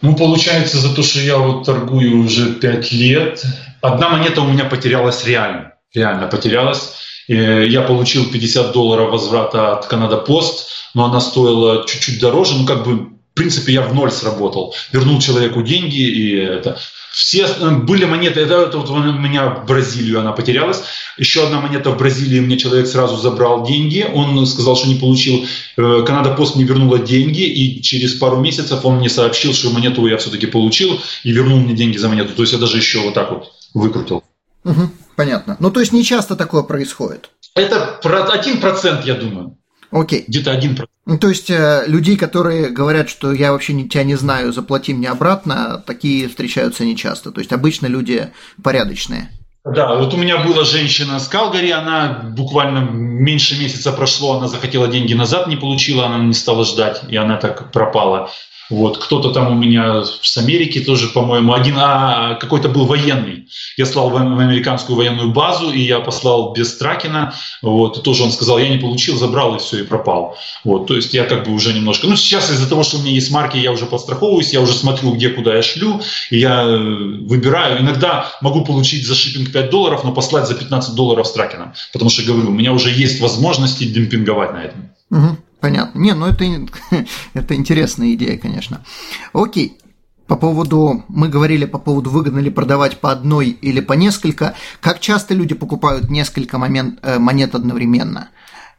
Ну, 0.01 0.17
получается, 0.17 0.79
за 0.79 0.95
то, 0.95 1.03
что 1.03 1.21
я 1.21 1.39
вот 1.39 1.65
торгую 1.65 2.25
уже 2.25 2.55
5 2.55 2.93
лет, 2.93 3.45
одна 3.81 4.09
монета 4.09 4.41
у 4.41 4.49
меня 4.49 4.65
потерялась 4.65 5.25
реально. 5.25 5.73
Реально 5.95 6.27
потерялась. 6.27 6.95
Я 7.29 7.83
получил 7.83 8.31
50 8.31 8.73
долларов 8.73 9.11
возврата 9.11 9.77
от 9.77 9.87
Канада 9.87 10.17
Пост, 10.17 10.71
но 10.95 11.05
она 11.05 11.21
стоила 11.21 11.87
чуть-чуть 11.87 12.19
дороже. 12.19 12.55
Ну, 12.57 12.67
как 12.67 12.85
бы, 12.85 12.97
в 12.97 13.35
принципе, 13.35 13.75
я 13.75 13.83
в 13.83 13.95
ноль 13.95 14.11
сработал. 14.11 14.75
Вернул 14.91 15.21
человеку 15.21 15.63
деньги 15.63 16.01
и 16.01 16.35
это. 16.37 16.79
Все 17.13 17.45
э, 17.45 17.71
были 17.71 18.07
монеты, 18.07 18.41
это, 18.41 18.55
это 18.63 18.79
вот 18.79 18.89
у 18.89 18.97
меня 18.97 19.51
в 19.51 19.67
Бразилию 19.67 20.21
она 20.21 20.33
потерялась. 20.33 20.83
Еще 21.19 21.45
одна 21.45 21.61
монета 21.61 21.91
в 21.91 21.99
Бразилии, 21.99 22.41
мне 22.41 22.57
человек 22.57 22.87
сразу 22.87 23.17
забрал 23.17 23.67
деньги. 23.67 24.07
Он 24.15 24.47
сказал, 24.47 24.77
что 24.77 24.89
не 24.89 24.95
получил. 24.95 25.47
Э, 25.77 26.05
Канада 26.07 26.35
Пост 26.35 26.57
не 26.57 26.65
вернула 26.65 26.99
деньги, 26.99 27.43
и 27.43 27.83
через 27.83 28.15
пару 28.15 28.39
месяцев 28.39 28.85
он 28.85 28.97
мне 28.97 29.11
сообщил, 29.11 29.53
что 29.53 29.71
монету 29.71 30.07
я 30.07 30.17
все-таки 30.17 30.47
получил 30.47 30.99
и 31.23 31.33
вернул 31.33 31.61
мне 31.61 31.75
деньги 31.75 31.99
за 31.99 32.09
монету. 32.09 32.35
То 32.35 32.43
есть 32.43 32.55
я 32.55 32.59
даже 32.59 32.79
еще 32.79 33.01
вот 33.01 33.13
так 33.13 33.31
вот 33.31 33.53
выкрутил. 33.75 34.25
Угу, 34.65 34.91
понятно. 35.15 35.57
Ну, 35.61 35.71
то 35.71 35.81
есть 35.81 35.93
не 35.93 36.05
часто 36.05 36.35
такое 36.35 36.63
происходит. 36.63 37.29
Это 37.55 38.01
один 38.33 38.59
процент, 38.59 39.05
я 39.05 39.15
думаю. 39.15 39.59
Окей. 39.93 40.25
Где-то 40.27 40.51
один. 40.51 40.79
Ну, 41.05 41.19
то 41.19 41.29
есть 41.29 41.51
э, 41.51 41.85
людей, 41.87 42.17
которые 42.17 42.71
говорят, 42.71 43.11
что 43.11 43.33
я 43.33 43.53
вообще 43.53 43.75
не, 43.75 43.89
тебя 43.89 44.05
не 44.05 44.15
знаю, 44.15 44.53
заплати 44.53 44.95
мне 44.95 45.09
обратно, 45.09 45.83
такие 45.87 46.29
встречаются 46.29 46.85
нечасто. 46.85 47.31
То 47.31 47.41
есть 47.41 47.53
обычно 47.53 47.87
люди 47.87 48.31
порядочные. 48.63 49.31
Да, 49.65 49.95
вот 49.95 50.13
у 50.13 50.17
меня 50.17 50.39
была 50.39 50.65
женщина 50.65 51.21
с 51.21 51.29
Калгари, 51.29 51.71
она 51.71 52.25
буквально 52.37 52.81
меньше 52.91 53.61
месяца 53.61 53.93
прошло, 53.93 54.39
она 54.39 54.49
захотела 54.49 54.89
деньги 54.89 55.15
назад, 55.15 55.47
не 55.47 55.57
получила, 55.57 56.07
она 56.07 56.19
не 56.19 56.35
стала 56.35 56.65
ждать, 56.65 57.03
и 57.09 57.17
она 57.17 57.37
так 57.37 57.71
пропала. 57.71 58.31
Вот, 58.73 58.97
кто-то 58.97 59.33
там 59.33 59.53
у 59.53 59.55
меня 59.55 60.03
с 60.03 60.39
Америки 60.39 60.81
тоже, 60.81 61.09
по-моему, 61.09 61.53
один, 61.53 61.75
а 61.77 62.37
какой-то 62.37 62.71
был 62.71 62.87
военный. 62.87 63.47
Я 63.77 63.85
слал 63.85 64.09
в 64.09 64.17
американскую 64.17 64.97
военную 64.97 65.31
базу, 65.31 65.71
и 65.71 65.81
я 65.81 66.01
послал 66.01 66.55
без 66.55 66.75
Тракина. 66.79 67.35
Вот, 67.61 67.99
и 67.99 68.01
тоже 68.01 68.23
он 68.23 68.33
сказал, 68.33 68.57
я 68.57 68.71
не 68.71 68.79
получил, 68.79 69.19
забрал 69.19 69.57
и 69.57 69.59
все, 69.59 69.81
и 69.81 69.83
пропал. 69.83 70.39
Вот, 70.65 70.87
то 70.87 70.97
есть 70.97 71.13
я 71.13 71.25
как 71.25 71.45
бы 71.45 71.53
уже 71.53 71.75
немножко... 71.75 72.07
Ну, 72.07 72.17
сейчас 72.17 72.51
из-за 72.51 72.67
того, 72.67 72.83
что 72.83 72.97
у 72.97 73.03
меня 73.03 73.13
есть 73.13 73.31
марки, 73.31 73.59
я 73.59 73.73
уже 73.73 73.85
подстраховываюсь, 73.85 74.55
я 74.55 74.63
уже 74.63 74.73
смотрю, 74.73 75.13
где, 75.13 75.29
куда 75.29 75.55
я 75.55 75.63
шлю, 75.63 76.01
и 76.31 76.39
я 76.39 76.63
э, 76.63 76.77
выбираю. 76.79 77.79
Иногда 77.79 78.33
могу 78.41 78.65
получить 78.65 79.07
за 79.07 79.15
шиппинг 79.15 79.53
5 79.53 79.69
долларов, 79.69 80.03
но 80.03 80.13
послать 80.13 80.49
за 80.49 80.55
15 80.55 80.95
долларов 80.95 81.27
с 81.27 81.33
Тракином. 81.33 81.75
Потому 81.93 82.09
что, 82.09 82.23
говорю, 82.23 82.49
у 82.49 82.55
меня 82.55 82.73
уже 82.73 82.91
есть 82.91 83.21
возможности 83.21 83.85
демпинговать 83.85 84.55
на 84.55 84.65
этом. 84.65 84.91
Угу. 85.11 85.37
Понятно. 85.63 85.97
Не, 86.01 86.13
ну 86.15 86.27
это, 86.27 86.45
это 87.35 87.55
интересная 87.55 88.13
идея, 88.15 88.37
конечно. 88.37 88.85
Окей. 89.33 89.79
По 90.27 90.37
поводу, 90.37 91.05
мы 91.09 91.29
говорили 91.29 91.67
по 91.67 91.79
поводу, 91.79 92.11
выгодно 92.11 92.41
ли 92.41 92.51
продавать 92.51 92.99
по 92.99 93.13
одной 93.13 93.51
или 93.51 93.81
по 93.81 93.93
несколько. 93.93 94.57
Как 94.81 94.99
часто 94.99 95.35
люди 95.35 95.55
покупают 95.55 96.11
несколько 96.11 96.59
момент, 96.59 96.99
э, 97.03 97.19
монет 97.19 97.55
одновременно? 97.55 98.31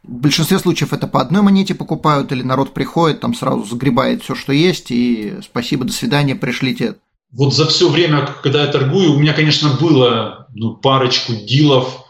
В 0.02 0.12
большинстве 0.12 0.58
случаев 0.58 0.92
это 0.92 1.06
по 1.06 1.22
одной 1.22 1.40
монете 1.40 1.74
покупают, 1.74 2.32
или 2.32 2.42
народ 2.42 2.74
приходит, 2.74 3.20
там 3.20 3.34
сразу 3.34 3.64
загребает 3.64 4.22
все, 4.22 4.34
что 4.34 4.52
есть, 4.52 4.90
и 4.90 5.38
спасибо, 5.42 5.84
до 5.84 5.92
свидания, 5.92 6.34
пришлите. 6.34 6.96
Вот 7.32 7.54
за 7.54 7.66
все 7.66 7.88
время, 7.88 8.28
когда 8.42 8.62
я 8.62 8.70
торгую, 8.70 9.14
у 9.14 9.18
меня, 9.18 9.32
конечно, 9.32 9.70
было 9.80 10.48
ну, 10.54 10.74
парочку 10.74 11.32
дилов, 11.34 12.03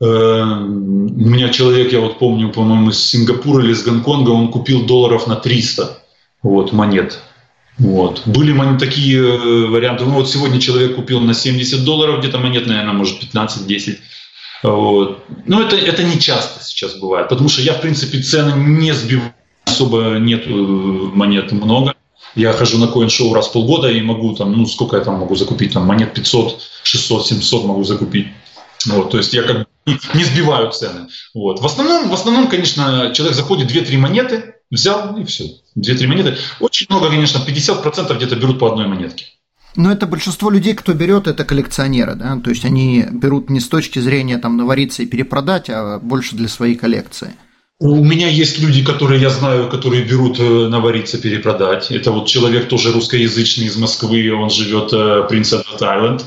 у 0.00 0.06
меня 0.06 1.50
человек, 1.50 1.92
я 1.92 2.00
вот 2.00 2.18
помню, 2.18 2.50
по-моему, 2.50 2.90
из 2.90 3.04
Сингапура 3.04 3.62
или 3.62 3.72
из 3.72 3.82
Гонконга, 3.82 4.30
он 4.30 4.50
купил 4.50 4.86
долларов 4.86 5.26
на 5.26 5.36
300 5.36 5.98
вот, 6.42 6.72
монет. 6.72 7.20
Вот. 7.78 8.22
Были 8.26 8.78
такие 8.78 9.18
э, 9.18 9.66
варианты. 9.66 10.04
Ну 10.04 10.12
вот 10.12 10.28
сегодня 10.28 10.60
человек 10.60 10.96
купил 10.96 11.20
на 11.20 11.34
70 11.34 11.82
долларов 11.84 12.20
где-то 12.20 12.38
монет, 12.38 12.66
наверное, 12.66 12.92
может 12.92 13.22
15-10. 13.22 13.98
Вот. 14.62 15.24
Но 15.46 15.62
это, 15.62 15.76
это 15.76 16.02
не 16.02 16.18
часто 16.20 16.62
сейчас 16.62 16.94
бывает, 16.96 17.28
потому 17.28 17.48
что 17.48 17.62
я, 17.62 17.72
в 17.74 17.80
принципе, 17.80 18.20
цены 18.20 18.52
не 18.52 18.92
сбиваю, 18.92 19.32
особо 19.64 20.18
нет 20.18 20.44
э, 20.46 20.50
монет 20.50 21.52
много. 21.52 21.94
Я 22.34 22.52
хожу 22.52 22.78
на 22.78 22.86
коин-шоу 22.86 23.34
раз 23.34 23.48
в 23.48 23.52
полгода 23.52 23.90
и 23.90 24.00
могу 24.02 24.34
там, 24.34 24.52
ну 24.52 24.66
сколько 24.66 24.96
я 24.96 25.02
там 25.02 25.16
могу 25.16 25.34
закупить, 25.34 25.72
там 25.72 25.84
монет 25.86 26.14
500, 26.14 26.60
600, 26.84 27.26
700 27.26 27.64
могу 27.64 27.84
закупить. 27.84 28.28
Вот, 28.86 29.10
то 29.10 29.18
есть 29.18 29.34
я 29.34 29.42
как 29.42 29.66
не 30.14 30.24
сбиваю 30.24 30.70
цены. 30.72 31.08
Вот. 31.34 31.60
В, 31.60 31.66
основном, 31.66 32.08
в 32.08 32.14
основном, 32.14 32.48
конечно, 32.48 33.12
человек 33.14 33.36
заходит 33.36 33.70
2-3 33.70 33.96
монеты, 33.98 34.54
Взял 34.70 35.16
и 35.16 35.24
все. 35.24 35.46
Две-три 35.74 36.06
монеты. 36.06 36.36
Очень 36.60 36.86
много, 36.88 37.08
конечно, 37.08 37.38
50% 37.38 38.16
где-то 38.16 38.36
берут 38.36 38.60
по 38.60 38.68
одной 38.68 38.86
монетке. 38.86 39.26
Но 39.76 39.90
это 39.90 40.06
большинство 40.06 40.50
людей, 40.50 40.74
кто 40.74 40.94
берет, 40.94 41.26
это 41.26 41.44
коллекционеры, 41.44 42.16
да, 42.16 42.36
то 42.42 42.50
есть 42.50 42.64
они 42.64 43.06
берут 43.08 43.50
не 43.50 43.60
с 43.60 43.68
точки 43.68 44.00
зрения 44.00 44.36
там 44.38 44.56
навариться 44.56 45.04
и 45.04 45.06
перепродать, 45.06 45.70
а 45.70 46.00
больше 46.00 46.34
для 46.34 46.48
своей 46.48 46.74
коллекции. 46.74 47.34
У 47.78 48.04
меня 48.04 48.28
есть 48.28 48.58
люди, 48.58 48.84
которые 48.84 49.22
я 49.22 49.30
знаю, 49.30 49.68
которые 49.70 50.04
берут 50.04 50.40
э, 50.40 50.68
навариться, 50.68 51.18
перепродать. 51.18 51.90
Это 51.92 52.10
вот 52.10 52.26
человек 52.26 52.68
тоже 52.68 52.92
русскоязычный 52.92 53.66
из 53.66 53.76
Москвы, 53.76 54.32
он 54.34 54.50
живет 54.50 54.90
в 54.92 55.28
Принц 55.28 55.52
Эдвард 55.52 55.82
Айленд. 55.82 56.24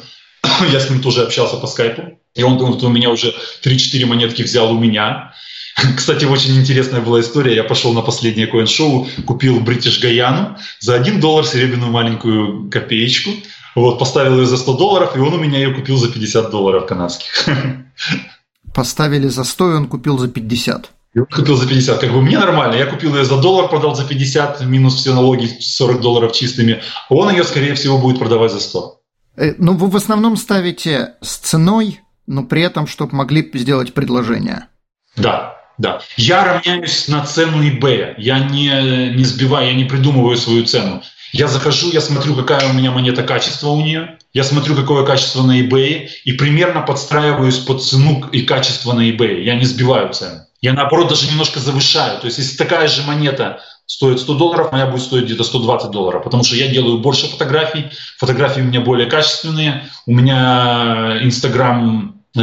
Я 0.72 0.80
с 0.80 0.89
ним 0.89 1.01
тоже 1.01 1.24
общался 1.24 1.58
по 1.58 1.68
скайпу. 1.68 2.20
И 2.36 2.43
он, 2.43 2.60
он 2.62 2.84
у 2.84 2.89
меня 2.89 3.10
уже 3.10 3.34
3-4 3.64 4.06
монетки 4.06 4.41
взял 4.41 4.72
у 4.72 4.80
меня. 4.80 5.34
Кстати, 5.97 6.26
очень 6.26 6.60
интересная 6.60 7.01
была 7.01 7.22
история. 7.22 7.56
Я 7.56 7.64
пошел 7.64 7.93
на 7.93 8.01
последнее 8.01 8.47
коин-шоу, 8.47 9.08
купил 9.26 9.60
British 9.62 10.01
Гаяну 10.01 10.58
за 10.80 10.95
1 10.95 11.20
доллар 11.20 11.45
серебряную 11.45 11.91
маленькую 11.91 12.70
копеечку. 12.70 13.32
Вот, 13.76 13.97
поставил 13.97 14.39
ее 14.39 14.45
за 14.45 14.58
100 14.58 14.78
долларов, 14.78 15.16
и 15.16 15.20
он 15.20 15.34
у 15.34 15.39
меня 15.39 15.58
ее 15.58 15.74
купил 15.74 15.97
за 15.97 16.12
50 16.12 16.51
долларов 16.51 16.86
канадских. 16.86 17.47
Поставили 18.74 19.28
за 19.28 19.43
100, 19.43 19.72
и 19.72 19.74
он 19.76 19.88
купил 19.88 20.18
за 20.18 20.28
50. 20.28 20.89
Я 21.16 21.26
купил 21.26 21.56
за 21.56 21.68
50. 21.68 21.99
Как 21.99 22.12
бы 22.12 22.22
мне 22.22 22.39
нормально. 22.39 22.76
Я 22.76 22.88
купил 22.88 23.16
ее 23.16 23.24
за 23.24 23.38
доллар, 23.38 23.70
продал 23.70 23.95
за 23.95 24.04
50, 24.04 24.62
минус 24.66 24.95
все 24.95 25.14
налоги 25.14 25.45
40 25.60 26.01
долларов 26.01 26.32
чистыми. 26.32 26.82
Он 27.10 27.30
ее, 27.30 27.43
скорее 27.43 27.76
всего, 27.76 27.99
будет 27.99 28.20
продавать 28.20 28.51
за 28.51 28.60
100. 28.60 29.03
Э, 29.36 29.54
ну, 29.58 29.76
вы 29.76 29.88
в 29.88 29.96
основном 29.96 30.38
ставите 30.38 31.14
с 31.22 31.38
ценой, 31.38 32.02
но 32.28 32.44
при 32.44 32.62
этом, 32.62 32.88
чтобы 32.88 33.16
могли 33.16 33.50
сделать 33.54 33.94
предложение. 33.94 34.68
Да, 35.16 35.58
да. 35.78 36.02
Я 36.18 36.44
равняюсь 36.44 37.08
на 37.08 37.26
цену 37.26 37.64
eBay. 37.64 38.16
Я 38.18 38.40
не, 38.40 39.16
не 39.16 39.24
сбиваю, 39.24 39.68
я 39.68 39.74
не 39.74 39.86
придумываю 39.86 40.38
свою 40.38 40.66
цену. 40.66 41.04
Я 41.32 41.48
захожу, 41.48 41.92
я 41.92 42.00
смотрю, 42.00 42.36
какая 42.36 42.70
у 42.70 42.74
меня 42.74 42.92
монета 42.92 43.24
качество 43.24 43.70
у 43.70 43.82
нее, 43.82 44.20
я 44.34 44.44
смотрю, 44.44 44.76
какое 44.76 45.04
качество 45.04 45.42
на 45.42 45.62
eBay, 45.62 46.08
и 46.26 46.34
примерно 46.34 46.82
подстраиваюсь 46.82 47.58
под 47.58 47.84
цену 47.84 48.30
и 48.32 48.44
качество 48.44 48.94
на 48.94 49.10
eBay. 49.10 49.42
Я 49.42 49.56
не 49.56 49.66
сбиваю 49.66 50.14
цену. 50.14 50.42
Я, 50.62 50.74
наоборот, 50.74 51.10
даже 51.10 51.28
немножко 51.28 51.60
завышаю. 51.60 52.20
То 52.20 52.28
есть, 52.28 52.38
если 52.38 52.56
такая 52.56 52.88
же 52.88 53.02
монета 53.02 53.62
стоит 53.86 54.20
100 54.20 54.38
долларов, 54.38 54.72
моя 54.72 54.88
будет 54.88 55.02
стоить 55.02 55.26
где-то 55.26 55.44
120 55.44 55.92
долларов, 55.92 56.24
потому 56.24 56.44
что 56.44 56.56
я 56.56 56.68
делаю 56.68 57.00
больше 57.00 57.28
фотографий, 57.28 57.86
фотографии 58.18 58.62
у 58.62 58.66
меня 58.66 58.82
более 58.82 59.08
качественные, 59.08 59.90
у 60.06 60.14
меня 60.14 61.20
Инстаграм 61.22 62.24
э, 62.36 62.40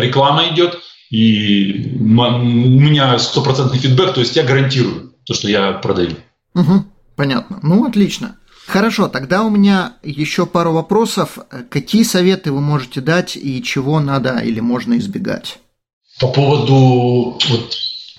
реклама 0.00 0.48
идет, 0.48 0.78
и 1.10 1.96
у 1.98 2.02
меня 2.02 3.18
стопроцентный 3.18 3.78
фидбэк, 3.78 4.14
то 4.14 4.20
есть 4.20 4.36
я 4.36 4.42
гарантирую 4.44 5.14
то, 5.24 5.34
что 5.34 5.48
я 5.48 5.72
продаю. 5.72 6.12
Угу. 6.54 6.84
Понятно. 7.16 7.60
Ну, 7.62 7.86
отлично. 7.86 8.36
Хорошо, 8.66 9.08
тогда 9.08 9.42
у 9.42 9.50
меня 9.50 9.94
еще 10.02 10.46
пару 10.46 10.72
вопросов. 10.72 11.38
Какие 11.70 12.04
советы 12.04 12.52
вы 12.52 12.60
можете 12.60 13.00
дать 13.00 13.36
и 13.36 13.62
чего 13.62 13.98
надо 13.98 14.38
или 14.38 14.60
можно 14.60 14.96
избегать? 14.96 15.58
По 16.20 16.28
поводу 16.28 17.38
вот, 17.48 17.76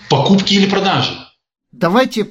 покупки 0.10 0.54
или 0.54 0.70
продажи? 0.70 1.14
Давайте 1.72 2.28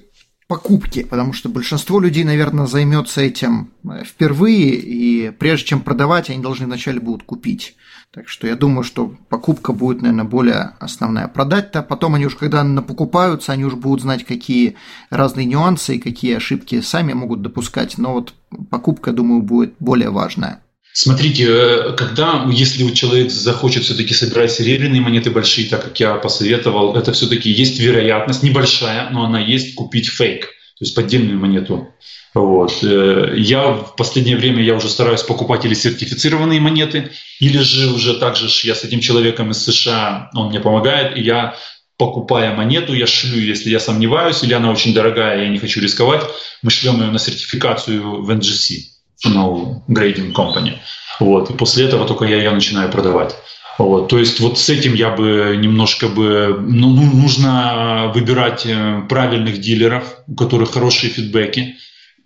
покупки, 0.51 1.05
потому 1.05 1.33
что 1.33 1.49
большинство 1.49 2.01
людей, 2.01 2.25
наверное, 2.25 2.67
займется 2.67 3.21
этим 3.21 3.71
впервые, 4.05 4.75
и 4.75 5.31
прежде 5.31 5.67
чем 5.67 5.81
продавать, 5.81 6.29
они 6.29 6.43
должны 6.43 6.67
вначале 6.67 6.99
будут 6.99 7.23
купить. 7.23 7.77
Так 8.13 8.29
что 8.29 8.49
я 8.49 8.57
думаю, 8.57 8.83
что 8.83 9.15
покупка 9.29 9.73
будет, 9.73 10.03
наверное, 10.03 10.25
более 10.25 10.73
основная. 10.81 11.29
Продать-то 11.29 11.85
потом 11.85 12.17
они 12.17 12.27
уж, 12.27 12.35
когда 12.35 12.65
напокупаются, 12.65 13.53
они 13.53 13.65
уже 13.65 13.77
будут 13.77 14.01
знать, 14.01 14.25
какие 14.25 14.75
разные 15.09 15.47
нюансы 15.47 15.95
и 15.95 16.01
какие 16.01 16.35
ошибки 16.35 16.81
сами 16.81 17.13
могут 17.13 17.43
допускать. 17.43 17.97
Но 17.97 18.15
вот 18.15 18.35
покупка, 18.71 19.13
думаю, 19.13 19.43
будет 19.43 19.77
более 19.79 20.11
важная. 20.11 20.65
Смотрите, 20.93 21.47
э, 21.49 21.93
когда, 21.97 22.47
если 22.51 22.89
человек 22.93 23.31
захочет 23.31 23.85
все-таки 23.85 24.13
собирать 24.13 24.51
серебряные 24.51 25.01
монеты 25.01 25.31
большие, 25.31 25.69
так 25.69 25.85
как 25.85 26.01
я 26.01 26.15
посоветовал, 26.15 26.97
это 26.97 27.13
все-таки 27.13 27.51
есть 27.51 27.79
вероятность, 27.79 28.43
небольшая, 28.43 29.09
но 29.11 29.25
она 29.25 29.41
есть, 29.41 29.75
купить 29.77 30.09
фейк, 30.09 30.47
то 30.47 30.85
есть 30.85 30.95
поддельную 30.95 31.39
монету. 31.39 31.95
Вот. 32.35 32.83
Э, 32.83 33.35
я 33.37 33.73
в 33.73 33.95
последнее 33.97 34.37
время 34.37 34.63
я 34.63 34.75
уже 34.75 34.89
стараюсь 34.89 35.23
покупать 35.23 35.65
или 35.65 35.75
сертифицированные 35.75 36.61
монеты, 36.61 37.13
или 37.39 37.59
же 37.59 37.93
уже 37.93 38.19
также 38.19 38.49
я 38.67 38.75
с 38.75 38.83
этим 38.83 39.01
человеком 39.01 39.53
из 39.53 39.63
США, 39.63 40.31
он 40.35 40.49
мне 40.49 40.59
помогает, 40.59 41.17
и 41.17 41.23
я 41.23 41.55
покупая 41.99 42.55
монету, 42.55 42.95
я 42.95 43.07
шлю, 43.07 43.39
если 43.39 43.71
я 43.71 43.79
сомневаюсь, 43.79 44.43
или 44.43 44.55
она 44.55 44.71
очень 44.71 44.93
дорогая, 44.93 45.43
я 45.43 45.49
не 45.49 45.59
хочу 45.59 45.81
рисковать, 45.81 46.23
мы 46.63 46.71
шлем 46.71 47.01
ее 47.01 47.11
на 47.11 47.19
сертификацию 47.19 48.23
в 48.23 48.31
NGC, 48.31 49.00
ну, 49.25 49.85
Grading 49.89 50.33
Company. 50.33 50.79
Вот. 51.19 51.51
И 51.51 51.55
после 51.55 51.87
этого 51.87 52.07
только 52.07 52.25
я 52.25 52.37
ее 52.37 52.51
начинаю 52.51 52.91
продавать. 52.91 53.37
Вот, 53.79 54.09
то 54.09 54.19
есть 54.19 54.41
вот 54.41 54.59
с 54.59 54.69
этим 54.69 54.93
я 54.93 55.09
бы 55.09 55.57
немножко 55.59 56.09
бы, 56.09 56.55
ну, 56.61 56.91
ну 56.91 57.03
нужно 57.03 58.13
выбирать 58.15 58.67
э, 58.67 59.03
правильных 59.09 59.59
дилеров, 59.59 60.05
у 60.27 60.35
которых 60.35 60.73
хорошие 60.73 61.11
фидбэки, 61.11 61.77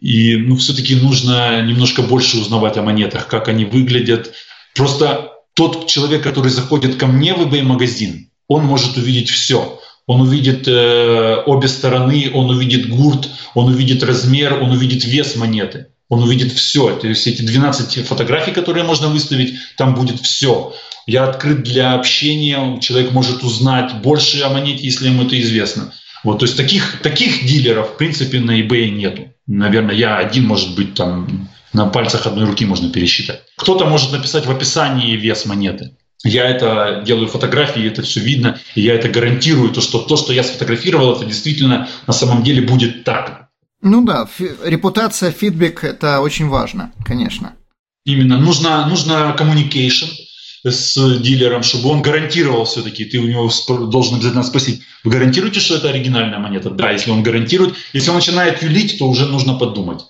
и 0.00 0.36
ну, 0.36 0.56
все-таки 0.56 0.96
нужно 0.96 1.62
немножко 1.62 2.02
больше 2.02 2.38
узнавать 2.38 2.76
о 2.76 2.82
монетах, 2.82 3.28
как 3.28 3.46
они 3.46 3.64
выглядят. 3.66 4.32
Просто 4.74 5.30
тот 5.54 5.86
человек, 5.86 6.24
который 6.24 6.50
заходит 6.50 6.96
ко 6.96 7.06
мне 7.06 7.34
в 7.34 7.42
eBay-магазин, 7.42 8.30
он 8.48 8.64
может 8.64 8.96
увидеть 8.96 9.30
все. 9.30 9.80
Он 10.06 10.22
увидит 10.22 10.66
э, 10.66 11.36
обе 11.46 11.68
стороны, 11.68 12.30
он 12.34 12.50
увидит 12.50 12.88
гурт, 12.88 13.30
он 13.54 13.72
увидит 13.72 14.02
размер, 14.02 14.60
он 14.60 14.72
увидит 14.72 15.04
вес 15.04 15.36
монеты. 15.36 15.86
Он 16.08 16.22
увидит 16.22 16.52
все. 16.52 16.96
То 16.96 17.08
есть 17.08 17.26
эти 17.26 17.42
12 17.42 18.06
фотографий, 18.06 18.52
которые 18.52 18.84
можно 18.84 19.08
выставить, 19.08 19.54
там 19.76 19.94
будет 19.94 20.20
все. 20.20 20.74
Я 21.06 21.24
открыт 21.24 21.62
для 21.62 21.94
общения, 21.94 22.80
человек 22.80 23.12
может 23.12 23.42
узнать 23.42 23.94
больше 24.02 24.42
о 24.42 24.50
монете, 24.50 24.84
если 24.84 25.08
ему 25.08 25.24
это 25.24 25.40
известно. 25.40 25.92
Вот, 26.22 26.38
то 26.38 26.46
есть 26.46 26.56
таких, 26.56 27.00
таких 27.02 27.44
дилеров, 27.44 27.90
в 27.90 27.96
принципе, 27.98 28.40
на 28.40 28.58
eBay 28.60 28.88
нету. 28.90 29.28
Наверное, 29.46 29.94
я 29.94 30.16
один, 30.16 30.46
может 30.46 30.74
быть, 30.74 30.94
там 30.94 31.50
на 31.74 31.86
пальцах 31.86 32.26
одной 32.26 32.46
руки 32.46 32.64
можно 32.64 32.88
пересчитать. 32.90 33.42
Кто-то 33.56 33.84
может 33.84 34.12
написать 34.12 34.46
в 34.46 34.50
описании 34.50 35.16
вес 35.16 35.44
монеты. 35.44 35.90
Я 36.24 36.48
это 36.48 37.02
делаю 37.04 37.28
фотографии, 37.28 37.86
это 37.86 38.00
все 38.00 38.20
видно, 38.20 38.58
и 38.74 38.80
я 38.80 38.94
это 38.94 39.10
гарантирую, 39.10 39.70
то, 39.70 39.82
что 39.82 39.98
то, 39.98 40.16
что 40.16 40.32
я 40.32 40.42
сфотографировал, 40.42 41.14
это 41.14 41.26
действительно 41.26 41.86
на 42.06 42.14
самом 42.14 42.42
деле 42.42 42.62
будет 42.62 43.04
так. 43.04 43.43
Ну 43.84 44.02
да, 44.02 44.26
фи- 44.26 44.50
репутация, 44.64 45.30
фидбэк– 45.30 45.80
это 45.84 46.20
очень 46.20 46.48
важно, 46.48 46.92
конечно. 47.04 47.52
Именно. 48.06 48.38
Нужно, 48.38 48.86
нужно 48.86 49.36
communication, 49.38 50.08
с 50.64 51.18
дилером, 51.18 51.62
чтобы 51.62 51.90
он 51.90 52.00
гарантировал 52.00 52.64
все-таки, 52.64 53.04
ты 53.04 53.18
у 53.18 53.26
него 53.26 53.50
должен 53.86 54.14
обязательно 54.16 54.42
спросить, 54.42 54.80
вы 55.04 55.12
гарантируете, 55.12 55.60
что 55.60 55.76
это 55.76 55.90
оригинальная 55.90 56.38
монета? 56.38 56.70
Да, 56.70 56.90
если 56.90 57.10
он 57.10 57.22
гарантирует. 57.22 57.74
Если 57.92 58.08
он 58.08 58.16
начинает 58.16 58.62
юлить, 58.62 58.98
то 58.98 59.06
уже 59.06 59.26
нужно 59.26 59.54
подумать. 59.54 60.00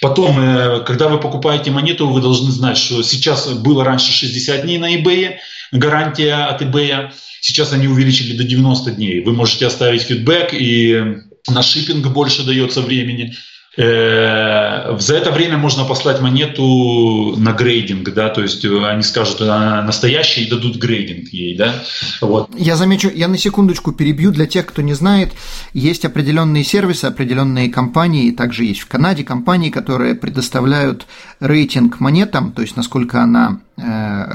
Потом, 0.00 0.40
э, 0.40 0.80
когда 0.84 1.06
вы 1.06 1.20
покупаете 1.20 1.70
монету, 1.70 2.08
вы 2.08 2.20
должны 2.20 2.50
знать, 2.50 2.76
что 2.76 3.04
сейчас 3.04 3.48
было 3.52 3.84
раньше 3.84 4.10
60 4.12 4.62
дней 4.62 4.78
на 4.78 4.96
eBay, 4.96 5.36
гарантия 5.70 6.34
от 6.34 6.60
eBay, 6.60 7.12
сейчас 7.40 7.72
они 7.72 7.86
увеличили 7.86 8.36
до 8.36 8.42
90 8.42 8.90
дней. 8.90 9.22
Вы 9.22 9.32
можете 9.32 9.66
оставить 9.66 10.02
фидбэк, 10.02 10.52
и 10.54 11.18
на 11.48 11.62
шиппинг 11.62 12.06
больше 12.08 12.44
дается 12.44 12.80
времени. 12.82 13.34
Э, 13.74 14.98
за 14.98 15.16
это 15.16 15.30
время 15.30 15.56
можно 15.56 15.84
послать 15.84 16.20
монету 16.20 17.34
на 17.38 17.52
грейдинг, 17.52 18.12
да, 18.12 18.28
то 18.28 18.42
есть 18.42 18.66
э, 18.66 18.86
они 18.86 19.02
скажут, 19.02 19.40
она 19.40 19.82
настоящая 19.82 20.42
и 20.42 20.50
дадут 20.50 20.76
грейдинг 20.76 21.28
ей, 21.30 21.56
да. 21.56 21.82
Вот. 22.20 22.50
Я 22.54 22.76
замечу, 22.76 23.10
я 23.14 23.28
на 23.28 23.38
секундочку 23.38 23.92
перебью 23.92 24.30
для 24.30 24.46
тех, 24.46 24.66
кто 24.66 24.82
не 24.82 24.92
знает, 24.92 25.32
есть 25.72 26.04
определенные 26.04 26.64
сервисы, 26.64 27.06
определенные 27.06 27.70
компании, 27.70 28.30
также 28.32 28.64
есть 28.64 28.80
в 28.80 28.88
Канаде 28.88 29.24
компании, 29.24 29.70
которые 29.70 30.16
предоставляют 30.16 31.06
рейтинг 31.40 31.98
монетам, 31.98 32.52
то 32.52 32.60
есть 32.60 32.76
насколько 32.76 33.22
она 33.22 33.62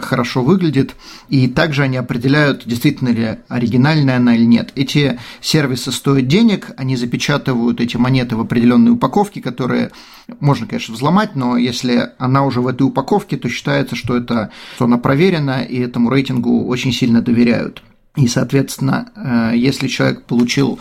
хорошо 0.01 0.43
выглядит, 0.43 0.95
и 1.29 1.47
также 1.47 1.83
они 1.83 1.97
определяют, 1.97 2.63
действительно 2.65 3.09
ли 3.09 3.37
оригинальная 3.47 4.17
она 4.17 4.35
или 4.35 4.45
нет. 4.45 4.71
Эти 4.75 5.19
сервисы 5.41 5.91
стоят 5.91 6.27
денег, 6.27 6.71
они 6.77 6.95
запечатывают 6.95 7.81
эти 7.81 7.97
монеты 7.97 8.35
в 8.35 8.41
определенной 8.41 8.91
упаковке, 8.91 9.41
которые 9.41 9.91
можно, 10.39 10.67
конечно, 10.67 10.93
взломать, 10.93 11.35
но 11.35 11.57
если 11.57 12.11
она 12.17 12.43
уже 12.45 12.61
в 12.61 12.67
этой 12.67 12.83
упаковке, 12.83 13.37
то 13.37 13.49
считается, 13.49 13.95
что, 13.95 14.15
это, 14.17 14.51
что 14.75 14.85
она 14.85 14.97
проверена, 14.97 15.63
и 15.63 15.79
этому 15.79 16.09
рейтингу 16.09 16.65
очень 16.65 16.91
сильно 16.91 17.21
доверяют. 17.21 17.83
И, 18.15 18.27
соответственно, 18.27 19.09
э, 19.15 19.51
если 19.55 19.87
человек 19.87 20.23
получил 20.23 20.79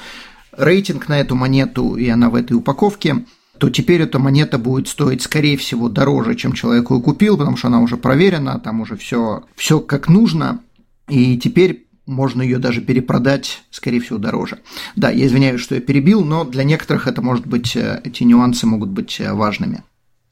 рейтинг 0.57 1.09
на 1.09 1.21
эту 1.21 1.37
монету, 1.37 1.97
и 1.97 2.09
она 2.09 2.31
в 2.31 2.35
этой 2.35 2.55
упаковке, 2.55 3.25
то 3.59 3.71
теперь 3.71 4.03
эта 4.03 4.19
монета 4.19 4.59
будет 4.59 4.89
стоить, 4.89 5.23
скорее 5.23 5.57
всего, 5.57 5.89
дороже, 5.89 6.35
чем 6.35 6.53
человек 6.53 6.91
ее 6.91 7.01
купил, 7.01 7.37
потому 7.37 7.57
что 7.57 7.69
она 7.69 7.81
уже 7.81 7.97
проверена, 7.97 8.61
там 8.61 8.81
уже 8.81 8.97
все, 8.97 9.45
все 9.55 9.81
как 9.81 10.09
нужно. 10.09 10.61
И 11.09 11.39
теперь 11.39 11.87
можно 12.07 12.43
ее 12.43 12.59
даже 12.59 12.81
перепродать, 12.81 13.63
скорее 13.71 14.01
всего, 14.01 14.19
дороже. 14.19 14.59
Да, 14.95 15.11
я 15.11 15.27
извиняюсь, 15.27 15.61
что 15.61 15.75
я 15.75 15.81
перебил, 15.81 16.25
но 16.25 16.45
для 16.45 16.65
некоторых 16.65 17.07
это 17.07 17.21
может 17.21 17.47
быть, 17.47 17.77
э, 17.77 18.01
эти 18.05 18.23
нюансы 18.23 18.67
могут 18.67 18.91
быть 18.91 19.21
э, 19.21 19.33
важными. 19.33 19.83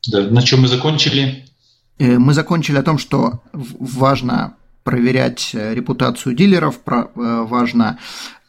Да, 0.07 0.23
на 0.23 0.43
чем 0.43 0.63
мы 0.63 0.69
закончили? 0.69 1.47
Э, 1.99 2.19
мы 2.19 2.33
закончили 2.33 2.79
о 2.79 2.83
том, 2.83 2.99
что 2.99 3.43
важно 3.53 4.55
проверять 4.85 5.51
репутацию 5.55 6.35
дилеров, 6.35 6.79
важно 6.85 7.99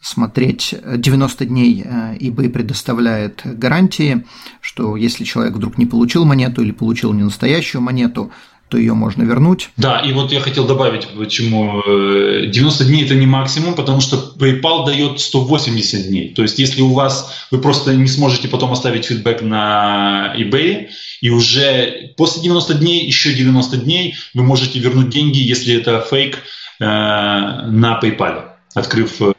смотреть 0.05 0.75
90 0.97 1.45
дней 1.45 1.83
eBay 2.19 2.49
предоставляет 2.49 3.41
гарантии, 3.43 4.25
что 4.61 4.95
если 4.95 5.23
человек 5.23 5.55
вдруг 5.55 5.77
не 5.77 5.85
получил 5.85 6.25
монету 6.25 6.61
или 6.61 6.71
получил 6.71 7.11
не 7.13 7.23
настоящую 7.23 7.81
монету, 7.81 8.31
то 8.69 8.77
ее 8.79 8.93
можно 8.93 9.21
вернуть. 9.23 9.69
Да, 9.77 9.99
и 9.99 10.11
вот 10.11 10.31
я 10.31 10.39
хотел 10.39 10.65
добавить, 10.65 11.07
почему 11.09 11.83
90 11.85 12.83
э, 12.83 12.87
дней 12.87 13.05
это 13.05 13.13
не 13.13 13.27
максимум, 13.27 13.75
потому 13.75 14.01
что 14.01 14.33
PayPal 14.39 14.85
дает 14.85 15.19
180 15.19 16.07
дней. 16.07 16.33
То 16.33 16.41
есть, 16.41 16.57
если 16.57 16.81
у 16.81 16.93
вас 16.93 17.47
вы 17.51 17.59
просто 17.59 17.95
не 17.95 18.07
сможете 18.07 18.47
потом 18.47 18.71
оставить 18.71 19.05
фидбэк 19.05 19.43
на 19.43 20.33
eBay, 20.37 20.87
и 21.21 21.29
уже 21.29 22.13
после 22.17 22.41
90 22.41 22.73
дней, 22.75 23.05
еще 23.05 23.33
90 23.33 23.77
дней 23.77 24.15
вы 24.33 24.43
можете 24.43 24.79
вернуть 24.79 25.09
деньги, 25.09 25.37
если 25.37 25.75
это 25.75 26.01
фейк, 26.01 26.39
э, 26.79 26.83
на 26.83 27.99
PayPal, 28.01 28.45
открыв 28.73 29.21
э, 29.21 29.34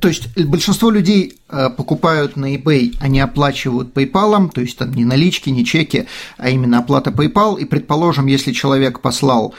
то 0.00 0.08
есть 0.08 0.36
большинство 0.36 0.90
людей 0.90 1.38
э, 1.48 1.70
покупают 1.70 2.36
на 2.36 2.54
eBay, 2.54 2.96
они 3.00 3.20
оплачивают 3.20 3.94
PayPal, 3.94 4.50
то 4.50 4.60
есть 4.60 4.78
там 4.78 4.92
не 4.92 5.04
налички, 5.04 5.50
не 5.50 5.64
чеки, 5.64 6.06
а 6.36 6.50
именно 6.50 6.78
оплата 6.78 7.10
PayPal. 7.10 7.58
И 7.58 7.64
предположим, 7.64 8.26
если 8.26 8.52
человек 8.52 9.00
послал, 9.00 9.54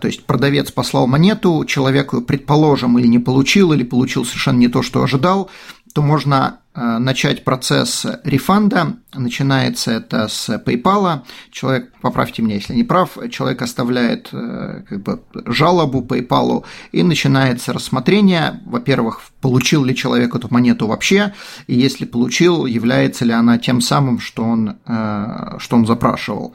то 0.00 0.06
есть 0.06 0.24
продавец 0.24 0.70
послал 0.70 1.06
монету, 1.06 1.64
человек 1.66 2.14
ее, 2.14 2.22
предположим, 2.22 2.98
или 2.98 3.06
не 3.06 3.18
получил, 3.18 3.72
или 3.72 3.84
получил 3.84 4.24
совершенно 4.24 4.58
не 4.58 4.68
то, 4.68 4.82
что 4.82 5.02
ожидал, 5.02 5.50
то 5.94 6.02
можно 6.02 6.58
Э, 6.58 6.63
начать 6.74 7.44
процесс 7.44 8.04
рефанда. 8.24 8.96
Начинается 9.14 9.92
это 9.92 10.28
с 10.28 10.48
PayPal. 10.48 11.22
Человек, 11.52 11.92
поправьте 12.00 12.42
меня, 12.42 12.56
если 12.56 12.74
не 12.74 12.82
прав, 12.82 13.16
человек 13.30 13.62
оставляет 13.62 14.28
э, 14.32 14.82
как 14.88 15.02
бы, 15.02 15.22
жалобу 15.46 16.02
PayPal 16.02 16.64
и 16.92 17.02
начинается 17.02 17.72
рассмотрение. 17.72 18.60
Во-первых, 18.66 19.20
получил 19.40 19.84
ли 19.84 19.94
человек 19.94 20.34
эту 20.34 20.48
монету 20.50 20.86
вообще, 20.86 21.32
и 21.66 21.74
если 21.74 22.04
получил, 22.04 22.66
является 22.66 23.24
ли 23.24 23.32
она 23.32 23.58
тем 23.58 23.80
самым, 23.80 24.18
что 24.18 24.42
он, 24.42 24.78
э, 24.86 25.58
что 25.58 25.76
он 25.76 25.86
запрашивал. 25.86 26.54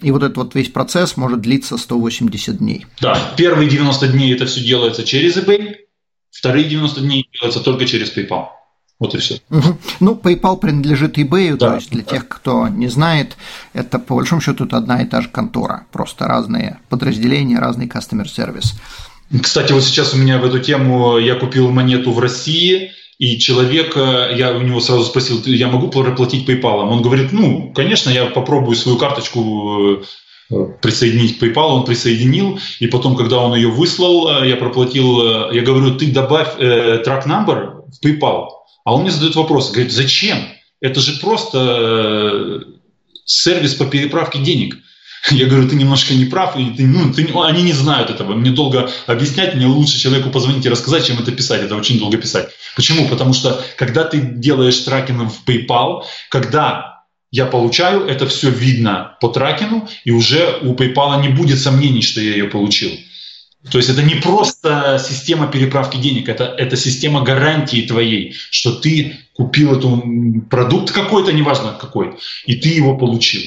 И 0.00 0.10
вот 0.10 0.22
этот 0.22 0.36
вот 0.36 0.54
весь 0.54 0.70
процесс 0.70 1.16
может 1.16 1.40
длиться 1.40 1.76
180 1.76 2.58
дней. 2.58 2.86
Да, 3.00 3.18
первые 3.36 3.68
90 3.68 4.08
дней 4.08 4.34
это 4.34 4.46
все 4.46 4.64
делается 4.64 5.04
через 5.04 5.36
eBay, 5.36 5.76
вторые 6.30 6.64
90 6.64 7.00
дней 7.02 7.28
делается 7.32 7.60
только 7.60 7.86
через 7.86 8.16
PayPal. 8.16 8.46
Вот 9.00 9.14
и 9.14 9.18
все. 9.18 9.40
Угу. 9.50 9.78
Ну, 10.00 10.20
PayPal 10.22 10.58
принадлежит 10.58 11.16
eBay, 11.16 11.56
да, 11.56 11.70
то 11.70 11.74
есть 11.76 11.90
для 11.90 12.02
да. 12.02 12.10
тех, 12.10 12.28
кто 12.28 12.68
не 12.68 12.88
знает, 12.88 13.36
это 13.72 13.98
по 13.98 14.14
большому 14.14 14.42
счету 14.42 14.66
это 14.66 14.76
одна 14.76 15.02
и 15.02 15.06
та 15.06 15.22
же 15.22 15.28
контора, 15.28 15.86
просто 15.90 16.26
разные 16.26 16.78
подразделения, 16.90 17.58
разный 17.58 17.86
customer 17.86 18.28
сервис. 18.28 18.74
Кстати, 19.42 19.72
вот 19.72 19.84
сейчас 19.84 20.12
у 20.12 20.18
меня 20.18 20.38
в 20.38 20.44
эту 20.44 20.58
тему 20.58 21.16
я 21.16 21.34
купил 21.34 21.70
монету 21.70 22.12
в 22.12 22.18
России, 22.18 22.90
и 23.18 23.38
человек, 23.38 23.96
э, 23.96 24.34
я 24.36 24.52
у 24.52 24.60
него 24.60 24.80
сразу 24.80 25.04
спросил, 25.04 25.40
я 25.46 25.68
могу 25.68 25.88
проплатить 25.88 26.46
PayPal? 26.46 26.80
Он 26.90 27.00
говорит, 27.00 27.32
ну, 27.32 27.72
конечно, 27.74 28.10
я 28.10 28.26
попробую 28.26 28.76
свою 28.76 28.98
карточку 28.98 30.02
э, 30.50 30.56
присоединить 30.82 31.38
к 31.38 31.42
PayPal, 31.42 31.68
он 31.68 31.84
присоединил, 31.84 32.58
и 32.80 32.86
потом, 32.86 33.16
когда 33.16 33.38
он 33.38 33.54
ее 33.54 33.68
выслал, 33.68 34.42
э, 34.42 34.48
я 34.48 34.56
проплатил, 34.56 35.52
я 35.52 35.62
говорю, 35.62 35.94
ты 35.94 36.12
добавь 36.12 36.56
э, 36.58 37.02
track 37.02 37.26
number 37.26 37.80
в 37.88 38.04
PayPal, 38.04 38.48
а 38.84 38.94
он 38.94 39.02
мне 39.02 39.10
задает 39.10 39.36
вопрос, 39.36 39.70
говорит, 39.70 39.92
зачем? 39.92 40.38
Это 40.80 41.00
же 41.00 41.20
просто 41.20 41.58
э, 41.58 42.60
сервис 43.24 43.74
по 43.74 43.86
переправке 43.86 44.38
денег. 44.38 44.78
Я 45.30 45.46
говорю, 45.46 45.68
ты 45.68 45.76
немножко 45.76 46.14
не 46.14 46.24
прав, 46.24 46.56
и 46.56 46.70
ты, 46.70 46.86
ну, 46.86 47.12
ты, 47.12 47.28
они 47.44 47.62
не 47.62 47.72
знают 47.72 48.10
этого. 48.10 48.34
Мне 48.34 48.50
долго 48.50 48.90
объяснять, 49.06 49.54
мне 49.54 49.66
лучше 49.66 49.98
человеку 49.98 50.30
позвонить 50.30 50.64
и 50.64 50.70
рассказать, 50.70 51.06
чем 51.06 51.18
это 51.18 51.32
писать. 51.32 51.62
Это 51.62 51.76
очень 51.76 51.98
долго 51.98 52.16
писать. 52.16 52.48
Почему? 52.76 53.08
Потому 53.08 53.32
что 53.34 53.62
когда 53.76 54.04
ты 54.04 54.20
делаешь 54.20 54.78
тракинг 54.78 55.30
в 55.30 55.48
PayPal, 55.48 56.04
когда 56.30 57.04
я 57.30 57.46
получаю, 57.46 58.06
это 58.06 58.26
все 58.26 58.50
видно 58.50 59.16
по 59.20 59.28
тракину, 59.28 59.88
и 60.04 60.10
уже 60.10 60.58
у 60.62 60.74
PayPal 60.74 61.20
не 61.20 61.28
будет 61.28 61.60
сомнений, 61.60 62.02
что 62.02 62.20
я 62.20 62.32
ее 62.32 62.46
получил. 62.46 62.90
То 63.68 63.76
есть 63.76 63.90
это 63.90 64.02
не 64.02 64.14
просто 64.14 64.98
система 65.06 65.46
переправки 65.46 65.98
денег, 65.98 66.28
это, 66.28 66.44
это 66.44 66.76
система 66.76 67.22
гарантии 67.22 67.86
твоей, 67.86 68.34
что 68.50 68.72
ты 68.72 69.18
купил 69.34 69.76
этот 69.76 70.48
продукт 70.48 70.92
какой-то, 70.92 71.32
неважно 71.32 71.76
какой, 71.78 72.16
и 72.46 72.54
ты 72.56 72.70
его 72.70 72.96
получил. 72.96 73.42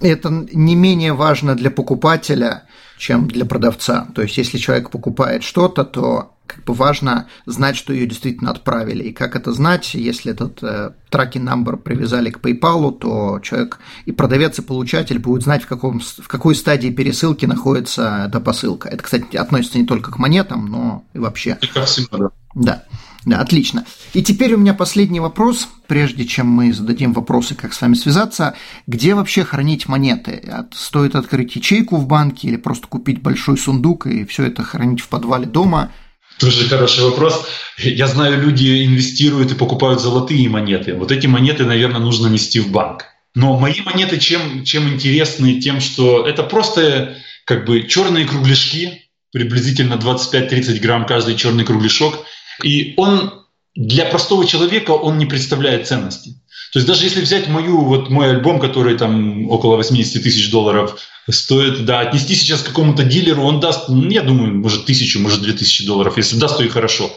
Это 0.00 0.30
не 0.30 0.74
менее 0.74 1.12
важно 1.12 1.54
для 1.54 1.70
покупателя, 1.70 2.64
чем 2.98 3.28
для 3.28 3.44
продавца. 3.44 4.08
То 4.14 4.22
есть, 4.22 4.36
если 4.36 4.58
человек 4.58 4.90
покупает 4.90 5.42
что-то, 5.42 5.84
то 5.84 6.32
как 6.46 6.64
бы 6.64 6.74
важно 6.74 7.26
знать, 7.44 7.76
что 7.76 7.92
ее 7.92 8.06
действительно 8.06 8.50
отправили. 8.50 9.04
И 9.04 9.12
как 9.12 9.36
это 9.36 9.52
знать, 9.52 9.94
если 9.94 10.32
этот 10.32 10.62
э, 10.62 10.92
tracking 11.10 11.44
number 11.44 11.76
привязали 11.76 12.30
к 12.30 12.38
PayPal, 12.38 12.92
то 12.92 13.40
человек 13.40 13.80
и 14.04 14.12
продавец, 14.12 14.58
и 14.58 14.62
получатель 14.62 15.18
будут 15.18 15.42
знать, 15.42 15.64
в, 15.64 15.66
каком, 15.66 16.00
в 16.00 16.28
какой 16.28 16.54
стадии 16.54 16.88
пересылки 16.88 17.46
находится 17.46 18.26
эта 18.28 18.40
посылка. 18.40 18.88
Это, 18.88 19.02
кстати, 19.02 19.36
относится 19.36 19.78
не 19.78 19.86
только 19.86 20.12
к 20.12 20.18
монетам, 20.18 20.66
но 20.66 21.04
и 21.14 21.18
вообще. 21.18 21.58
И 21.60 21.66
ко 21.66 21.84
всему, 21.84 22.08
да. 22.12 22.30
Да. 22.54 22.84
Да, 23.26 23.40
отлично. 23.40 23.84
И 24.14 24.22
теперь 24.22 24.54
у 24.54 24.56
меня 24.56 24.72
последний 24.72 25.20
вопрос, 25.20 25.68
прежде 25.86 26.24
чем 26.24 26.46
мы 26.46 26.72
зададим 26.72 27.12
вопросы, 27.12 27.54
как 27.54 27.74
с 27.74 27.80
вами 27.82 27.94
связаться. 27.94 28.54
Где 28.86 29.14
вообще 29.14 29.44
хранить 29.44 29.88
монеты? 29.88 30.48
Стоит 30.72 31.14
открыть 31.14 31.54
ячейку 31.56 31.96
в 31.96 32.06
банке 32.06 32.48
или 32.48 32.56
просто 32.56 32.86
купить 32.86 33.20
большой 33.20 33.58
сундук 33.58 34.06
и 34.06 34.24
все 34.24 34.44
это 34.44 34.62
хранить 34.62 35.00
в 35.00 35.08
подвале 35.08 35.44
дома– 35.44 35.92
тоже 36.38 36.68
хороший 36.68 37.04
вопрос. 37.04 37.46
Я 37.78 38.06
знаю, 38.06 38.40
люди 38.40 38.84
инвестируют 38.84 39.52
и 39.52 39.54
покупают 39.54 40.02
золотые 40.02 40.48
монеты. 40.48 40.94
Вот 40.94 41.10
эти 41.10 41.26
монеты, 41.26 41.64
наверное, 41.64 42.00
нужно 42.00 42.26
нести 42.26 42.60
в 42.60 42.70
банк. 42.70 43.06
Но 43.34 43.58
мои 43.58 43.80
монеты 43.82 44.18
чем, 44.18 44.64
чем 44.64 44.88
интересны? 44.88 45.60
Тем, 45.60 45.80
что 45.80 46.26
это 46.26 46.42
просто 46.42 47.16
как 47.44 47.64
бы 47.64 47.84
черные 47.84 48.26
кругляшки, 48.26 49.08
приблизительно 49.32 49.94
25-30 49.94 50.78
грамм 50.80 51.06
каждый 51.06 51.36
черный 51.36 51.64
кругляшок. 51.64 52.26
И 52.62 52.94
он 52.96 53.44
для 53.74 54.06
простого 54.06 54.46
человека 54.46 54.92
он 54.92 55.18
не 55.18 55.26
представляет 55.26 55.86
ценности. 55.86 56.40
То 56.72 56.78
есть 56.78 56.86
даже 56.86 57.04
если 57.04 57.20
взять 57.20 57.48
мою, 57.48 57.84
вот 57.84 58.10
мой 58.10 58.30
альбом, 58.30 58.58
который 58.58 58.98
там 58.98 59.48
около 59.50 59.76
80 59.76 60.22
тысяч 60.22 60.50
долларов 60.50 60.98
стоит, 61.30 61.84
да, 61.84 62.00
отнести 62.00 62.34
сейчас 62.34 62.62
к 62.62 62.66
какому-то 62.66 63.04
дилеру, 63.04 63.42
он 63.42 63.60
даст, 63.60 63.88
ну, 63.88 64.10
я 64.10 64.22
думаю, 64.22 64.54
может 64.54 64.86
тысячу, 64.86 65.20
может 65.20 65.42
две 65.42 65.52
тысячи 65.52 65.86
долларов. 65.86 66.16
Если 66.16 66.38
даст, 66.38 66.56
то 66.56 66.64
и 66.64 66.68
хорошо. 66.68 67.10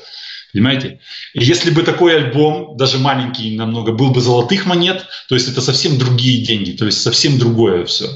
Понимаете? 0.53 0.99
И 1.33 1.43
если 1.43 1.69
бы 1.69 1.83
такой 1.83 2.15
альбом, 2.15 2.75
даже 2.75 2.97
маленький 2.97 3.55
намного, 3.55 3.91
был 3.91 4.09
бы 4.09 4.19
золотых 4.21 4.65
монет, 4.65 5.05
то 5.27 5.35
есть 5.35 5.47
это 5.47 5.61
совсем 5.61 5.97
другие 5.97 6.43
деньги, 6.43 6.71
то 6.71 6.85
есть 6.85 7.01
совсем 7.01 7.37
другое 7.37 7.85
все. 7.85 8.09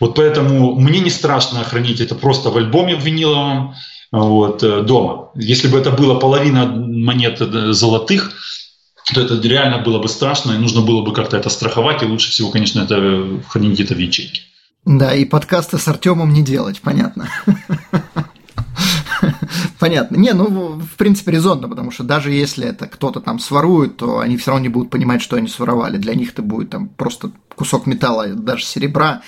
Вот 0.00 0.16
поэтому 0.16 0.74
мне 0.74 1.00
не 1.00 1.10
страшно 1.10 1.64
хранить 1.64 2.00
это 2.00 2.14
просто 2.14 2.50
в 2.50 2.56
альбоме 2.56 2.96
в 2.96 3.04
виниловом 3.04 3.74
вот, 4.12 4.62
э, 4.62 4.82
дома. 4.82 5.30
Если 5.34 5.68
бы 5.68 5.78
это 5.78 5.90
было 5.90 6.18
половина 6.18 6.66
монет 6.66 7.40
э, 7.40 7.72
золотых, 7.72 8.32
то 9.12 9.20
это 9.20 9.40
реально 9.46 9.78
было 9.78 9.98
бы 9.98 10.08
страшно, 10.08 10.52
и 10.52 10.58
нужно 10.58 10.82
было 10.82 11.02
бы 11.02 11.12
как-то 11.12 11.36
это 11.36 11.48
страховать, 11.48 12.02
и 12.02 12.06
лучше 12.06 12.30
всего, 12.30 12.50
конечно, 12.50 12.80
это 12.80 13.40
хранить 13.48 13.72
где-то 13.72 13.94
в 13.94 13.98
ячейке. 13.98 14.42
Да, 14.84 15.14
и 15.14 15.24
подкасты 15.24 15.78
с 15.78 15.88
Артемом 15.88 16.32
не 16.32 16.42
делать, 16.42 16.80
понятно. 16.80 17.28
Понятно. 19.78 20.16
Не, 20.16 20.32
ну, 20.32 20.78
в 20.78 20.96
принципе, 20.96 21.32
резонно, 21.32 21.68
потому 21.68 21.90
что 21.90 22.04
даже 22.04 22.30
если 22.30 22.68
это 22.68 22.86
кто-то 22.86 23.20
там 23.20 23.40
сворует, 23.40 23.96
то 23.96 24.20
они 24.20 24.36
все 24.36 24.52
равно 24.52 24.62
не 24.62 24.68
будут 24.68 24.90
понимать, 24.90 25.22
что 25.22 25.36
они 25.36 25.48
своровали. 25.48 25.98
Для 25.98 26.14
них 26.14 26.32
это 26.32 26.42
будет 26.42 26.70
там 26.70 26.88
просто 26.88 27.32
кусок 27.56 27.86
металла, 27.86 28.28
даже 28.28 28.64
серебра, 28.64 29.22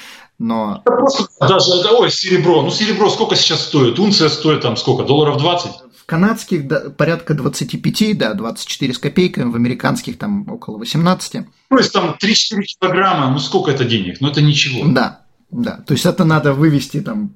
но... 0.45 0.83
Просто 0.85 1.27
даже, 1.41 1.71
ой, 1.91 2.11
серебро. 2.11 2.61
Ну, 2.61 2.71
серебро 2.71 3.09
сколько 3.09 3.35
сейчас 3.35 3.63
стоит? 3.63 3.99
Унция 3.99 4.29
стоит 4.29 4.61
там 4.61 4.77
сколько? 4.77 5.05
Долларов 5.05 5.39
20? 5.39 5.71
В 5.97 6.05
канадских 6.05 6.69
да, 6.69 6.91
порядка 6.91 7.33
25, 7.33 8.19
да, 8.19 8.35
24 8.35 8.93
с 8.93 8.99
копейками, 8.99 9.51
в 9.51 9.57
американских 9.57 10.19
там 10.19 10.47
около 10.47 10.77
18. 10.77 11.33
То 11.33 11.79
есть 11.79 11.93
там 11.95 12.17
3-4 12.23 12.63
килограмма, 12.79 13.31
ну 13.31 13.39
сколько 13.39 13.71
это 13.71 13.85
денег? 13.85 14.21
Ну 14.21 14.29
это 14.29 14.43
ничего. 14.43 14.87
Да, 14.87 15.23
да, 15.51 15.83
то 15.87 15.95
есть 15.95 16.05
это 16.05 16.27
надо 16.27 16.53
вывести 16.53 17.01
там 17.01 17.35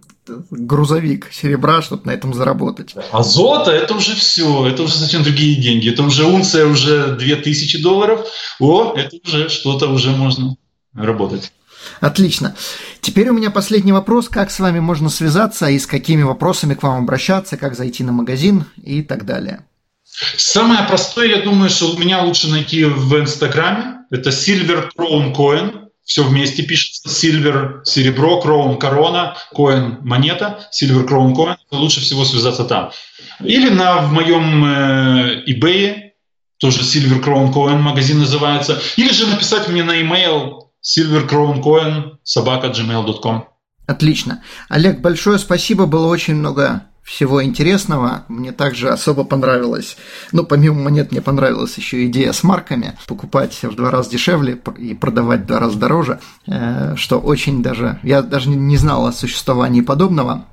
грузовик 0.51 1.31
серебра, 1.33 1.81
чтобы 1.81 2.05
на 2.05 2.11
этом 2.11 2.35
заработать. 2.35 2.95
А 3.11 3.23
золото 3.23 3.71
это 3.71 3.95
уже 3.95 4.15
все, 4.17 4.67
это 4.67 4.83
уже 4.83 4.93
совсем 4.93 5.23
другие 5.23 5.57
деньги. 5.57 5.89
Это 5.89 6.03
уже 6.03 6.27
унция 6.27 6.67
уже 6.67 7.17
2000 7.17 7.83
долларов. 7.83 8.27
О, 8.61 8.93
это 8.95 9.17
уже 9.25 9.49
что-то 9.49 9.89
уже 9.89 10.11
можно 10.11 10.57
работать. 10.93 11.53
Отлично. 12.01 12.55
Теперь 13.01 13.29
у 13.29 13.33
меня 13.33 13.51
последний 13.51 13.93
вопрос. 13.93 14.29
Как 14.29 14.51
с 14.51 14.61
вами 14.61 14.81
можно 14.81 15.09
связаться 15.09 15.69
и 15.69 15.79
с 15.79 15.87
какими 15.87 16.23
вопросами 16.23 16.75
к 16.75 16.83
вам 16.83 17.03
обращаться, 17.03 17.57
как 17.57 17.77
зайти 17.77 18.05
на 18.05 18.13
магазин 18.13 18.65
и 18.83 19.03
так 19.03 19.25
далее? 19.25 19.65
Самое 20.37 20.81
простое, 20.89 21.29
я 21.29 21.43
думаю, 21.43 21.71
что 21.71 21.97
меня 21.97 22.23
лучше 22.23 22.49
найти 22.49 22.85
в 22.85 23.19
Инстаграме. 23.19 23.99
Это 24.11 24.31
Silver 24.31 24.89
Crown 24.97 25.35
Coin. 25.35 25.89
Все 26.05 26.25
вместе 26.25 26.63
пишется. 26.63 27.09
Silver– 27.09 27.83
серебро, 27.85 28.41
Crown– 28.43 28.79
корона, 28.79 29.37
Coin– 29.55 29.99
монета, 30.03 30.67
Silver 30.73 31.07
Crown 31.07 31.35
Coin. 31.35 31.57
Лучше 31.71 32.01
всего 32.01 32.25
связаться 32.25 32.65
там. 32.65 32.91
Или 33.45 33.69
на, 33.69 33.99
в 33.99 34.13
моем 34.13 34.65
э, 34.65 35.45
eBay, 35.47 36.13
тоже 36.59 36.81
Silver 36.81 37.23
Crown 37.23 37.53
Coin 37.53 37.79
магазин 37.79 38.19
называется. 38.19 38.81
Или 38.97 39.13
же 39.13 39.27
написать 39.27 39.69
мне 39.69 39.85
на 39.85 39.93
e-mail 39.93 40.68
silvercrowncoin 40.83 42.19
собака 42.23 42.69
gmail.com. 42.69 43.45
Отлично. 43.87 44.43
Олег, 44.69 45.01
большое 45.01 45.39
спасибо, 45.39 45.87
было 45.87 46.07
очень 46.09 46.35
много 46.35 46.83
всего 47.09 47.43
интересного. 47.43 48.25
Мне 48.29 48.53
также 48.53 48.91
особо 48.91 49.25
понравилось, 49.25 49.97
ну, 50.33 50.45
помимо 50.45 50.83
монет, 50.83 51.11
мне 51.11 51.23
понравилась 51.23 51.79
еще 51.79 52.07
идея 52.07 52.33
с 52.33 52.43
марками, 52.43 52.99
покупать 53.07 53.59
в 53.63 53.75
два 53.75 53.91
раза 53.91 54.11
дешевле 54.11 54.61
и 54.77 54.95
продавать 54.95 55.41
в 55.41 55.47
два 55.47 55.59
раза 55.59 55.79
дороже, 55.79 56.21
э, 56.47 56.97
что 56.97 57.19
очень 57.19 57.63
даже, 57.63 57.99
я 58.03 58.21
даже 58.21 58.51
не 58.51 58.77
знал 58.77 59.07
о 59.07 59.13
существовании 59.13 59.81
подобного. 59.81 60.45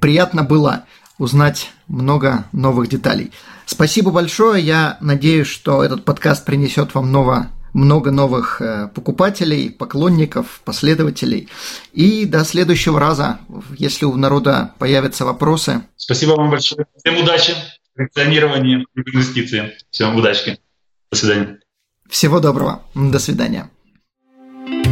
Приятно 0.00 0.42
было 0.42 0.84
узнать 1.16 1.70
много 1.88 2.44
новых 2.52 2.88
деталей. 2.88 3.32
Спасибо 3.64 4.10
большое, 4.10 4.62
я 4.62 4.98
надеюсь, 5.00 5.46
что 5.46 5.82
этот 5.82 6.04
подкаст 6.04 6.44
принесет 6.44 6.94
вам 6.94 7.08
много 7.08 7.48
много 7.72 8.10
новых 8.10 8.60
э, 8.60 8.88
покупателей, 8.94 9.70
поклонников, 9.70 10.60
последователей. 10.64 11.48
И 11.92 12.26
до 12.26 12.44
следующего 12.44 13.00
раза, 13.00 13.40
если 13.76 14.04
у 14.04 14.14
народа 14.16 14.74
появятся 14.78 15.24
вопросы. 15.24 15.82
Спасибо 15.96 16.32
вам 16.32 16.50
большое. 16.50 16.86
Всем 16.98 17.18
удачи 17.22 17.54
в 17.94 17.98
функционировании 17.98 18.86
инвестиций. 18.94 19.72
Всем 19.90 20.16
удачи. 20.16 20.58
До 21.10 21.16
свидания. 21.16 21.60
Всего 22.08 22.40
доброго. 22.40 22.82
До 22.94 23.18
свидания. 23.18 23.70